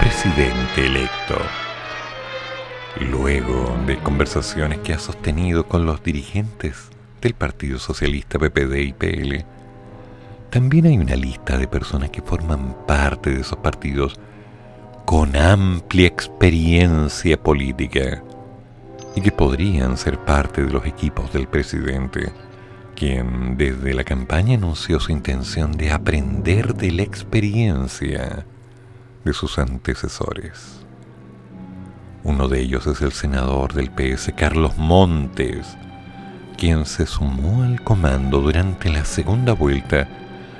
presidente 0.00 0.86
electo. 0.86 1.36
Luego 2.98 3.76
de 3.86 3.98
conversaciones 3.98 4.78
que 4.78 4.94
ha 4.94 4.98
sostenido 4.98 5.68
con 5.68 5.84
los 5.84 6.02
dirigentes 6.02 6.88
del 7.20 7.34
Partido 7.34 7.78
Socialista 7.78 8.38
PPD 8.38 8.74
y 8.76 8.92
PL, 8.94 9.44
también 10.48 10.86
hay 10.86 10.96
una 10.96 11.14
lista 11.14 11.58
de 11.58 11.68
personas 11.68 12.08
que 12.08 12.22
forman 12.22 12.74
parte 12.86 13.28
de 13.28 13.42
esos 13.42 13.58
partidos 13.58 14.18
con 15.04 15.36
amplia 15.36 16.06
experiencia 16.06 17.36
política 17.36 18.22
y 19.14 19.20
que 19.20 19.32
podrían 19.32 19.96
ser 19.96 20.18
parte 20.18 20.64
de 20.64 20.72
los 20.72 20.84
equipos 20.86 21.32
del 21.32 21.46
presidente, 21.46 22.32
quien 22.94 23.56
desde 23.56 23.94
la 23.94 24.04
campaña 24.04 24.56
anunció 24.56 25.00
su 25.00 25.12
intención 25.12 25.72
de 25.72 25.92
aprender 25.92 26.74
de 26.74 26.92
la 26.92 27.02
experiencia 27.02 28.46
de 29.24 29.32
sus 29.32 29.58
antecesores. 29.58 30.80
Uno 32.22 32.48
de 32.48 32.60
ellos 32.60 32.86
es 32.86 33.02
el 33.02 33.12
senador 33.12 33.74
del 33.74 33.90
PS 33.90 34.32
Carlos 34.36 34.76
Montes, 34.78 35.76
quien 36.56 36.86
se 36.86 37.06
sumó 37.06 37.62
al 37.64 37.82
comando 37.82 38.40
durante 38.40 38.90
la 38.90 39.04
segunda 39.04 39.52
vuelta 39.52 40.08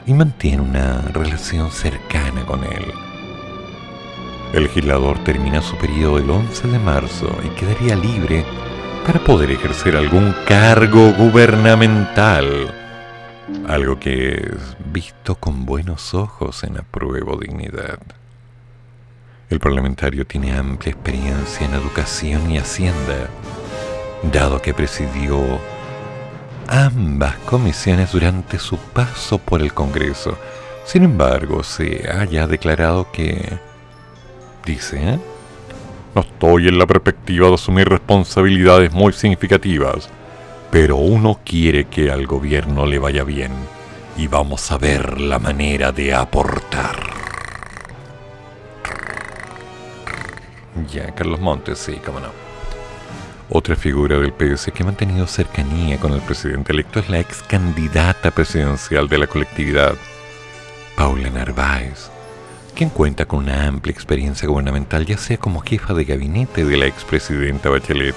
y 0.06 0.12
mantiene 0.12 0.62
una 0.62 1.00
relación 1.12 1.70
cercana 1.70 2.44
con 2.44 2.64
él. 2.64 3.13
El 4.54 4.62
legislador 4.62 5.18
termina 5.24 5.60
su 5.60 5.76
periodo 5.76 6.18
el 6.18 6.30
11 6.30 6.68
de 6.68 6.78
marzo 6.78 7.28
y 7.44 7.48
quedaría 7.58 7.96
libre 7.96 8.44
para 9.04 9.18
poder 9.18 9.50
ejercer 9.50 9.96
algún 9.96 10.34
cargo 10.46 11.12
gubernamental 11.12 12.72
algo 13.68 13.98
que 13.98 14.34
es 14.34 14.76
visto 14.92 15.34
con 15.34 15.66
buenos 15.66 16.14
ojos 16.14 16.64
en 16.64 16.78
apruebo 16.78 17.36
dignidad. 17.36 17.98
El 19.50 19.60
parlamentario 19.60 20.26
tiene 20.26 20.56
amplia 20.56 20.92
experiencia 20.92 21.66
en 21.66 21.74
educación 21.74 22.50
y 22.50 22.58
hacienda, 22.58 23.28
dado 24.32 24.62
que 24.62 24.72
presidió 24.72 25.38
ambas 26.66 27.36
comisiones 27.46 28.12
durante 28.12 28.58
su 28.58 28.78
paso 28.78 29.38
por 29.38 29.60
el 29.60 29.74
Congreso. 29.74 30.38
Sin 30.84 31.04
embargo, 31.04 31.62
se 31.62 32.10
haya 32.10 32.46
declarado 32.46 33.10
que, 33.12 33.58
dice, 34.64 35.14
¿eh? 35.14 35.18
no 36.14 36.22
estoy 36.22 36.68
en 36.68 36.78
la 36.78 36.86
perspectiva 36.86 37.48
de 37.48 37.54
asumir 37.54 37.88
responsabilidades 37.88 38.92
muy 38.92 39.12
significativas, 39.12 40.08
pero 40.70 40.96
uno 40.96 41.40
quiere 41.44 41.86
que 41.86 42.10
al 42.10 42.26
gobierno 42.26 42.86
le 42.86 42.98
vaya 42.98 43.24
bien 43.24 43.52
y 44.16 44.28
vamos 44.28 44.70
a 44.70 44.78
ver 44.78 45.20
la 45.20 45.38
manera 45.38 45.92
de 45.92 46.14
aportar. 46.14 46.96
Ya, 50.92 51.14
Carlos 51.14 51.40
Montes, 51.40 51.78
sí, 51.78 52.00
cómo 52.04 52.20
no. 52.20 52.28
Otra 53.50 53.76
figura 53.76 54.18
del 54.18 54.32
PS 54.32 54.72
que 54.72 54.82
ha 54.82 54.86
mantenido 54.86 55.26
cercanía 55.26 55.98
con 55.98 56.12
el 56.12 56.20
presidente 56.20 56.72
electo 56.72 57.00
es 57.00 57.08
la 57.08 57.20
ex 57.20 57.42
candidata 57.42 58.30
presidencial 58.30 59.08
de 59.08 59.18
la 59.18 59.26
colectividad, 59.26 59.94
Paula 60.96 61.30
Narváez, 61.30 62.10
quien 62.74 62.90
cuenta 62.90 63.26
con 63.26 63.44
una 63.44 63.66
amplia 63.66 63.92
experiencia 63.92 64.48
gubernamental, 64.48 65.06
ya 65.06 65.16
sea 65.16 65.36
como 65.38 65.60
jefa 65.60 65.94
de 65.94 66.04
gabinete 66.04 66.64
de 66.64 66.76
la 66.76 66.86
expresidenta 66.86 67.70
Bachelet, 67.70 68.16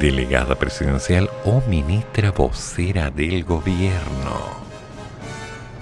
delegada 0.00 0.54
presidencial 0.54 1.28
o 1.44 1.62
ministra 1.68 2.30
vocera 2.30 3.10
del 3.10 3.44
gobierno. 3.44 4.66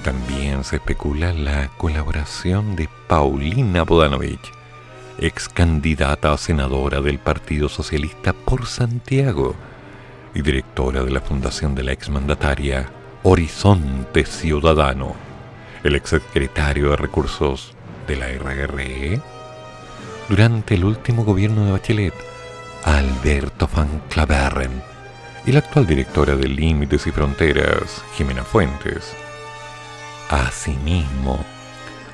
También 0.02 0.65
se 0.65 0.77
especula 0.77 1.32
la 1.32 1.69
colaboración 1.77 2.74
de 2.77 2.89
Paulina 3.06 3.85
Bodanovich 3.85 4.52
ex 5.19 5.48
candidata 5.48 6.32
a 6.32 6.39
senadora 6.39 7.01
del 7.01 7.19
Partido 7.19 7.69
Socialista 7.69 8.32
por 8.32 8.66
Santiago 8.66 9.55
y 10.35 10.43
directora 10.43 11.05
de 11.05 11.11
la 11.11 11.20
fundación 11.20 11.74
de 11.74 11.85
la 11.85 11.93
exmandataria 11.93 12.90
Horizonte 13.23 14.24
Ciudadano, 14.27 15.15
el 15.85 15.94
ex 15.94 16.11
secretario 16.11 16.90
de 16.90 16.97
Recursos 16.97 17.73
de 18.06 18.16
la 18.16 18.26
RRE, 18.26 19.20
durante 20.28 20.74
el 20.74 20.85
último 20.85 21.24
gobierno 21.24 21.64
de 21.64 21.72
Bachelet, 21.72 22.14
Alberto 22.85 23.68
Van 23.74 24.02
Claveren, 24.09 24.82
y 25.47 25.52
la 25.52 25.59
actual 25.59 25.86
directora 25.86 26.36
de 26.36 26.48
Límites 26.48 27.06
y 27.06 27.10
Fronteras, 27.10 28.02
Jimena 28.16 28.44
Fuentes. 28.44 29.14
Asimismo, 30.31 31.39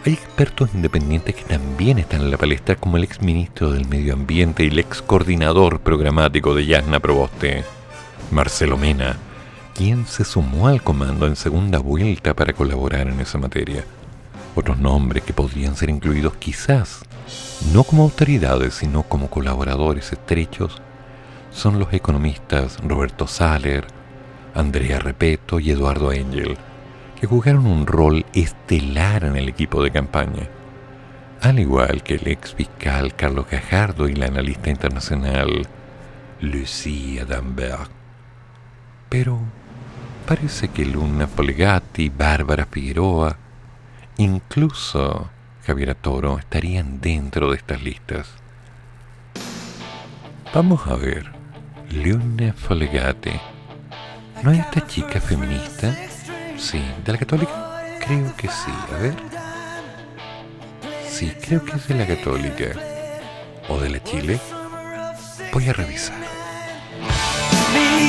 hay 0.05 0.15
expertos 0.15 0.71
independientes 0.75 1.35
que 1.35 1.45
también 1.45 1.99
están 1.99 2.23
en 2.23 2.31
la 2.31 2.39
palestra, 2.39 2.77
como 2.77 2.97
el 2.97 3.05
ex 3.05 3.21
ministro 3.21 3.71
del 3.71 3.87
Medio 3.87 4.15
Ambiente 4.15 4.65
y 4.65 4.69
el 4.69 4.79
ex 4.79 5.03
coordinador 5.03 5.81
programático 5.81 6.55
de 6.55 6.67
Yasna 6.67 7.01
Proboste, 7.01 7.65
Marcelo 8.31 8.77
Mena, 8.77 9.17
quien 9.75 10.07
se 10.07 10.25
sumó 10.25 10.69
al 10.69 10.83
comando 10.83 11.27
en 11.27 11.37
segunda 11.37 11.79
vuelta 11.79 12.35
para 12.35 12.53
colaborar 12.53 13.09
en 13.09 13.21
esa 13.21 13.39
materia. 13.39 13.85
Otros 14.61 14.79
nombres 14.79 15.23
que 15.23 15.33
podrían 15.33 15.75
ser 15.75 15.89
incluidos 15.89 16.35
quizás, 16.37 17.01
no 17.73 17.83
como 17.83 18.03
autoridades, 18.03 18.75
sino 18.75 19.05
como 19.05 19.31
colaboradores 19.31 20.13
estrechos, 20.13 20.83
son 21.51 21.79
los 21.79 21.91
economistas 21.95 22.77
Roberto 22.85 23.27
Saller, 23.27 23.87
Andrea 24.55 24.99
Repeto 24.99 25.61
y 25.61 25.71
Eduardo 25.71 26.13
Engel 26.13 26.59
que 27.19 27.27
jugaron 27.27 27.65
un 27.65 27.87
rol 27.87 28.27
estelar 28.35 29.25
en 29.25 29.37
el 29.37 29.49
equipo 29.49 29.83
de 29.83 29.91
campaña, 29.91 30.47
al 31.41 31.59
igual 31.59 32.03
que 32.03 32.17
el 32.17 32.29
ex 32.29 32.55
fiscal 32.55 33.15
Carlos 33.15 33.47
Gajardo 33.51 34.11
y 34.11 34.15
la 34.15 34.27
analista 34.27 34.69
internacional 34.69 35.67
Lucía 36.43 37.25
Dambert. 37.25 37.91
Pero 39.09 39.39
parece 40.27 40.69
que 40.69 40.85
Luna 40.85 41.27
Folgati, 41.27 42.11
Bárbara 42.11 42.67
Figueroa, 42.67 43.39
incluso 44.21 45.31
Javiera 45.67 45.95
Toro 45.95 46.39
estarían 46.39 47.01
dentro 47.01 47.51
de 47.51 47.57
estas 47.57 47.83
listas. 47.83 48.29
Vamos 50.53 50.87
a 50.87 50.97
ver, 50.97 51.33
Leona 51.89 52.53
Folegate. 52.53 53.41
¿No 54.43 54.51
es 54.53 54.59
esta 54.59 54.87
chica 54.87 55.21
feminista? 55.21 55.95
Sí, 56.59 56.83
de 57.05 57.13
la 57.13 57.19
católica. 57.19 57.83
Creo 58.05 58.37
que 58.37 58.49
sí, 58.49 58.73
a 58.93 58.99
ver. 58.99 59.15
Sí, 61.09 61.33
creo 61.41 61.65
que 61.65 61.77
es 61.77 61.89
de 61.89 61.95
la 61.95 62.07
católica. 62.07 62.79
¿O 63.69 63.79
de 63.79 63.89
la 63.89 64.03
Chile? 64.03 64.39
Voy 65.53 65.69
a 65.69 65.73
revisar. 65.73 66.19
Me 67.73 68.01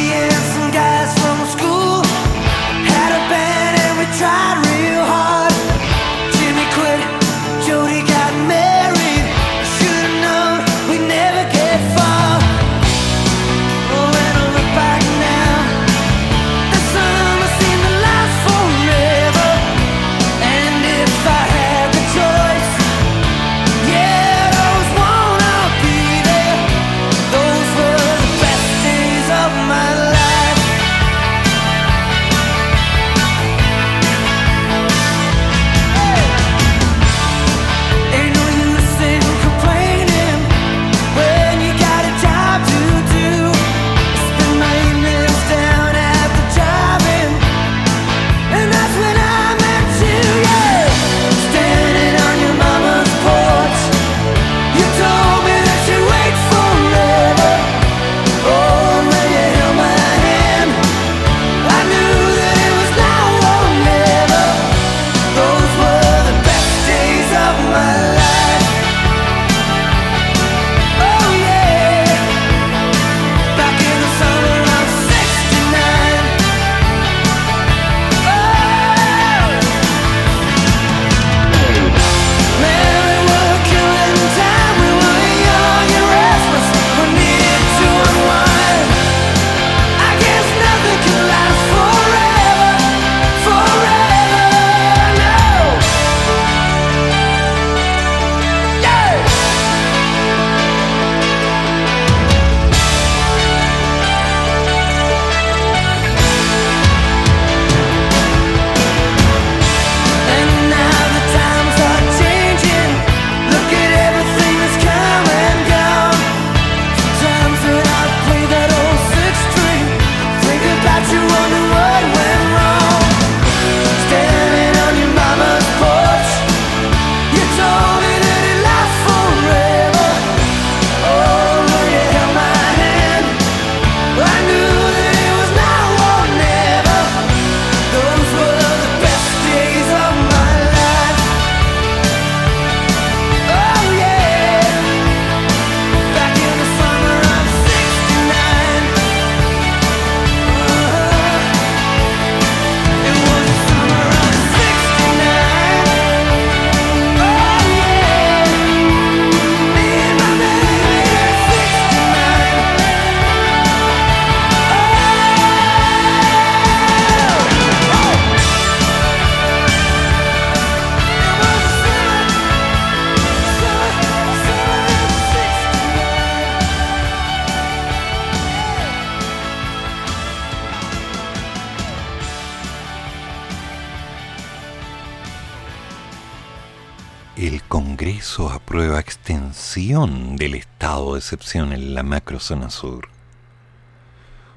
excepción 191.32 191.72
en 191.72 191.96
la 191.96 192.04
macrozona 192.04 192.70
sur. 192.70 193.08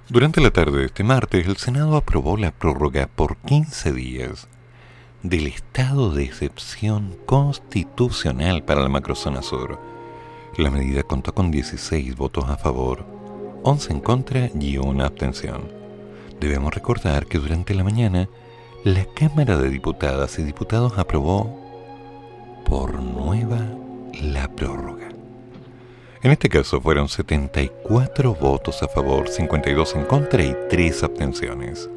Durante 0.09 0.41
la 0.41 0.51
tarde 0.51 0.81
de 0.81 0.87
este 0.87 1.05
martes, 1.05 1.47
el 1.47 1.57
Senado 1.57 1.97
aprobó 1.97 2.37
la 2.37 2.51
prórroga 2.51 3.07
por 3.07 3.37
15 3.37 3.93
días 3.93 4.49
del 5.23 5.47
estado 5.47 6.11
de 6.11 6.25
excepción 6.25 7.17
constitucional 7.27 8.65
para 8.65 8.83
la 8.83 8.89
macrozona 8.89 9.41
sur. 9.41 9.79
La 10.57 10.73
medida 10.73 11.05
contó 11.05 11.33
con 11.33 11.53
16 11.53 12.17
votos 12.17 12.47
a 12.49 12.57
favor, 12.57 13.07
11 13.63 13.93
en 13.93 14.01
contra 14.01 14.51
y 14.59 14.77
una 14.77 15.07
abstención. 15.07 15.71
Debemos 16.41 16.75
recordar 16.75 17.27
que 17.27 17.39
durante 17.39 17.75
la 17.75 17.85
mañana, 17.85 18.29
la 18.83 19.07
Cámara 19.15 19.57
de 19.59 19.71
Diputadas 19.71 20.41
y 20.41 20.43
Diputados 20.43 20.99
aprobó 20.99 21.57
por 22.67 23.01
nueva 23.01 23.61
la 24.21 24.49
prórroga. 24.49 25.04
En 26.25 26.31
este 26.31 26.49
caso 26.49 26.81
fueron 26.81 27.11
74 27.11 28.35
votos 28.35 28.83
a 28.83 28.89
favor, 28.89 29.29
52 29.29 29.95
en 29.95 30.05
contra 30.07 30.43
y 30.43 30.57
3 30.71 31.03
abstenciones. 31.03 31.91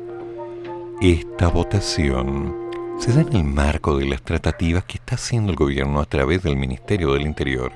Esta 1.02 1.48
votación 1.48 2.54
se 3.00 3.14
da 3.14 3.22
en 3.22 3.34
el 3.34 3.46
marco 3.46 3.98
de 3.98 4.06
las 4.06 4.22
tratativas 4.22 4.84
que 4.84 4.98
está 4.98 5.16
haciendo 5.16 5.54
el 5.54 5.56
gobierno 5.56 6.02
a 6.02 6.06
través 6.06 6.44
del 6.44 6.58
Ministerio 6.58 7.14
del 7.14 7.22
Interior 7.22 7.72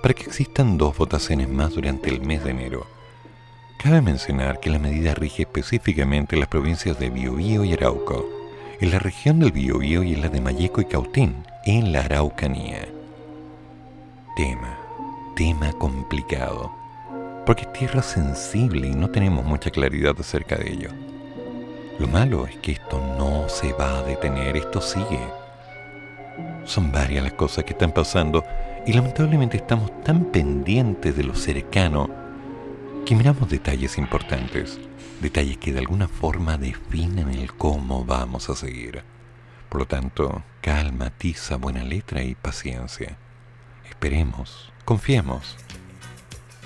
para 0.00 0.14
que 0.14 0.22
existan 0.22 0.78
dos 0.78 0.96
votaciones 0.96 1.50
más 1.50 1.74
durante 1.74 2.08
el 2.08 2.22
mes 2.22 2.42
de 2.44 2.52
enero. 2.52 2.86
Cabe 3.78 4.00
mencionar 4.00 4.58
que 4.58 4.70
la 4.70 4.78
medida 4.78 5.12
rige 5.12 5.42
específicamente 5.42 6.34
en 6.34 6.40
las 6.40 6.48
provincias 6.48 6.98
de 6.98 7.10
Biobío 7.10 7.62
y 7.62 7.74
Arauco, 7.74 8.26
en 8.80 8.90
la 8.90 9.00
región 9.00 9.38
del 9.38 9.52
Biobío 9.52 10.02
y 10.02 10.14
en 10.14 10.22
la 10.22 10.30
de 10.30 10.40
Mayeco 10.40 10.80
y 10.80 10.86
Cautín, 10.86 11.44
en 11.66 11.92
la 11.92 12.00
Araucanía. 12.00 12.88
Tema, 14.34 14.81
tema 15.34 15.72
complicado, 15.72 16.72
porque 17.46 17.62
es 17.62 17.72
tierra 17.72 18.02
sensible 18.02 18.88
y 18.88 18.94
no 18.94 19.10
tenemos 19.10 19.44
mucha 19.44 19.70
claridad 19.70 20.14
acerca 20.18 20.56
de 20.56 20.72
ello. 20.72 20.90
Lo 21.98 22.06
malo 22.08 22.46
es 22.46 22.56
que 22.56 22.72
esto 22.72 23.00
no 23.18 23.48
se 23.48 23.72
va 23.72 23.98
a 23.98 24.02
detener, 24.02 24.56
esto 24.56 24.80
sigue. 24.80 25.20
Son 26.64 26.92
varias 26.92 27.24
las 27.24 27.34
cosas 27.34 27.64
que 27.64 27.72
están 27.72 27.92
pasando 27.92 28.44
y 28.86 28.92
lamentablemente 28.92 29.56
estamos 29.56 30.02
tan 30.02 30.26
pendientes 30.26 31.16
de 31.16 31.24
lo 31.24 31.34
cercano 31.34 32.10
que 33.06 33.14
miramos 33.14 33.48
detalles 33.48 33.98
importantes, 33.98 34.80
detalles 35.20 35.58
que 35.58 35.72
de 35.72 35.80
alguna 35.80 36.08
forma 36.08 36.58
definen 36.58 37.30
el 37.30 37.52
cómo 37.54 38.04
vamos 38.04 38.48
a 38.48 38.56
seguir. 38.56 39.02
Por 39.68 39.80
lo 39.80 39.86
tanto, 39.86 40.42
calma, 40.60 41.10
tiza, 41.10 41.56
buena 41.56 41.82
letra 41.82 42.22
y 42.22 42.34
paciencia. 42.34 43.16
Esperemos, 43.88 44.71
confiemos, 44.84 45.56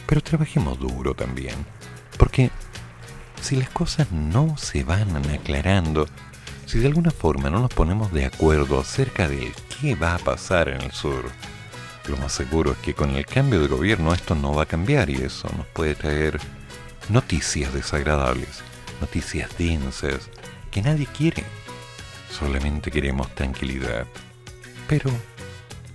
pero 0.06 0.20
trabajemos 0.20 0.78
duro 0.78 1.14
también, 1.14 1.55
porque 2.18 2.51
si 3.40 3.56
las 3.56 3.68
cosas 3.70 4.10
no 4.12 4.56
se 4.56 4.84
van 4.84 5.16
aclarando, 5.28 6.06
si 6.66 6.78
de 6.78 6.86
alguna 6.86 7.10
forma 7.10 7.51
no 7.51 7.60
nos 7.60 7.72
ponemos 7.72 8.12
de 8.12 8.26
acuerdo 8.26 8.80
acerca 8.80 9.28
de 9.28 9.52
qué 9.80 9.94
va 9.94 10.14
a 10.14 10.18
pasar 10.18 10.68
en 10.68 10.80
el 10.80 10.93
sur, 10.93 11.24
lo 12.09 12.16
más 12.18 12.32
seguro 12.32 12.72
es 12.72 12.78
que 12.78 12.94
con 12.94 13.10
el 13.16 13.26
cambio 13.26 13.60
de 13.60 13.68
gobierno 13.68 14.14
esto 14.14 14.34
no 14.34 14.55
va 14.55 14.62
a 14.62 14.66
cambiar 14.66 15.10
y 15.10 15.16
eso 15.16 15.48
nos 15.56 15.66
puede 15.66 15.94
traer 15.94 16.38
noticias 17.09 17.72
desagradables, 17.72 18.62
noticias 19.01 19.51
densas 19.59 20.30
que 20.70 20.82
nadie 20.82 21.06
quiere. 21.06 21.44
Solamente 22.30 22.90
queremos 22.90 23.34
tranquilidad, 23.34 24.06
pero 24.88 25.10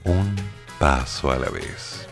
un 0.03 0.35
paso 0.79 1.31
a 1.31 1.37
la 1.37 1.49
vez. 1.49 2.10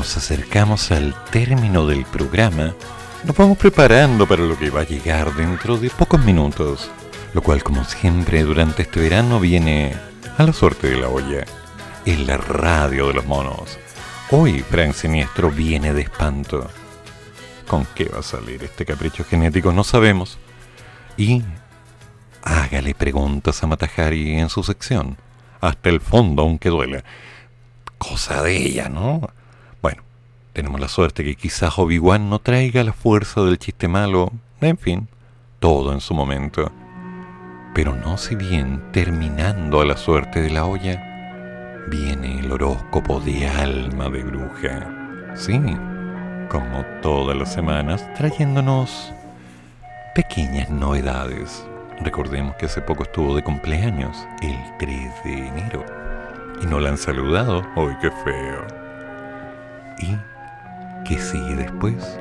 Acercamos 0.00 0.92
al 0.92 1.14
término 1.30 1.86
del 1.86 2.06
programa, 2.06 2.74
nos 3.24 3.36
vamos 3.36 3.58
preparando 3.58 4.26
para 4.26 4.44
lo 4.44 4.58
que 4.58 4.70
va 4.70 4.80
a 4.80 4.86
llegar 4.86 5.34
dentro 5.34 5.76
de 5.76 5.90
pocos 5.90 6.24
minutos, 6.24 6.90
lo 7.34 7.42
cual 7.42 7.62
como 7.62 7.84
siempre 7.84 8.42
durante 8.42 8.82
este 8.82 8.98
verano 8.98 9.38
viene 9.40 9.94
a 10.38 10.44
la 10.44 10.54
suerte 10.54 10.88
de 10.88 10.96
la 10.96 11.08
olla 11.08 11.44
en 12.06 12.26
la 12.26 12.38
radio 12.38 13.08
de 13.08 13.14
los 13.14 13.26
monos. 13.26 13.78
Hoy 14.30 14.60
Frank 14.60 14.94
Siniestro 14.94 15.50
viene 15.50 15.92
de 15.92 16.00
espanto. 16.00 16.70
¿Con 17.68 17.86
qué 17.94 18.06
va 18.06 18.20
a 18.20 18.22
salir 18.22 18.64
este 18.64 18.86
capricho 18.86 19.22
genético? 19.24 19.70
No 19.70 19.84
sabemos. 19.84 20.38
Y 21.18 21.44
hágale 22.42 22.94
preguntas 22.94 23.62
a 23.62 23.66
Matajari 23.66 24.38
en 24.38 24.48
su 24.48 24.62
sección, 24.62 25.18
hasta 25.60 25.90
el 25.90 26.00
fondo 26.00 26.40
aunque 26.40 26.70
duela. 26.70 27.04
Cosa 27.98 28.42
de 28.42 28.56
ella, 28.56 28.88
¿no? 28.88 29.28
Tenemos 30.52 30.80
la 30.80 30.88
suerte 30.88 31.24
que 31.24 31.36
quizás 31.36 31.78
Obi-Wan 31.78 32.28
no 32.28 32.40
traiga 32.40 32.82
la 32.82 32.92
fuerza 32.92 33.42
del 33.42 33.58
chiste 33.58 33.86
malo, 33.86 34.32
en 34.60 34.76
fin, 34.76 35.08
todo 35.60 35.92
en 35.92 36.00
su 36.00 36.12
momento. 36.12 36.72
Pero 37.74 37.94
no 37.94 38.18
si 38.18 38.34
bien 38.34 38.82
terminando 38.92 39.80
a 39.80 39.84
la 39.84 39.96
suerte 39.96 40.42
de 40.42 40.50
la 40.50 40.64
olla, 40.64 41.86
viene 41.88 42.40
el 42.40 42.50
horóscopo 42.50 43.20
de 43.20 43.46
alma 43.46 44.08
de 44.08 44.24
bruja. 44.24 45.34
Sí, 45.36 45.60
como 46.48 46.84
todas 47.00 47.36
las 47.36 47.52
semanas, 47.52 48.04
trayéndonos 48.14 49.12
pequeñas 50.16 50.68
novedades. 50.68 51.64
Recordemos 52.00 52.56
que 52.56 52.66
hace 52.66 52.80
poco 52.80 53.04
estuvo 53.04 53.36
de 53.36 53.44
cumpleaños, 53.44 54.26
el 54.42 54.58
3 54.78 55.24
de 55.24 55.46
enero. 55.48 55.84
Y 56.60 56.66
no 56.66 56.80
la 56.80 56.88
han 56.88 56.98
saludado. 56.98 57.62
¡Ay, 57.76 57.96
qué 58.00 58.10
feo! 58.10 58.66
¿Y 59.98 60.16
qué 61.04 61.18
sigue 61.18 61.56
después? 61.56 62.18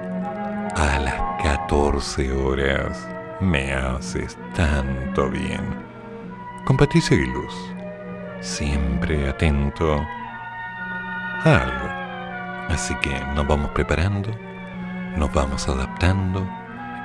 A 0.76 1.00
las 1.00 1.44
14 1.44 2.32
horas 2.32 3.08
me 3.40 3.74
haces 3.74 4.38
tanto 4.54 5.30
bien. 5.30 5.62
Con 6.66 6.78
Patricia 6.78 7.18
Luz 7.18 7.54
siempre 8.42 9.30
atento 9.30 9.96
a 11.44 11.56
algo. 11.56 12.74
Así 12.74 12.94
que 12.96 13.12
nos 13.36 13.48
vamos 13.48 13.72
preparando, 13.72 14.30
nos 15.18 15.32
vamos 15.34 15.68
adaptando 15.68 16.48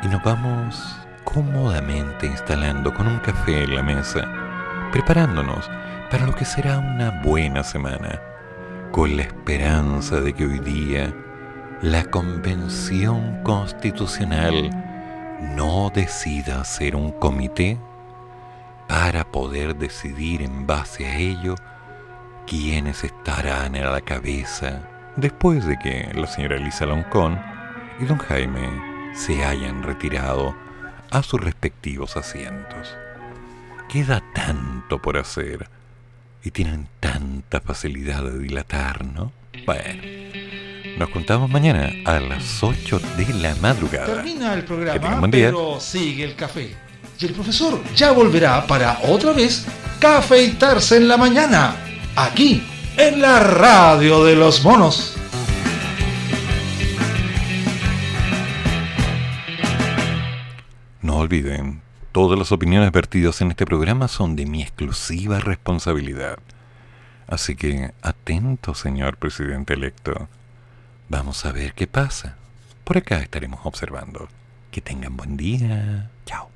y 0.03 0.09
nos 0.09 0.23
vamos 0.23 1.01
cómodamente 1.25 2.27
instalando 2.27 2.93
con 2.93 3.07
un 3.07 3.19
café 3.21 3.65
en 3.65 3.75
la 3.75 3.83
mesa, 3.83 4.29
preparándonos 4.93 5.71
para 6.11 6.27
lo 6.27 6.35
que 6.35 6.45
será 6.45 6.79
una 6.79 7.23
buena 7.23 7.65
semana, 7.65 8.21
con 8.93 9.17
la 9.17 9.23
esperanza 9.23 10.21
de 10.21 10.35
que 10.35 10.45
hoy 10.45 10.59
día 10.59 11.13
la 11.83 12.05
Convención 12.05 13.43
Constitucional 13.43 14.71
no 15.57 15.91
decida 15.95 16.61
hacer 16.61 16.97
un 16.97 17.13
comité 17.13 17.79
para 18.89 19.25
poder 19.25 19.77
decidir 19.77 20.43
en 20.43 20.67
base 20.67 21.07
a 21.07 21.19
ello 21.19 21.57
quiénes 22.47 23.05
estarán 23.05 23.77
a 23.77 23.91
la 23.91 24.01
cabeza 24.01 24.89
después 25.17 25.65
de 25.67 25.79
que 25.79 26.11
la 26.15 26.27
señora 26.27 26.57
Elisa 26.57 26.87
Loncón 26.87 27.41
y 28.01 28.05
don 28.05 28.19
Jaime 28.19 29.13
se 29.15 29.45
hayan 29.45 29.83
retirado 29.83 30.55
a 31.11 31.23
sus 31.23 31.41
respectivos 31.41 32.17
asientos. 32.17 32.97
Queda 33.89 34.23
tanto 34.35 35.01
por 35.01 35.17
hacer 35.17 35.69
y 36.43 36.51
tienen 36.51 36.89
tanta 37.01 37.61
facilidad 37.61 38.25
de 38.25 38.39
dilatar, 38.39 39.05
¿no? 39.05 39.33
Bueno, 39.67 40.03
nos 40.99 41.09
contamos 41.11 41.51
mañana 41.51 41.93
a 42.05 42.21
las 42.21 42.63
8 42.63 43.01
de 43.17 43.35
la 43.35 43.55
madrugada. 43.57 44.07
Termina 44.07 44.55
el 44.55 44.65
programa, 44.65 45.29
pero 45.31 45.81
sigue 45.81 46.25
el 46.25 46.37
café. 46.37 46.75
Y 47.19 47.27
el 47.27 47.33
profesor 47.33 47.81
ya 47.95 48.13
volverá 48.13 48.67
para 48.67 48.99
otra 49.05 49.33
vez 49.33 49.67
cafeitarse 49.99 50.97
en 50.97 51.09
la 51.09 51.17
mañana, 51.17 51.77
aquí, 52.17 52.63
en 52.97 53.21
la 53.21 53.41
radio 53.41 54.25
de 54.25 54.37
los 54.37 54.65
monos. 54.65 55.17
No 61.03 61.19
olviden, 61.19 61.83
todas 62.13 62.39
las 62.39 62.53
opiniones 62.53 62.91
vertidas 62.93 63.41
en 63.41 63.51
este 63.51 63.67
programa 63.67 64.09
son 64.09 64.37
de 64.37 64.47
mi 64.47 64.63
exclusiva 64.63 65.41
responsabilidad. 65.41 66.39
Así 67.27 67.57
que 67.57 67.93
atento, 68.03 68.75
señor 68.75 69.17
presidente 69.17 69.75
electo. 69.75 70.29
Vamos 71.09 71.45
a 71.45 71.53
ver 71.53 71.75
qué 71.75 71.87
pasa. 71.87 72.37
Por 72.85 72.99
acá 72.99 73.19
estaremos 73.19 73.61
observando. 73.65 74.29
Que 74.71 74.81
tengan 74.81 75.17
buen 75.17 75.37
día. 75.37 76.11
Chao. 76.27 76.54